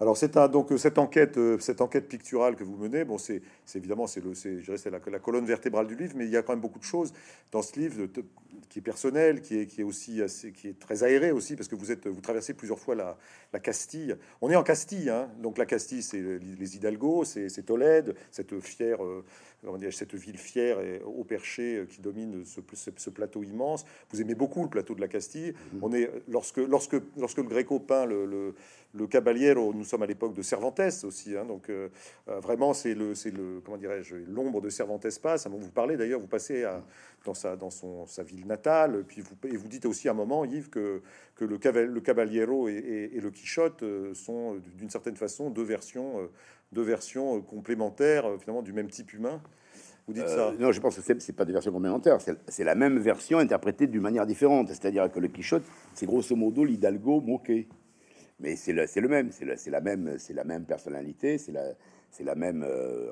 Alors 0.01 0.17
c'est 0.17 0.37
donc 0.51 0.73
cette 0.77 0.99
enquête, 0.99 1.39
euh, 1.39 1.59
cette 1.61 1.81
enquête 1.81 2.09
picturale 2.09 2.57
que 2.57 2.65
vous 2.65 2.77
menez, 2.77 3.05
bon 3.05 3.17
c'est 3.17 3.43
évidemment 3.75 4.07
le, 4.17 4.35
c'est 4.35 4.91
la, 4.91 4.99
la 4.99 5.19
colonne 5.21 5.47
vertébrale 5.47 5.87
du 5.87 5.95
livre, 5.95 6.15
mais 6.17 6.25
il 6.25 6.33
y 6.33 6.37
a 6.37 6.43
quand 6.43 6.53
même 6.53 6.61
beaucoup 6.61 6.81
de 6.81 6.85
choses 6.85 7.13
dans 7.53 7.63
ce 7.63 7.79
livre 7.79 8.09
qui 8.69 8.79
est 8.79 8.83
personnel, 8.83 9.41
qui 9.41 9.59
est, 9.59 9.67
qui 9.67 9.81
est 9.81 9.85
aussi 9.85 10.23
assez, 10.23 10.53
qui 10.53 10.69
est 10.69 10.79
très 10.79 11.05
aéré 11.05 11.31
aussi 11.31 11.57
parce 11.57 11.69
que 11.69 11.75
vous 11.75 11.91
êtes 11.91 12.07
vous 12.07 12.21
traversez 12.21 12.55
plusieurs 12.55 12.79
fois 12.79 12.95
la, 12.95 13.17
la 13.53 13.61
Castille. 13.61 14.17
On 14.41 14.51
est 14.51 14.57
en 14.57 14.63
Castille, 14.63 15.11
hein, 15.11 15.29
donc 15.41 15.59
la 15.59 15.67
Castille 15.67 16.03
c'est 16.03 16.21
les 16.21 16.77
Hidalgo, 16.77 17.25
c'est 17.25 17.65
Tolède, 17.65 18.15
cette 18.31 18.59
fière 18.61 19.05
euh, 19.05 19.25
cette 19.91 20.15
ville 20.15 20.37
fière 20.37 20.81
et 20.81 21.01
au 21.03 21.25
perché 21.25 21.79
euh, 21.79 21.85
qui 21.87 22.01
domine 22.01 22.45
ce, 22.45 22.61
ce, 22.97 23.11
plateau 23.11 23.43
immense. 23.43 23.85
Vous 24.11 24.21
aimez 24.21 24.35
beaucoup 24.35 24.63
le 24.63 24.69
plateau 24.69 24.95
de 24.95 25.01
la 25.01 25.09
Castille. 25.09 25.53
Mm-hmm. 25.53 25.79
On 25.83 25.93
est 25.93 26.11
lorsque 26.29 26.59
lorsque 26.59 26.97
lorsque 27.17 27.39
le 27.39 27.45
Gréco 27.45 27.81
peint 27.81 28.05
le, 28.05 28.27
le, 28.27 28.55
le 28.95 29.07
Caballero, 29.07 29.75
nous 29.75 29.85
sommes 29.85 30.03
à 30.03 30.07
l'époque 30.07 30.35
de 30.35 30.43
Cervantes 30.43 30.81
aussi, 31.03 31.37
hein, 31.37 31.45
donc 31.45 31.69
euh, 31.69 31.89
euh, 32.29 32.41
vraiment 32.41 32.75
c'est 32.75 32.95
le 32.95 33.15
c'est 33.15 33.31
le 33.31 33.61
comment 33.65 33.77
dirais-je 33.77 34.17
l'ombre 34.29 34.61
de 34.61 34.69
Cervantes 34.69 35.07
passe. 35.21 35.47
Vous 35.47 35.71
parlez 35.71 35.97
d'ailleurs, 35.97 36.21
vous 36.21 36.27
passez 36.27 36.65
à, 36.65 36.83
dans 37.25 37.35
sa 37.35 37.57
dans 37.57 37.71
son 37.71 38.07
sa 38.07 38.23
ville 38.23 38.44
puis 39.07 39.23
vous 39.23 39.49
et 39.49 39.57
vous 39.57 39.69
dites 39.69 39.87
aussi 39.87 40.09
à 40.09 40.13
un 40.13 40.15
moment 40.15 40.45
Yves 40.45 40.71
que 40.71 41.03
que 41.35 41.45
le, 41.45 41.59
le 41.87 42.01
Caballero 42.01 42.69
et, 42.69 43.19
le 43.21 43.31
Quichotte 43.31 43.85
sont 44.15 44.57
d'une 44.77 44.91
certaine 44.91 45.17
façon 45.17 45.51
deux 45.51 45.65
versions 45.65 46.29
deux 46.75 46.83
versions 46.83 47.39
euh, 47.39 47.41
complémentaires, 47.41 48.27
euh, 48.27 48.39
finalement, 48.39 48.63
du 48.63 48.75
même 48.75 48.89
type 48.89 49.15
humain. 49.15 49.41
Vous 50.07 50.13
dites 50.13 50.29
ça? 50.29 50.49
Euh, 50.49 50.57
Non, 50.59 50.73
je 50.73 50.81
pense 50.81 50.97
que 51.01 51.19
c'est 51.19 51.33
pas 51.33 51.47
des 51.47 51.53
versions 51.53 51.73
complémentaires. 51.73 52.19
C'est 52.49 52.65
la 52.65 52.75
même 52.75 52.99
version 52.99 53.39
interprétée 53.39 53.87
d'une 53.87 54.03
manière 54.03 54.27
différente. 54.27 54.69
C'est-à-dire 54.69 55.11
que 55.11 55.21
le 55.21 55.29
Quichotte, 55.29 55.65
c'est 55.95 56.05
grosso 56.05 56.37
modo 56.37 56.65
l'Hidalgo 56.65 57.23
moqué. 57.23 57.69
Mais 58.41 58.57
c'est 58.57 58.73
le, 58.73 58.85
le, 58.95 59.09
même, 59.09 59.31
c'est 59.31 59.71
la 59.71 59.81
même, 59.81 60.19
la 60.35 60.45
même 60.45 60.65
personnalité, 60.65 61.39
c'est 61.39 61.53
la, 61.53 61.63
c'est 62.15 62.23
la 62.25 62.37
même 62.37 62.65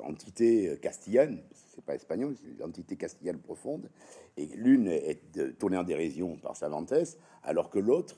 entité 0.04 0.78
castillane. 0.80 1.42
C'est 1.54 1.84
pas 1.84 1.96
espagnol, 1.96 2.36
c'est 2.40 2.56
l'entité 2.60 2.96
castillane 2.96 3.40
profonde. 3.40 3.90
Et 4.36 4.46
l'une 4.46 4.86
est 4.86 5.58
tournée 5.58 5.76
en 5.76 5.82
dérision 5.82 6.36
par 6.36 6.56
Cervantes, 6.56 6.94
alors 7.42 7.68
que 7.68 7.80
l'autre 7.80 8.16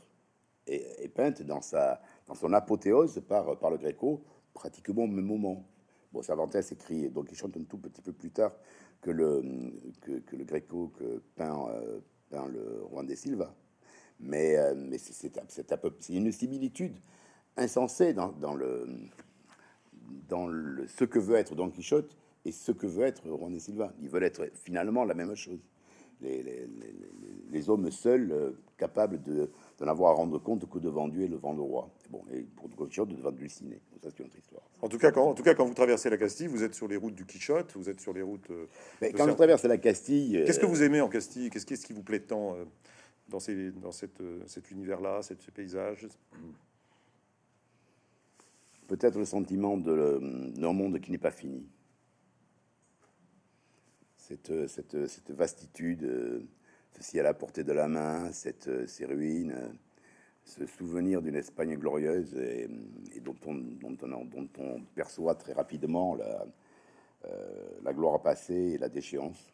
est, 0.67 1.09
peinte 1.09 1.41
dans 1.43 1.63
sa, 1.63 2.03
dans 2.27 2.35
son 2.35 2.53
apothéose 2.53 3.23
par, 3.27 3.59
par 3.59 3.71
le 3.71 3.79
Gréco 3.79 4.23
pratiquement 4.53 5.05
au 5.05 5.09
même 5.09 5.25
moment. 5.25 5.65
Bon, 6.13 6.23
Cervantes 6.23 6.55
écrit, 6.55 7.09
donc 7.09 7.29
il 7.33 7.37
chante 7.37 7.57
un 7.57 7.65
tout 7.65 7.79
petit 7.79 8.03
peu 8.03 8.13
plus 8.13 8.31
tard 8.31 8.53
que 9.01 9.11
le, 9.11 9.43
que, 10.01 10.37
le 10.37 10.45
Gréco 10.45 10.93
que 10.99 11.23
peint, 11.35 11.69
euh, 11.71 12.01
le 12.31 12.83
Juan 12.91 13.07
de 13.07 13.15
Silva. 13.15 13.55
Mais, 14.21 14.57
euh, 14.57 14.75
mais 14.77 14.99
c'est 14.99 15.33
une 16.11 16.31
similitude 16.31 16.97
insensée 17.57 18.13
dans, 18.13 18.33
dans, 18.33 18.55
le, 18.55 18.87
dans 20.29 20.47
le, 20.47 20.87
ce 20.87 21.05
que 21.05 21.19
veut 21.19 21.37
être 21.37 21.55
Don 21.55 21.71
Quichotte 21.71 22.17
et 22.45 22.53
ce 22.53 22.73
que 22.73 22.87
veut 22.87 23.05
être 23.05 23.23
de 23.25 23.59
Silva. 23.59 23.93
Ils 24.01 24.09
veulent 24.09 24.25
être 24.25 24.47
finalement 24.55 25.05
la 25.05 25.15
même 25.15 25.35
chose. 25.35 25.61
Les, 26.21 26.43
les, 26.43 26.67
les, 27.51 27.69
hommes 27.69 27.91
seuls 27.91 28.31
euh, 28.33 28.53
capables 28.79 29.21
de, 29.23 29.51
de 29.79 29.85
n'avoir 29.85 30.13
à 30.13 30.15
rendre 30.15 30.39
compte 30.39 30.69
que 30.71 30.79
devant 30.79 31.09
Dieu 31.09 31.23
et 31.23 31.29
devant 31.29 31.53
le 31.53 31.61
roi. 31.61 31.91
Bon, 32.09 32.23
et 32.33 32.43
pour 32.43 32.69
Don 32.69 32.87
Quichotte, 32.87 33.09
devant 33.09 33.33
Dulcinée. 33.33 33.81
ça, 34.01 34.09
c'est 34.11 34.21
une 34.21 34.27
autre 34.27 34.39
histoire. 34.39 34.63
En 34.81 34.89
tout, 34.89 34.97
cas, 34.97 35.11
quand, 35.11 35.29
en 35.29 35.35
tout 35.35 35.43
cas, 35.43 35.55
quand 35.55 35.67
vous 35.67 35.75
traversez 35.75 36.09
la 36.09 36.17
Castille, 36.17 36.47
vous 36.47 36.63
êtes 36.63 36.75
sur 36.75 36.89
les 36.89 36.97
routes 36.97 37.15
du 37.15 37.27
Quichotte, 37.27 37.73
vous 37.77 37.91
êtes 37.91 38.01
sur 38.01 38.13
les 38.15 38.23
routes. 38.23 38.49
Euh, 38.51 38.67
Mais 39.03 39.13
quand 39.13 39.27
je 39.27 39.33
traverse 39.33 39.65
la 39.65 39.77
Castille. 39.77 40.43
Qu'est-ce 40.47 40.61
que 40.61 40.67
euh, 40.67 40.69
vous 40.69 40.83
aimez 40.83 41.01
en 41.01 41.09
Castille? 41.09 41.51
Qu'est-ce 41.51 41.67
qui 41.87 41.93
vous 41.93 42.03
plaît 42.03 42.21
tant 42.21 42.55
euh, 42.55 42.65
dans, 43.29 43.41
ces, 43.41 43.73
dans 43.73 43.93
cette, 43.93 44.23
cet 44.47 44.71
univers-là, 44.71 45.21
ce 45.23 45.35
paysage? 45.51 46.07
Peut-être 48.87 49.19
le 49.19 49.25
sentiment 49.25 49.77
d'un 49.79 50.73
monde 50.73 51.01
qui 51.01 51.11
n'est 51.11 51.19
pas 51.19 51.31
fini. 51.31 51.67
Cette, 54.17 54.51
vastitude 55.31 56.49
ceci 56.97 57.19
à 57.19 57.23
la 57.23 57.35
portée 57.35 57.65
de 57.65 57.73
la 57.73 57.89
main, 57.89 58.31
cette, 58.33 58.69
euh, 58.69 58.87
ces 58.87 59.05
ruines, 59.05 59.53
euh, 59.53 59.69
ce 60.45 60.67
souvenir 60.67 61.23
d'une 61.23 61.35
Espagne 61.35 61.77
glorieuse 61.77 62.35
et, 62.37 62.69
dont, 63.21 63.37
on, 63.47 64.83
perçoit 64.95 65.35
très 65.35 65.55
rapidement 65.55 66.15
la, 66.15 66.47
euh, 67.25 67.81
la 67.83 67.93
gloire 67.93 68.21
passée 68.21 68.75
et 68.75 68.79
la 68.79 68.89
déchéance. 68.89 69.53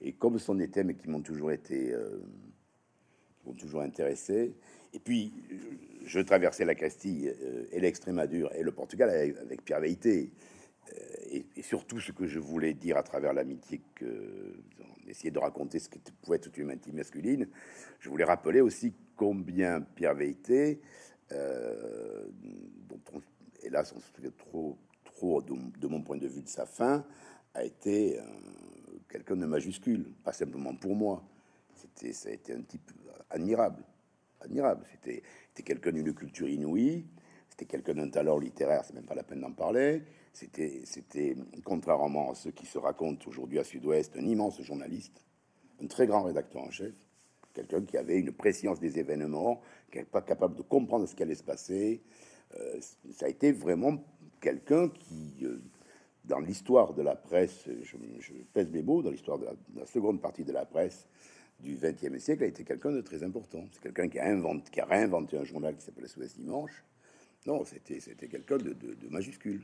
Et 0.00 0.12
comme 0.12 0.38
ce 0.38 0.46
sont 0.46 0.56
des 0.56 0.68
thèmes 0.68 0.94
qui 0.96 1.08
m'ont 1.08 1.22
toujours 1.22 1.52
été, 1.52 1.94
qui 3.38 3.46
m'ont 3.46 3.54
toujours 3.54 3.82
intéressé. 3.82 4.56
Et 4.92 4.98
puis, 4.98 5.32
je 6.04 6.20
traversais 6.20 6.64
la 6.64 6.74
Castille 6.74 7.34
et 7.70 7.80
l'Extrémadure 7.80 8.52
et 8.54 8.62
le 8.62 8.72
Portugal 8.72 9.10
avec, 9.10 9.64
Pierre 9.64 9.80
Veilleté. 9.80 10.30
Et, 11.30 11.46
et, 11.56 11.62
surtout, 11.62 12.00
ce 12.00 12.12
que 12.12 12.26
je 12.26 12.38
voulais 12.38 12.74
dire 12.74 12.98
à 12.98 13.02
travers 13.02 13.32
l'amitié 13.32 13.80
que 13.94 14.54
essayer 15.08 15.30
de 15.30 15.38
raconter 15.38 15.78
ce 15.78 15.88
qui 15.88 15.98
pouvait 16.22 16.36
être 16.36 16.56
une 16.56 16.70
intimité 16.70 16.92
masculine, 16.92 17.48
je 18.00 18.08
voulais 18.08 18.24
rappeler 18.24 18.60
aussi 18.60 18.94
combien 19.16 19.80
Pierre 19.80 20.14
Veilleté, 20.14 20.80
euh, 21.32 22.26
dont 22.88 23.00
on, 23.14 23.20
hélas 23.62 23.92
on 23.96 24.00
se 24.00 24.12
souvient 24.14 24.32
trop, 24.36 24.76
trop 25.04 25.42
de, 25.42 25.86
mon 25.86 26.02
point 26.02 26.16
de 26.16 26.26
vue 26.26 26.42
de 26.42 26.48
sa 26.48 26.66
fin, 26.66 27.04
a 27.54 27.64
été 27.64 28.18
euh, 28.18 28.22
quelqu'un 29.08 29.36
de 29.36 29.46
majuscule, 29.46 30.06
pas 30.24 30.32
simplement 30.32 30.74
pour 30.74 30.96
moi. 30.96 31.22
Ça 31.74 32.28
a 32.28 32.32
été 32.32 32.52
un 32.54 32.62
type 32.62 32.90
admirable, 33.30 33.84
C'était, 34.92 35.22
quelqu'un 35.62 35.92
d'une 35.92 36.14
culture 36.14 36.48
inouïe. 36.48 37.06
C'était 37.48 37.66
quelqu'un 37.66 37.94
d'un 37.94 38.08
talent 38.08 38.38
littéraire, 38.38 38.82
c'est 38.84 38.94
même 38.94 39.04
pas 39.04 39.14
la 39.14 39.22
peine 39.22 39.40
d'en 39.40 39.52
parler. 39.52 40.02
C'était, 40.32 41.36
contrairement 41.64 42.30
à 42.30 42.34
ceux 42.34 42.50
qui 42.50 42.64
se 42.64 42.78
racontent 42.78 43.28
aujourd'hui 43.28 43.58
à 43.58 43.64
Sud-Ouest, 43.64 44.16
un 44.16 44.26
immense 44.26 44.62
journaliste, 44.62 45.22
un 45.82 45.86
très 45.86 46.06
grand 46.06 46.22
rédacteur 46.22 46.62
en 46.62 46.70
chef, 46.70 46.94
quelqu'un 47.52 47.82
qui 47.82 47.98
avait 47.98 48.18
une 48.18 48.32
préscience 48.32 48.80
des 48.80 48.98
événements, 48.98 49.60
qui 49.90 49.98
n'est 49.98 50.04
pas 50.04 50.22
capable 50.22 50.56
de 50.56 50.62
comprendre 50.62 51.06
ce 51.06 51.14
qui 51.14 51.22
allait 51.22 51.34
se 51.34 51.44
passer. 51.44 52.02
Euh, 52.56 52.80
ça 53.12 53.26
a 53.26 53.28
été 53.28 53.52
vraiment 53.52 54.02
quelqu'un 54.40 54.88
qui, 54.88 55.36
euh, 55.42 55.62
dans 56.24 56.38
l'histoire 56.38 56.94
de 56.94 57.02
la 57.02 57.16
presse, 57.16 57.68
je, 57.82 58.32
pèse 58.52 58.70
mes 58.70 58.82
mots, 58.82 59.02
dans 59.02 59.10
l'histoire 59.10 59.38
de 59.38 59.46
la, 59.74 59.86
seconde 59.86 60.20
partie 60.20 60.44
de 60.44 60.52
la 60.52 60.64
presse 60.64 61.08
du 61.62 61.76
XXe 61.76 62.22
siècle, 62.22 62.44
a 62.44 62.46
été 62.46 62.64
quelqu'un 62.64 62.92
de 62.92 63.00
très 63.00 63.22
important. 63.22 63.64
C'est 63.72 63.82
quelqu'un 63.82 64.08
qui 64.08 64.18
a 64.18 64.26
inventé, 64.26 64.70
qui 64.70 64.80
a 64.80 64.84
réinventé 64.84 65.38
un 65.38 65.44
journal 65.44 65.76
qui 65.76 65.84
s'appelait 65.84 66.08
Sous-Est 66.08 66.36
Dimanche. 66.38 66.84
Non, 67.46 67.64
c'était, 67.64 67.98
quelqu'un 68.28 68.58
de, 68.58 68.72
de, 68.72 68.94
de 68.94 69.08
majuscule. 69.08 69.62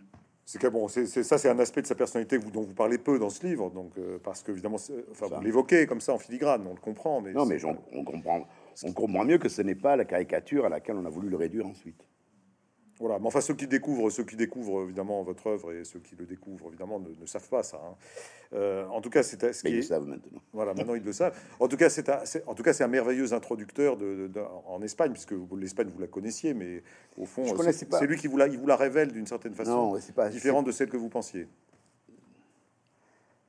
C'est 0.51 0.65
bon, 0.71 0.89
c'est 0.89 1.07
ça, 1.07 1.37
c'est 1.37 1.51
un 1.51 1.59
aspect 1.59 1.83
de 1.83 1.87
sa 1.87 1.95
personnalité 1.95 2.39
dont 2.39 2.63
vous 2.63 2.73
parlez 2.73 2.97
peu 2.97 3.19
dans 3.19 3.29
ce 3.29 3.47
livre, 3.47 3.69
donc 3.71 3.93
euh, 3.99 4.19
parce 4.19 4.43
que 4.43 4.51
évidemment, 4.51 4.79
enfin, 5.11 5.27
vous 5.27 5.43
l'évoquez 5.43 5.87
comme 5.87 6.01
ça 6.01 6.15
en 6.15 6.19
filigrane, 6.19 6.67
on 6.67 6.73
le 6.73 6.81
comprend, 6.81 7.21
mais 7.21 7.35
non, 7.35 7.45
mais 7.45 7.63
on, 7.67 7.77
on 7.93 8.03
comprend, 8.03 8.49
on 8.83 8.93
comprend 8.95 9.27
mieux 9.27 9.37
que 9.37 9.51
ce 9.51 9.61
n'est 9.61 9.75
pas 9.75 9.95
la 9.95 10.07
caricature 10.07 10.65
à 10.65 10.71
laquelle 10.71 10.97
on 10.97 11.05
a 11.05 11.11
voulu 11.11 11.29
le 11.29 11.37
réduire 11.37 11.67
ensuite. 11.67 12.03
Voilà, 13.01 13.21
mais 13.21 13.27
enfin 13.27 13.41
ceux 13.41 13.55
qui 13.55 13.69
découvrent, 13.69 14.11
ceux 14.11 14.25
qui 14.25 14.35
découvrent 14.35 14.83
évidemment 14.83 15.23
votre 15.23 15.47
œuvre 15.47 15.73
et 15.73 15.85
ceux 15.85 16.01
qui 16.01 16.17
le 16.17 16.27
découvrent 16.27 16.67
évidemment 16.69 16.99
ne, 16.99 17.11
ne 17.11 17.27
savent 17.27 17.49
pas 17.49 17.63
ça. 17.63 17.81
Hein. 17.85 17.95
Euh, 18.55 18.87
en 18.89 19.01
tout 19.01 19.09
cas, 19.11 19.23
c'est 19.23 19.41
ce 19.53 19.61
Mais 19.65 19.71
qui 19.71 19.77
ils 19.77 19.79
est- 19.79 19.83
le 19.83 19.83
savent 19.83 20.07
maintenant. 20.07 20.41
Voilà, 20.53 20.75
maintenant 20.75 20.95
ils 20.95 21.03
le 21.05 21.13
savent. 21.13 21.39
En 21.61 21.69
tout 21.69 21.77
cas, 21.77 21.91
c'est 21.91 22.09
un, 22.09 22.21
en 22.47 22.55
tout 22.55 22.63
cas 22.65 22.73
c'est 22.73 22.83
un 22.83 22.89
merveilleux 22.89 23.33
introducteur 23.33 23.97
de, 23.97 24.27
de- 24.27 24.41
en 24.67 24.83
Espagne, 24.83 25.13
puisque 25.13 25.35
l'Espagne 25.57 25.89
vous 25.95 26.01
la 26.01 26.09
connaissiez, 26.09 26.55
mais 26.55 26.83
au 27.17 27.25
fond, 27.25 27.45
c'est 27.71 28.07
lui 28.07 28.17
qui 28.17 28.27
vous 28.27 28.37
la, 28.37 28.49
il 28.49 28.59
vous 28.59 28.67
la 28.67 28.77
révèle 28.77 29.13
d'une 29.13 29.27
certaine 29.27 29.55
façon, 29.55 29.71
Non, 29.93 30.01
c'est 30.01 30.15
pas 30.15 30.29
différente 30.29 30.67
de 30.67 30.73
celle 30.73 30.89
que 30.91 30.97
vous 30.97 31.09
pensiez. 31.09 31.47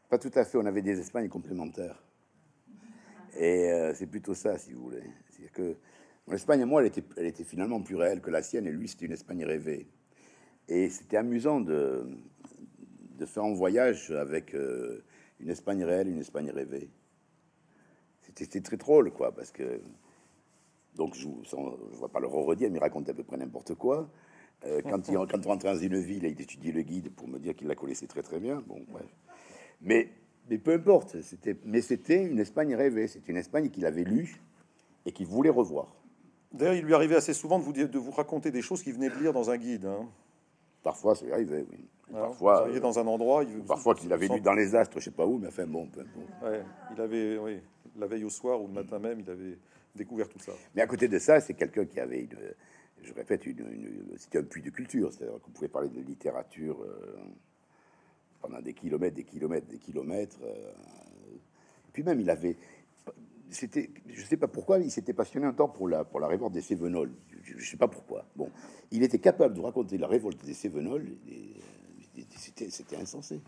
Pas 0.10 0.18
tout 0.20 0.32
à 0.36 0.44
fait. 0.46 0.58
On 0.58 0.66
avait 0.66 0.82
des 0.82 1.00
Espagnes 1.00 1.30
complémentaires. 1.30 2.02
Et 3.38 3.72
euh, 3.72 3.94
c'est 3.94 4.08
plutôt 4.08 4.34
ça, 4.34 4.58
si 4.58 4.74
vous 4.74 4.84
voulez. 4.84 5.04
C'est 5.32 5.52
que 5.52 5.76
mon 6.30 6.36
Espagne, 6.36 6.64
moi, 6.64 6.84
elle 6.86 7.26
était, 7.26 7.44
finalement 7.44 7.82
plus 7.82 7.96
réelle 7.96 8.22
que 8.22 8.30
la 8.30 8.44
sienne, 8.44 8.68
et 8.68 8.72
lui, 8.72 8.88
c'était 8.88 9.08
une 9.08 9.14
Espagne 9.14 9.44
rêvée. 9.44 9.88
Et 10.68 10.90
c'était 10.90 11.18
amusant 11.18 11.60
de, 11.60 12.06
faire 13.26 13.44
un 13.44 13.54
voyage 13.54 14.12
avec 14.12 14.54
euh, 14.54 15.04
une 15.40 15.50
Espagne 15.50 15.84
réelle, 15.84 16.08
une 16.08 16.20
Espagne 16.20 16.52
rêvée. 16.52 16.92
C'était 18.22 18.62
très 18.62 18.78
drôle, 18.78 19.12
quoi, 19.12 19.34
parce 19.34 19.50
que 19.52 19.82
donc 20.96 21.16
je 21.16 21.28
ne 21.28 21.96
vois 21.96 22.10
pas 22.10 22.20
le 22.20 22.28
redire, 22.28 22.70
mais 22.70 22.78
il 22.78 22.82
raconte 22.82 23.10
à 23.10 23.14
peu 23.16 23.24
près 23.24 23.38
n'importe 23.38 23.74
quoi. 23.74 24.08
Euh, 24.66 24.82
quand, 24.84 25.08
il, 25.08 25.18
on 25.18 25.26
rentrait 25.26 25.74
dans 25.74 25.80
une 25.80 26.00
ville, 26.00 26.26
il 26.26 26.40
étudiait 26.40 26.72
le 26.72 26.84
guide 26.84 27.10
pour 27.12 27.28
me 27.28 27.40
dire 27.40 27.56
qu'il 27.56 27.68
la 27.68 27.76
connaissait 27.76 28.06
très 28.06 28.22
très 28.22 28.40
bien. 28.40 28.62
Bon, 28.68 28.86
bref. 28.90 29.08
Mais, 29.82 30.12
peu 30.64 30.74
importe, 30.74 31.22
c'était 31.22 32.24
une 32.24 32.40
Espagne 32.40 32.76
rêvée, 32.76 33.08
c'était 33.08 33.32
une 33.32 33.38
Espagne 33.38 33.70
qu'il 33.70 33.88
avait 33.88 34.04
lue 34.04 34.40
et 35.08 35.12
qu'il 35.12 35.26
voulait 35.26 35.50
revoir. 35.50 35.96
D'ailleurs, 36.52 36.74
il 36.76 36.84
lui 36.86 36.94
arrivait 36.94 37.16
assez 37.16 37.34
souvent 37.34 37.60
de 37.60 37.64
vous, 37.64 37.74
dire, 37.74 37.90
de 37.90 37.98
vous 38.00 38.12
raconter 38.12 38.52
des 38.52 38.62
choses 38.62 38.82
qu'il 38.82 38.94
venait 38.94 39.10
de 39.10 39.16
lire 39.20 39.34
dans 39.34 39.50
un 39.50 39.58
guide. 39.58 39.86
hein. 39.86 40.08
Parfois, 40.84 41.16
ça 41.16 41.26
lui 41.26 41.34
arrivait, 41.34 41.66
oui. 41.70 41.78
Alors, 42.12 42.30
parfois, 42.30 42.54
vous 42.56 42.60
arriviez 42.62 42.80
dans 42.80 42.98
un 42.98 43.06
endroit, 43.06 43.44
il, 43.44 43.60
parfois 43.64 43.94
qu'il 43.94 44.12
avait 44.12 44.28
lu 44.28 44.40
dans 44.42 44.54
les 44.54 44.74
astres, 44.76 45.00
je 45.00 45.06
sais 45.06 45.12
pas 45.12 45.28
où, 45.28 45.38
mais 45.38 45.48
enfin 45.50 45.68
bon, 45.68 45.86
peu 45.88 46.00
importe. 46.02 46.42
Ouais, 46.44 46.64
il 46.96 47.02
avait, 47.02 47.38
oui, 47.38 47.60
la 48.00 48.08
veille 48.08 48.24
au 48.24 48.30
soir 48.32 48.60
ou 48.60 48.66
le 48.68 48.74
matin 48.74 48.98
même, 48.98 49.20
il 49.20 49.30
avait 49.30 49.58
découvert 49.96 50.28
tout 50.28 50.40
ça. 50.40 50.54
Mais 50.74 50.82
à 50.82 50.88
côté 50.88 51.08
de 51.08 51.20
ça, 51.20 51.40
c'est 51.40 51.54
quelqu'un 51.54 51.86
qui 51.86 52.00
avait 52.00 52.22
une, 52.22 52.30
je 53.04 53.14
répète, 53.14 53.46
une, 53.46 53.60
une- 53.60 54.18
c'était 54.18 54.40
un 54.40 54.44
puits 54.44 54.64
de 54.64 54.72
culture, 54.72 55.14
c'est-à-dire 55.14 55.40
qu'on 55.40 55.52
pouvait 55.52 55.68
parler 55.68 55.90
de 55.90 56.00
littérature 56.02 56.82
euh, 56.82 57.16
pendant 58.42 58.60
des 58.62 58.74
kilomètres, 58.74 59.16
des 59.16 59.24
kilomètres, 59.26 59.68
des 59.68 59.78
kilomètres. 59.78 60.38
euh, 60.44 60.72
et 61.36 61.92
puis 61.94 62.02
même, 62.04 62.20
il 62.22 62.30
avait, 62.32 62.56
c'était, 63.52 63.90
je 64.08 64.24
sais 64.26 64.38
pas 64.38 64.48
pourquoi, 64.48 64.80
il 64.80 64.92
s'était 64.92 65.14
passionné 65.14 65.46
un 65.46 65.54
temps 65.54 65.70
pour 65.70 65.88
la 65.88 66.04
pour 66.04 66.20
la 66.20 66.28
révolte 66.28 66.54
des 66.54 66.62
Cévenols. 66.62 67.12
Je, 67.44 67.58
je 67.58 67.70
sais 67.70 67.78
pas 67.78 67.88
pourquoi. 67.88 68.26
Bon, 68.36 68.50
il 68.92 69.04
était 69.04 69.20
capable 69.20 69.56
de 69.56 69.62
raconter 69.62 69.98
la 69.98 70.08
révolte 70.08 70.44
des 70.46 70.54
et 70.54 71.54
C'était 72.36 72.70
c'était 72.70 72.98
insensé. 72.98 73.42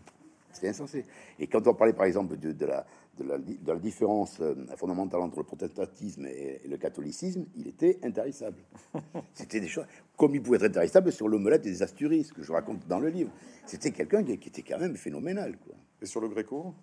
C'était 0.52 0.68
insensé. 0.68 1.04
Et 1.38 1.46
quand 1.46 1.66
on 1.66 1.74
parlait, 1.74 1.94
par 1.94 2.04
exemple, 2.04 2.36
de, 2.36 2.52
de 2.52 2.66
la, 2.66 2.86
de, 3.18 3.24
la, 3.24 3.38
de 3.38 3.72
la 3.72 3.78
différence 3.78 4.38
euh, 4.40 4.54
fondamentale 4.76 5.20
entre 5.20 5.38
le 5.38 5.44
protestantisme 5.44 6.26
et, 6.26 6.60
et 6.62 6.68
le 6.68 6.76
catholicisme, 6.76 7.46
il 7.56 7.68
était 7.68 7.98
intarissable. 8.02 8.58
C'était 9.34 9.60
des 9.60 9.68
choses 9.68 9.86
comme 10.16 10.34
il 10.34 10.42
pouvait 10.42 10.58
être 10.58 10.66
intarissable 10.66 11.10
sur 11.10 11.26
l'omelette 11.28 11.62
des 11.62 11.82
Asturies, 11.82 12.24
ce 12.24 12.32
que 12.32 12.42
je 12.42 12.52
raconte 12.52 12.86
dans 12.86 13.00
le 13.00 13.08
livre. 13.08 13.30
C'était 13.64 13.92
quelqu'un 13.92 14.22
qui, 14.22 14.36
qui 14.38 14.48
était 14.50 14.62
quand 14.62 14.78
même 14.78 14.96
phénoménal. 14.96 15.56
Quoi. 15.56 15.74
Et 16.02 16.06
sur 16.06 16.20
le 16.20 16.28
Gréco? 16.28 16.74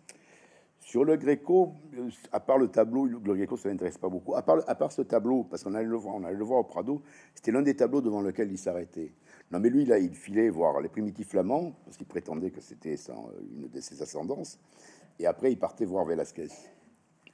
Sur 0.89 1.05
le 1.05 1.17
Gréco, 1.17 1.73
euh, 1.99 2.09
à 2.31 2.39
part 2.39 2.57
le 2.57 2.67
tableau, 2.67 3.05
le 3.05 3.19
Gréco, 3.35 3.55
ça 3.57 3.69
n'intéresse 3.69 3.99
pas 3.99 4.09
beaucoup. 4.09 4.33
À 4.33 4.41
part, 4.41 4.63
à 4.67 4.73
part 4.73 4.91
ce 4.91 5.03
tableau, 5.03 5.43
parce 5.43 5.63
qu'on 5.63 5.75
allait 5.75 5.85
le 5.87 5.95
voir, 5.95 6.15
on 6.15 6.23
allait 6.23 6.35
le 6.35 6.43
voir 6.43 6.61
au 6.61 6.63
Prado, 6.63 7.03
c'était 7.35 7.51
l'un 7.51 7.61
des 7.61 7.75
tableaux 7.75 8.01
devant 8.01 8.21
lequel 8.21 8.51
il 8.51 8.57
s'arrêtait. 8.57 9.13
Non, 9.51 9.59
mais 9.59 9.69
lui, 9.69 9.85
là, 9.85 9.99
il 9.99 10.15
filait 10.15 10.49
voir 10.49 10.81
les 10.81 10.89
primitifs 10.89 11.27
flamands, 11.29 11.73
parce 11.85 11.95
qu'il 11.95 12.07
prétendait 12.07 12.49
que 12.49 12.59
c'était 12.59 12.97
son- 12.97 13.29
une 13.55 13.67
de 13.69 13.79
ses 13.81 14.01
ascendances. 14.01 14.59
Et 15.19 15.27
après, 15.27 15.51
il 15.51 15.59
partait 15.59 15.85
voir 15.85 16.05
Velasquez. 16.05 16.47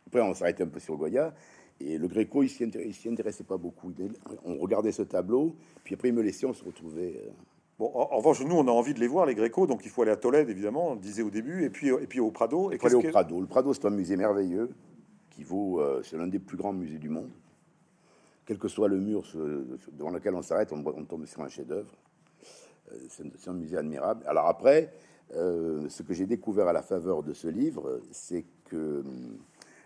Après, 0.07 0.19
on 0.19 0.33
s'arrêtait 0.33 0.63
un 0.63 0.67
peu 0.67 0.81
sur 0.81 0.97
Goya. 0.97 1.33
Et 1.79 1.97
le 1.97 2.09
Gréco, 2.09 2.43
il 2.43 2.49
s'y 2.49 3.07
intéressait 3.09 3.45
pas 3.45 3.55
beaucoup. 3.55 3.89
On 4.43 4.57
regardait 4.57 4.91
ce 4.91 5.03
tableau, 5.03 5.55
puis 5.85 5.95
après, 5.95 6.09
il 6.09 6.13
me 6.13 6.21
laissait, 6.23 6.45
on 6.45 6.51
se 6.53 6.65
retrouvait. 6.65 7.21
Bon, 7.77 7.91
en, 7.93 8.13
en 8.13 8.17
revanche, 8.17 8.41
nous, 8.41 8.55
on 8.55 8.67
a 8.67 8.71
envie 8.71 8.93
de 8.93 8.99
les 8.99 9.07
voir, 9.07 9.25
les 9.25 9.35
Grécos, 9.35 9.67
donc 9.67 9.81
il 9.83 9.89
faut 9.91 10.01
aller 10.03 10.11
à 10.11 10.15
Tolède, 10.17 10.49
évidemment, 10.49 10.91
on 10.91 10.93
le 10.93 10.99
disait 11.01 11.21
au 11.23 11.29
début, 11.29 11.63
et 11.65 11.69
puis, 11.69 11.89
et 11.89 12.07
puis 12.07 12.19
au 12.19 12.31
Prado. 12.31 12.71
Et 12.71 12.75
Il 12.75 12.79
faut 12.79 12.87
aller 12.87 12.95
qu'est-ce 12.97 13.07
au 13.09 13.11
Prado. 13.11 13.41
Le 13.41 13.47
Prado, 13.47 13.73
c'est 13.73 13.85
un 13.85 13.89
musée 13.89 14.15
merveilleux 14.15 14.69
qui 15.29 15.43
vaut, 15.43 15.81
euh, 15.81 16.01
c'est 16.03 16.17
l'un 16.17 16.27
des 16.27 16.39
plus 16.39 16.55
grands 16.57 16.71
musées 16.73 16.97
du 16.99 17.09
monde. 17.09 17.29
Quel 18.45 18.57
que 18.59 18.67
soit 18.69 18.87
le 18.87 18.99
mur 18.99 19.25
ce- 19.25 19.65
devant 19.91 20.11
lequel 20.11 20.35
on 20.35 20.41
s'arrête, 20.41 20.71
on, 20.71 20.83
on 20.85 21.03
tombe 21.03 21.25
sur 21.25 21.41
un 21.41 21.49
chef-d'œuvre. 21.49 21.91
Euh, 22.93 22.97
c'est 23.09 23.49
un- 23.49 23.53
musée 23.53 23.75
admirable. 23.75 24.23
Alors 24.27 24.45
après, 24.47 24.93
euh, 25.33 25.89
ce 25.89 26.03
que 26.03 26.13
j'ai 26.13 26.27
découvert 26.27 26.67
à 26.67 26.73
la 26.73 26.83
faveur 26.83 27.23
de 27.23 27.33
ce 27.33 27.47
livre, 27.47 27.99
c'est 28.11 28.45
que 28.65 28.99
hum, 29.01 29.37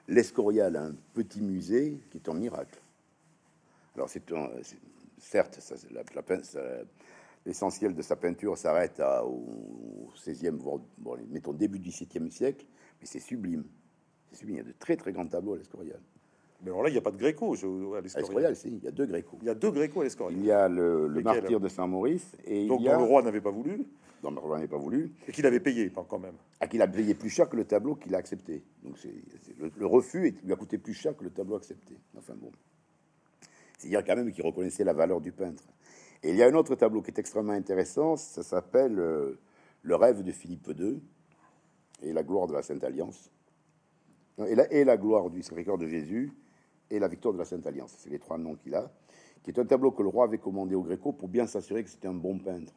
l'Escorial 0.08 0.76
a 0.76 0.84
un 0.84 0.96
petit 1.14 1.42
musée 1.42 1.98
qui 2.12 2.18
est 2.18 2.30
un 2.30 2.34
miracle. 2.34 2.80
Alors 3.96 4.10
c'est 4.10 4.30
un, 4.34 4.50
certes, 5.18 5.58
ça, 5.62 5.76
la- 5.92 6.04
la 6.14 6.44
ça- 6.44 6.60
l'essentiel 7.46 7.94
de 7.96 8.02
sa 8.02 8.16
peinture 8.16 8.58
s'arrête 8.58 9.02
au 9.26 10.10
XVIe, 10.16 10.50
voire 10.60 10.80
bon, 10.98 11.18
mettons 11.30 11.54
début 11.54 11.80
du 11.80 11.90
XVIIe 11.90 12.32
siècle, 12.32 12.66
mais 13.00 13.08
c'est 13.08 13.20
sublime. 13.20 13.64
C'est 14.32 14.38
sublime. 14.40 14.58
Il 14.58 14.60
y 14.60 14.64
a 14.70 14.72
de 14.72 14.76
très 14.78 14.96
très 14.96 15.12
grands 15.12 15.26
tableaux 15.28 15.54
à 15.54 15.58
l'Escorial. 15.58 16.00
Mais 16.62 16.72
alors 16.72 16.84
là, 16.84 16.90
il 16.90 16.92
n'y 16.92 16.98
a 16.98 17.02
pas 17.02 17.12
de 17.12 17.18
Gréco 17.18 17.56
je- 17.56 17.96
à 17.96 18.02
l'Escorial. 18.02 18.56
si, 18.56 18.68
il 18.68 18.84
y 18.84 18.88
a 18.88 18.92
deux 18.92 19.06
Grécos. 19.06 19.38
Il 19.42 19.48
y 19.48 19.50
a 19.50 19.56
deux 19.56 19.72
Grécos 19.72 20.02
à 20.02 20.04
Il 20.04 20.06
l'Escorial. 20.06 20.44
y 20.44 20.52
a 20.52 20.68
le, 20.68 21.08
martyr 21.24 21.60
de 21.60 21.68
Saint-Maurice 21.70 22.36
et 22.46 22.68
Donc, 22.68 22.82
il 22.82 22.86
y 22.86 22.90
a 22.90 22.94
dont 22.96 23.00
le 23.00 23.06
roi 23.06 23.22
n'avait 23.24 23.40
pas 23.40 23.50
voulu, 23.52 23.86
dont 24.22 24.32
le 24.32 24.40
roi 24.40 24.60
n'est 24.60 24.68
pas 24.68 24.78
voulu, 24.78 25.14
et 25.28 25.32
qu'il 25.32 25.46
avait 25.46 25.62
payé, 25.62 25.90
quand 26.10 26.20
même. 26.20 26.36
à 26.60 26.68
qui 26.68 26.76
il 26.76 26.82
a 26.82 26.88
payé 26.90 27.14
plus 27.14 27.30
cher 27.30 27.48
que 27.48 27.56
le 27.56 27.64
tableau 27.64 27.96
qu'il 27.96 28.14
a 28.14 28.18
accepté. 28.18 28.62
Donc 28.84 28.98
c'est 28.98 29.14
le, 29.58 29.72
le 29.78 29.86
refus 29.86 30.36
lui 30.44 30.52
a 30.52 30.58
coûté 30.58 30.78
plus 30.78 30.94
cher 30.94 31.16
que 31.16 31.24
le 31.24 31.30
tableau 31.30 31.56
accepté. 31.56 31.96
Enfin 32.18 32.34
bon, 32.36 32.52
c'est 33.78 33.88
dire 33.88 34.04
quand 34.04 34.18
même 34.18 34.30
qu'il 34.34 34.44
reconnaissait 34.46 34.84
la 34.84 34.92
valeur 34.94 35.22
du 35.22 35.32
peintre. 35.32 35.64
Et 36.24 36.32
il 36.32 36.36
y 36.36 36.44
a 36.44 36.48
un 36.48 36.54
autre 36.54 36.76
tableau 36.76 37.02
qui 37.02 37.12
est 37.12 37.20
extrêmement 37.20 37.54
intéressant. 37.54 38.16
Ça 38.16 38.44
s'appelle 38.44 39.00
euh, 39.00 39.40
Le 39.82 39.96
rêve 39.96 40.24
de 40.24 40.32
Philippe 40.32 40.70
II 40.78 41.02
et 42.02 42.14
la 42.14 42.24
gloire 42.24 42.48
de 42.48 42.54
la 42.54 42.62
Sainte 42.62 42.84
Alliance. 42.84 43.32
Et 44.48 44.56
la, 44.56 44.72
et 44.72 44.84
la 44.84 44.98
gloire 44.98 45.30
du 45.30 45.42
Sacré-Cœur 45.42 45.78
de 45.78 45.88
Jésus 45.88 46.32
et 46.90 47.00
la 47.00 47.08
victoire 47.08 47.34
de 47.34 47.40
la 47.40 47.46
Sainte 47.46 47.66
Alliance. 47.68 47.96
C'est 47.98 48.10
les 48.10 48.20
trois 48.20 48.38
noms 48.38 48.56
qu'il 48.56 48.76
a. 48.76 48.92
Qui 49.44 49.52
est 49.52 49.60
un 49.60 49.66
tableau 49.66 49.92
que 49.92 50.04
le 50.04 50.10
roi 50.10 50.26
avait 50.26 50.38
commandé 50.38 50.76
au 50.76 50.82
Gréco 50.82 51.14
pour 51.14 51.30
bien 51.30 51.48
s'assurer 51.48 51.84
que 51.84 51.90
c'était 51.90 52.08
un 52.08 52.14
bon 52.14 52.40
peintre. 52.40 52.74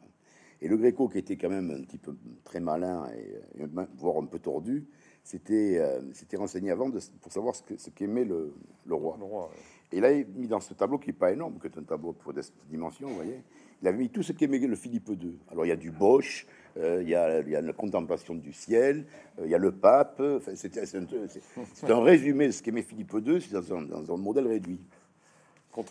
Et 0.61 0.67
le 0.69 0.77
Gréco, 0.77 1.09
qui 1.09 1.17
était 1.17 1.35
quand 1.35 1.49
même 1.49 1.71
un 1.71 1.81
petit 1.81 1.97
peu 1.97 2.15
très 2.45 2.61
malin 2.61 3.05
et 3.09 3.65
voire 3.97 4.17
un 4.17 4.25
peu 4.25 4.39
tordu, 4.39 4.87
s'était 5.23 5.77
euh, 5.79 6.01
renseigné 6.37 6.71
avant 6.71 6.89
de- 6.89 6.99
pour 7.21 7.31
savoir 7.31 7.55
ce 7.55 7.63
que- 7.63 7.77
ce 7.77 7.89
qu'aimait 7.89 8.25
le, 8.25 8.53
le 8.85 8.95
roi. 8.95 9.15
Le 9.19 9.25
roi, 9.25 9.43
ouais. 9.43 9.97
Et 9.97 10.01
là, 10.01 10.11
il 10.11 10.23
a 10.23 10.27
mis 10.35 10.47
dans 10.47 10.59
ce 10.59 10.73
tableau 10.73 10.97
qui 10.97 11.09
n'est 11.09 11.13
pas 11.13 11.31
énorme, 11.31 11.59
qui 11.59 11.67
est 11.67 11.77
un 11.77 11.83
tableau 11.83 12.13
pour 12.13 12.33
cette 12.33 12.51
dimension, 12.69 13.07
vous 13.07 13.15
voyez, 13.15 13.41
il 13.81 13.87
avait 13.87 13.97
mis 13.97 14.09
tout 14.09 14.23
ce 14.23 14.31
qu'aimait 14.33 14.57
le 14.59 14.75
Philippe 14.75 15.07
II. 15.09 15.37
Alors, 15.51 15.65
il 15.65 15.69
y 15.69 15.71
a 15.71 15.75
du 15.75 15.91
Bosch, 15.91 16.47
euh, 16.77 17.01
il, 17.03 17.09
y 17.09 17.15
a, 17.15 17.41
il 17.41 17.49
y 17.49 17.55
a 17.55 17.61
la 17.61 17.73
contemplation 17.73 18.33
du 18.33 18.53
ciel, 18.53 19.05
euh, 19.39 19.43
il 19.45 19.51
y 19.51 19.55
a 19.55 19.59
le 19.59 19.71
pape. 19.71 20.19
Enfin, 20.19 20.53
c'est 20.55 20.75
un, 20.77 21.99
résumé 22.01 22.47
de 22.47 22.51
ce 22.51 22.63
qu'aimait 22.63 22.81
Philippe 22.81 23.13
II 23.13 23.39
c'est 23.39 23.53
dans 23.53 23.75
un, 23.77 23.81
dans 23.83 24.13
un 24.13 24.17
modèle 24.17 24.47
réduit. 24.47 24.79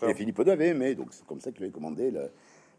Et. 0.09 0.13
Philippe 0.13 0.39
II 0.39 0.49
avait 0.51 0.69
aimé, 0.69 0.95
donc 0.95 1.07
c'est 1.11 1.25
comme 1.25 1.39
ça 1.39 1.51
qu'il 1.51 1.63
avait 1.63 1.71
commandé 1.71 2.11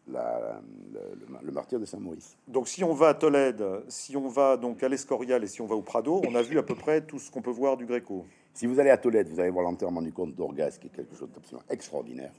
la- 0.09 0.61
le, 0.93 1.01
le- 1.43 1.53
martyr 1.53 1.81
de 1.81 1.85
Saint-Maurice. 1.85 2.37
Donc, 2.49 2.69
si 2.69 2.85
on 2.85 2.93
va 2.93 3.09
à 3.09 3.15
Tolède, 3.15 3.65
si 3.89 4.17
on 4.17 4.29
va 4.29 4.57
donc 4.57 4.83
à 4.83 4.89
l'Escorial 4.89 5.43
et 5.43 5.47
si 5.47 5.61
on 5.61 5.67
va 5.67 5.75
au 5.75 5.83
Prado, 5.83 6.21
on 6.27 6.35
a 6.35 6.43
vu 6.43 6.59
à 6.59 6.63
peu 6.63 6.75
près 6.75 7.01
tout 7.01 7.19
ce 7.19 7.31
qu'on 7.31 7.43
peut 7.43 7.51
voir 7.51 7.77
du 7.77 7.87
Gréco. 7.87 8.27
Si 8.53 8.67
vous 8.67 8.79
allez 8.79 8.91
à 8.91 8.99
Tolède, 8.99 9.29
vous 9.29 9.41
allez 9.41 9.51
voir 9.51 9.65
l'enterrement 9.65 10.03
du 10.03 10.13
comte 10.13 10.35
d'Orgas, 10.35 10.79
qui 10.81 10.87
est 10.89 10.91
quelque 10.91 11.17
chose 11.17 11.31
d'absolument 11.33 11.65
extraordinaire. 11.71 12.33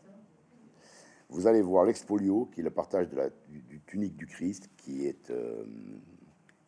Vous 1.30 1.48
allez 1.48 1.62
voir 1.62 1.86
l'expolio, 1.86 2.50
qui 2.54 2.62
est 2.62 2.64
le 2.64 2.70
partage 2.70 3.10
de 3.10 3.16
la, 3.18 3.30
du, 3.50 3.82
tunique 3.88 4.16
du 4.16 4.28
Christ, 4.28 4.70
qui 4.78 5.06
est, 5.08 5.30
euh, 5.32 5.66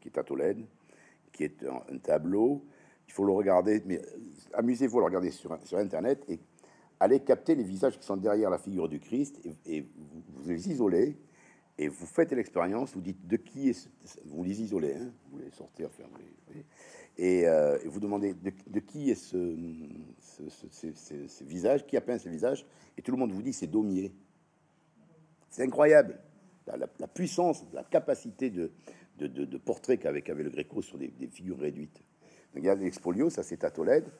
qui 0.02 0.10
est 0.10 0.18
à 0.18 0.24
Tolède, 0.24 0.66
qui 1.32 1.44
est 1.44 1.64
un, 1.64 1.98
tableau. 2.00 2.66
Il 3.08 3.14
faut 3.14 3.24
le 3.24 3.32
regarder, 3.32 3.82
mais 3.86 4.02
amusez-vous 4.54 4.98
à 4.98 5.02
le 5.02 5.06
regarder 5.06 5.32
sur, 5.32 5.58
sur 5.64 5.78
Internet 5.78 6.26
et 6.28 6.40
allez 7.00 7.20
capter 7.20 7.56
les 7.56 7.64
visages 7.64 8.00
qui 8.00 8.06
sont 8.06 8.18
derrière 8.18 8.50
la 8.50 8.58
figure 8.58 8.90
du 8.90 9.00
Christ 9.00 9.40
et, 9.66 9.82
vous, 9.82 10.50
les 10.50 10.70
isolez 10.70 11.18
et 11.78 11.88
vous 11.88 12.06
faites 12.06 12.32
l'expérience. 12.32 12.94
Vous 12.94 13.02
dites 13.02 13.28
de 13.28 13.38
qui 13.38 13.70
est, 13.70 13.90
vous 14.26 14.44
les 14.44 14.62
isolez, 14.62 14.96
hein, 14.96 15.12
vous 15.32 15.40
les 15.40 15.52
sortez, 15.52 15.84
vous 15.84 15.90
euh, 17.20 17.80
et, 17.84 17.88
vous 17.88 18.00
demandez 18.00 18.34
de, 18.34 18.80
qui 18.80 19.10
est 19.10 19.16
ce, 19.16 19.56
ce, 20.20 21.44
visage, 21.44 21.86
qui 21.86 21.98
a 21.98 22.02
peint 22.02 22.20
ce 22.20 22.30
visage, 22.30 22.66
et 22.98 23.02
tout 23.02 23.12
le 23.12 23.18
monde 23.18 23.32
vous 23.32 23.42
dit 23.42 23.54
c'est 23.54 23.68
Daumier. 23.68 24.12
C'est 25.50 25.64
incroyable. 25.64 26.20
La, 26.68 27.08
puissance, 27.08 27.64
la 27.72 27.84
capacité 27.84 28.50
de, 28.50 28.72
de, 29.20 29.58
portrait 29.58 29.98
qu'avait 29.98 30.44
le 30.44 30.50
Gréco 30.50 30.82
sur 30.82 30.98
des, 30.98 31.12
figures 31.32 31.60
réduites. 31.60 32.02
A 32.56 32.76
l'Expolio, 32.76 33.30
ça 33.30 33.44
c'est 33.44 33.64
à 33.64 33.72
Tolède. 33.72 34.12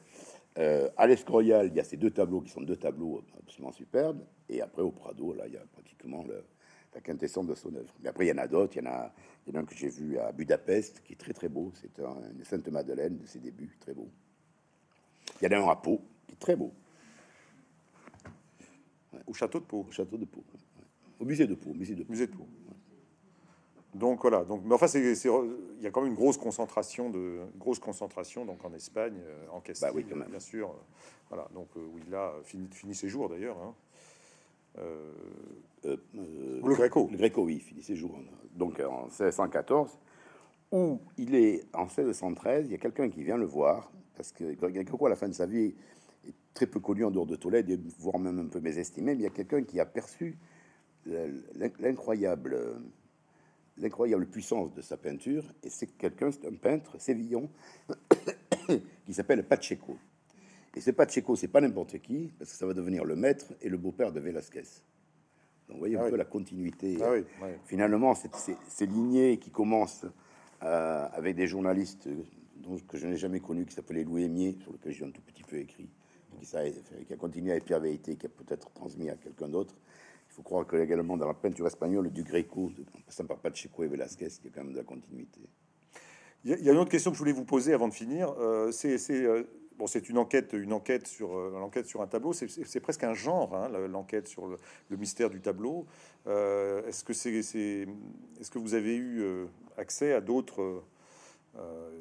Euh, 0.58 0.90
à 0.98 1.06
l'Escorial, 1.06 1.68
il 1.68 1.76
y 1.76 1.80
a 1.80 1.84
ces 1.84 1.98
deux 1.98 2.12
tableaux 2.12 2.42
qui 2.42 2.50
sont 2.50 2.62
deux 2.62 2.78
tableaux 2.78 3.24
absolument 3.40 3.72
superbes. 3.72 4.24
Et 4.50 4.62
après, 4.62 4.82
au 4.82 4.92
Prado, 4.92 5.34
là, 5.34 5.48
il 5.48 5.54
y 5.54 5.58
a 5.58 5.64
pratiquement 5.72 6.24
le, 6.24 6.44
la 6.96 7.02
quintessence 7.02 7.46
de 7.46 7.54
son 7.54 7.76
œuvre. 7.76 7.94
Mais 8.02 8.10
après, 8.10 8.26
il 8.26 8.30
y 8.30 8.32
en 8.32 8.40
a 8.40 8.48
d'autres. 8.48 8.76
Il 8.76 8.84
y 8.84 8.88
en 8.88 8.92
a, 8.92 9.14
il 9.46 9.54
y 9.54 9.56
en 9.56 9.60
a 9.60 9.62
un 9.64 9.66
que 9.66 9.76
j'ai 9.76 9.90
vu 9.90 10.18
à 10.18 10.32
Budapest, 10.32 11.02
qui 11.04 11.14
est 11.14 11.18
très 11.18 11.34
très 11.34 11.50
beau. 11.50 11.72
C'est 11.76 12.00
une 12.00 12.44
Sainte 12.44 12.68
Madeleine 12.70 13.18
de 13.18 13.26
ses 13.26 13.40
débuts, 13.40 13.78
très 13.80 13.94
beau. 13.94 14.10
Il 15.42 15.46
y 15.46 15.56
en 15.56 15.60
a 15.60 15.64
un 15.64 15.70
à 15.70 15.76
Pau, 15.76 16.02
qui 16.26 16.34
est 16.34 16.40
très 16.40 16.56
beau. 16.56 16.74
Au 19.28 19.34
château 19.34 19.60
de 19.60 19.66
Pau. 19.66 19.86
Au 19.88 19.92
château 19.92 20.18
de 20.18 20.26
Pau. 20.26 20.44
Au 21.20 21.26
musée 21.26 21.46
de 21.46 21.54
Pau. 21.54 21.74
Musée 21.74 21.96
de 21.96 22.04
Pau. 22.04 22.12
Musée 22.12 22.28
de 22.28 22.36
Pau. 22.36 22.48
Donc 23.98 24.22
voilà. 24.22 24.44
Donc, 24.44 24.62
mais 24.66 24.76
enfin, 24.76 24.88
c'est, 24.88 25.02
il 25.02 25.84
y 25.84 25.88
a 25.88 25.92
quand 25.92 26.02
même 26.02 26.12
une 26.12 26.16
grosse 26.16 26.38
concentration 26.38 27.10
de 27.10 27.40
grosse 27.58 27.80
concentration 27.80 28.46
donc 28.46 28.64
en 28.64 28.74
Espagne, 28.74 29.18
euh, 29.26 29.48
en 29.52 29.60
Castille, 29.60 29.88
bah 29.88 29.94
oui, 29.96 30.06
même. 30.06 30.28
bien 30.30 30.40
sûr. 30.40 30.74
Voilà. 31.30 31.48
Donc 31.54 31.68
euh, 31.76 31.80
où 31.80 32.00
il 32.06 32.14
a 32.14 32.34
fini, 32.44 32.68
fini 32.72 32.94
ses 32.94 33.10
jours 33.10 33.30
d'ailleurs. 33.30 33.58
Hein. 33.58 33.74
Euh, 34.80 35.14
le 35.84 36.76
Gréco. 36.76 37.08
Le 37.12 37.18
Gréco, 37.18 37.44
oui, 37.44 37.60
finit 37.60 37.82
ses 37.82 37.96
jours. 37.96 38.18
Donc 38.56 38.80
en 38.80 39.06
1614, 39.06 39.98
où 40.72 41.00
il 41.18 41.36
est 41.36 41.66
en 41.74 41.86
1613, 41.86 42.66
il 42.68 42.72
y 42.72 42.76
a 42.76 42.78
quelqu'un 42.78 43.10
qui 43.10 43.24
vient 43.24 43.38
le 43.38 43.46
voir 43.46 43.92
parce 44.16 44.32
que 44.32 44.54
Gréco 44.54 45.06
à 45.06 45.10
la 45.10 45.16
fin 45.16 45.28
de 45.28 45.34
sa 45.34 45.46
vie 45.46 45.74
est 46.28 46.34
très 46.54 46.68
peu 46.68 46.80
connu 46.80 47.06
en 47.06 47.12
dehors 47.12 47.26
de 47.26 47.36
Tolède, 47.36 47.80
voire 48.00 48.20
même 48.20 48.40
un 48.40 48.48
peu 48.48 48.60
mésestimé. 48.60 49.16
Mais 49.16 49.22
il 49.22 49.24
y 49.24 49.28
a 49.28 49.32
quelqu'un 49.32 49.64
qui 49.64 49.80
a 49.80 49.86
perçu 49.86 50.38
l'incroyable 51.80 52.60
l'incroyable 53.80 54.26
puissance 54.26 54.74
de 54.74 54.82
sa 54.82 54.98
peinture, 54.98 55.44
et 55.64 55.70
c'est 55.70 55.88
quelqu'un, 55.98 56.32
c'est 56.32 56.48
un 56.48 56.56
peintre 56.56 57.00
sévillon 57.00 57.50
qui 59.06 59.14
s'appelle 59.14 59.44
Pacheco. 59.44 59.98
Et 60.76 60.82
ce 60.82 60.92
Pacheco, 60.92 61.36
c'est 61.36 61.48
pas 61.48 61.62
n'importe 61.62 62.00
qui, 62.00 62.32
parce 62.38 62.52
que 62.52 62.58
ça 62.58 62.66
va 62.66 62.74
devenir 62.74 63.04
le 63.04 63.16
maître 63.16 63.54
et 63.62 63.70
le 63.70 63.78
beau-père 63.78 64.12
de 64.12 64.20
Velasquez. 64.20 64.64
Donc 65.68 65.76
vous 65.76 65.80
voyez 65.80 65.98
un 65.98 66.06
ah 66.06 66.10
peu 66.10 66.16
la 66.16 66.26
continuité. 66.26 66.98
Ah 67.02 67.14
Finalement, 67.66 68.14
ces 68.16 68.86
lignées 68.86 69.38
qui 69.38 69.50
commencent 69.52 70.06
euh, 70.64 71.08
avec 71.12 71.36
des 71.36 71.48
journalistes 71.48 72.08
dont, 72.58 72.78
que 72.88 72.98
je 72.98 73.08
n'ai 73.08 73.18
jamais 73.18 73.40
connus, 73.40 73.66
qui 73.66 73.74
s'appelaient 73.74 74.04
Louis 74.04 74.24
Aimier, 74.24 74.56
sur 74.62 74.72
lequel 74.72 74.92
j'ai 74.94 75.06
un 75.06 75.12
tout 75.12 75.22
petit 75.22 75.44
peu 75.44 75.58
écrit, 75.58 75.90
qui, 76.40 76.48
qui 77.06 77.14
a 77.14 77.18
continué 77.18 77.52
avec 77.52 77.66
Pierre 77.66 77.80
Vérité, 77.80 78.16
qui 78.16 78.26
a 78.26 78.30
peut-être 78.30 78.72
transmis 78.72 79.10
à 79.10 79.16
quelqu'un 79.16 79.50
d'autre 79.50 79.76
faut 80.38 80.44
croire 80.44 80.68
que 80.68 80.78
également 80.78 81.18
dans 81.18 81.28
la 81.28 81.34
peinture 81.34 81.66
espagnole 81.66 82.12
du 82.12 82.24
Greco, 82.24 82.72
en 82.96 83.02
passant 83.02 83.26
par 83.26 83.40
Pacheco 83.40 83.84
et 83.84 83.88
Velasquez, 83.88 84.28
il 84.44 84.46
y 84.46 84.48
a 84.50 84.52
quand 84.54 84.64
même 84.64 84.72
de 84.72 84.78
la 84.78 84.84
continuité. 84.84 85.42
Il 86.46 86.64
y 86.64 86.70
a 86.70 86.72
une 86.72 86.78
autre 86.78 86.92
question 86.92 87.10
que 87.10 87.16
je 87.18 87.20
voulais 87.20 87.32
vous 87.32 87.44
poser 87.44 87.74
avant 87.74 87.88
de 87.88 87.94
finir. 87.94 88.34
Euh, 88.40 88.72
c'est 88.72 89.00
euh, 89.12 89.44
bon, 89.80 89.88
c'est 89.88 90.10
une 90.10 90.20
enquête, 90.20 90.54
une 90.54 90.74
enquête 90.74 91.08
sur 91.08 91.36
euh, 91.36 91.58
l'enquête 91.60 91.88
sur 91.88 92.04
un 92.04 92.08
tableau. 92.08 92.34
C'est 92.34 92.80
presque 92.80 93.04
un 93.04 93.16
genre, 93.16 93.56
hein, 93.56 93.70
l'enquête 93.88 94.28
sur 94.28 94.48
le, 94.48 94.58
mystère 94.96 95.32
du 95.32 95.42
tableau. 95.42 95.88
est-ce 96.28 97.04
que 97.04 97.14
c'est, 97.14 97.34
est-ce 97.34 98.52
que 98.52 98.60
vous 98.60 98.76
avez 98.76 98.96
eu 98.96 99.26
accès 99.76 100.14
à 100.14 100.22
d'autres 100.22 100.84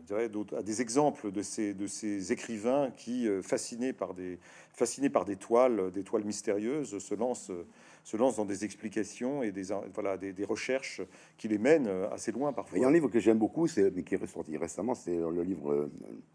dirais, 0.04 0.30
à 0.56 0.62
des 0.62 0.82
exemples 0.82 1.30
de 1.30 1.42
ces, 1.42 2.32
écrivains 2.32 2.90
qui, 2.96 3.28
fascinés 3.42 3.92
par 3.92 4.14
des, 4.14 4.38
fascinés 4.72 5.10
par 5.10 5.24
des 5.24 5.36
toiles, 5.36 5.90
des 5.92 6.02
toiles 6.02 6.24
mystérieuses, 6.24 6.98
se 6.98 7.14
lancent 7.14 8.36
dans 8.36 8.44
des 8.44 8.64
explications 8.64 9.42
et 9.42 9.50
des, 9.50 10.44
recherches 10.44 11.02
qui 11.36 11.48
les 11.48 11.58
mènent 11.58 11.88
euh, 11.88 12.08
assez 12.10 12.30
loin 12.30 12.52
parfois. 12.52 12.78
Il 12.78 12.82
y 12.82 12.84
a 12.84 12.88
un 12.88 12.92
livre 12.92 13.08
que 13.08 13.18
j'aime 13.18 13.38
beaucoup, 13.38 13.66
mais 13.76 14.02
qui 14.04 14.14
est 14.14 14.18
ressorti 14.18 14.56
récemment, 14.56 14.94
c'est 14.94 15.16
le 15.16 15.42
livre 15.42 15.72
euh, 15.72 15.90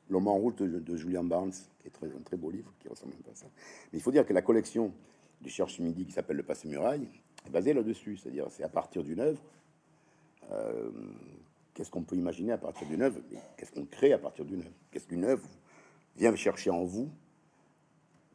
L'homme 0.10 0.28
en 0.28 0.36
route 0.36 0.62
de, 0.62 0.96
Julian 0.98 1.24
Barnes, 1.24 1.54
qui 1.80 1.88
est 1.88 1.92
très, 1.92 2.08
un 2.08 2.22
très 2.26 2.36
beau 2.36 2.52
livre, 2.52 2.74
qui 2.82 2.90
ressemble 2.90 3.14
à 3.32 3.36
ça. 3.36 3.46
Il 3.94 4.02
faut 4.02 4.12
dire 4.12 4.26
que 4.26 4.34
la 4.34 4.42
collection 4.42 4.92
du 5.40 5.50
Cherche 5.50 5.80
Midi, 5.80 6.06
qui 6.06 6.12
s'appelle 6.12 6.36
Le 6.36 6.44
Passé 6.44 6.68
Muraille, 6.68 7.08
est 7.48 7.50
basée 7.50 7.74
là-dessus, 7.74 8.18
c'est-à-dire 8.18 8.48
c'est 8.50 8.64
à 8.64 8.70
partir 8.70 9.04
d'une 9.04 9.22
œuvre. 9.22 9.42
Euh, 10.52 10.90
qu'est-ce 11.82 11.90
qu'on 11.90 12.04
peut 12.04 12.16
imaginer 12.16 12.52
à 12.52 12.60
partir 12.60 12.88
d'une 12.88 13.02
œuvre 13.02 13.20
Qu'est-ce 13.58 13.72
qu'on 13.72 13.86
crée 13.86 14.14
à 14.14 14.20
partir 14.20 14.46
d'une 14.46 14.60
œuvre? 14.60 14.76
Qu'est-ce 14.92 15.08
qu'une 15.08 15.24
œuvre 15.24 15.48
vient 16.16 16.36
chercher 16.36 16.70
en 16.70 16.84
vous 16.84 17.10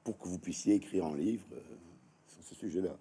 pour 0.02 0.18
que 0.18 0.26
vous 0.26 0.40
puissiez 0.40 0.74
écrire 0.74 1.06
un 1.06 1.16
livre 1.16 1.46
sur 2.26 2.42
ce 2.42 2.56
sujet-là? 2.56 2.96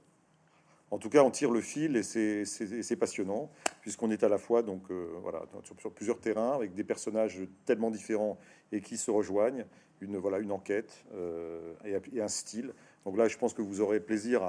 En 0.91 0.99
tout 0.99 1.09
cas, 1.09 1.23
on 1.23 1.31
tire 1.31 1.49
le 1.49 1.61
fil 1.61 1.97
et 1.97 2.03
c'est 2.03 2.95
passionnant, 2.95 3.49
puisqu'on 3.81 4.11
est 4.11 4.23
à 4.23 4.29
la 4.29 4.37
fois 4.37 4.61
donc 4.61 4.83
euh, 4.91 5.17
voilà 5.23 5.41
sur, 5.79 5.91
plusieurs 5.91 6.19
terrains 6.19 6.53
avec 6.53 6.75
des 6.75 6.83
personnages 6.83 7.41
tellement 7.65 7.89
différents 7.89 8.37
et 8.71 8.81
qui 8.81 8.97
se 8.97 9.09
rejoignent. 9.09 9.65
Une 9.99 10.17
voilà 10.17 10.37
une 10.37 10.51
enquête 10.51 11.05
euh, 11.15 11.73
et, 11.85 12.21
un 12.21 12.27
style. 12.27 12.71
Donc 13.03 13.17
là, 13.17 13.27
je 13.27 13.37
pense 13.39 13.55
que 13.55 13.63
vous 13.63 13.81
aurez 13.81 13.99
plaisir 13.99 14.43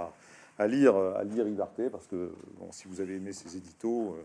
à, 0.59 0.67
lire 0.67 0.95
à 0.95 1.25
lire 1.25 1.49
Ibarté 1.49 1.89
parce 1.89 2.07
que 2.07 2.35
si 2.71 2.87
vous 2.87 3.01
avez 3.01 3.17
aimé 3.17 3.33
ses 3.33 3.57
éditos 3.57 4.15
euh, 4.15 4.25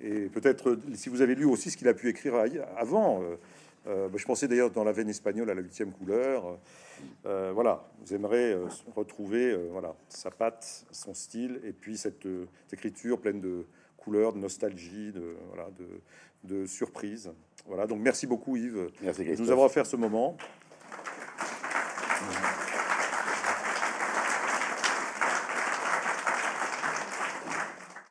et 0.00 0.28
peut-être 0.28 0.78
si 0.94 1.08
vous 1.08 1.22
avez 1.22 1.34
lu 1.34 1.44
aussi 1.44 1.70
ce 1.70 1.76
qu'il 1.76 1.88
a 1.88 1.94
pu 1.94 2.08
écrire 2.08 2.34
avant. 2.76 3.22
Bah, 3.86 4.16
je 4.16 4.24
pensais 4.24 4.46
d'ailleurs 4.46 4.70
dans 4.70 4.84
la 4.84 4.92
veine 4.92 5.08
espagnole 5.08 5.50
à 5.50 5.54
la 5.54 5.62
huitième 5.62 5.90
couleur. 5.90 6.58
Euh, 7.26 7.50
voilà, 7.54 7.84
vous 8.00 8.14
aimeriez 8.14 8.52
euh, 8.52 8.66
retrouver 8.96 9.50
euh, 9.50 9.68
voilà, 9.70 9.94
sa 10.08 10.30
patte, 10.30 10.86
son 10.90 11.14
style, 11.14 11.60
et 11.64 11.72
puis 11.72 11.96
cette, 11.96 12.26
écriture 12.72 13.20
pleine 13.20 13.40
de 13.40 13.66
couleurs, 13.96 14.32
de 14.32 14.38
nostalgie, 14.38 15.12
de, 15.12 15.36
voilà, 15.48 15.68
de, 15.78 15.86
de 16.44 16.66
surprise. 16.66 17.30
Voilà, 17.66 17.86
donc 17.86 18.00
merci 18.00 18.26
beaucoup 18.26 18.56
Yves 18.56 18.90
merci, 19.02 19.24
de 19.24 19.36
nous 19.36 19.50
avoir 19.50 19.66
offert 19.66 19.86
ce 19.86 19.96
moment. 19.96 20.36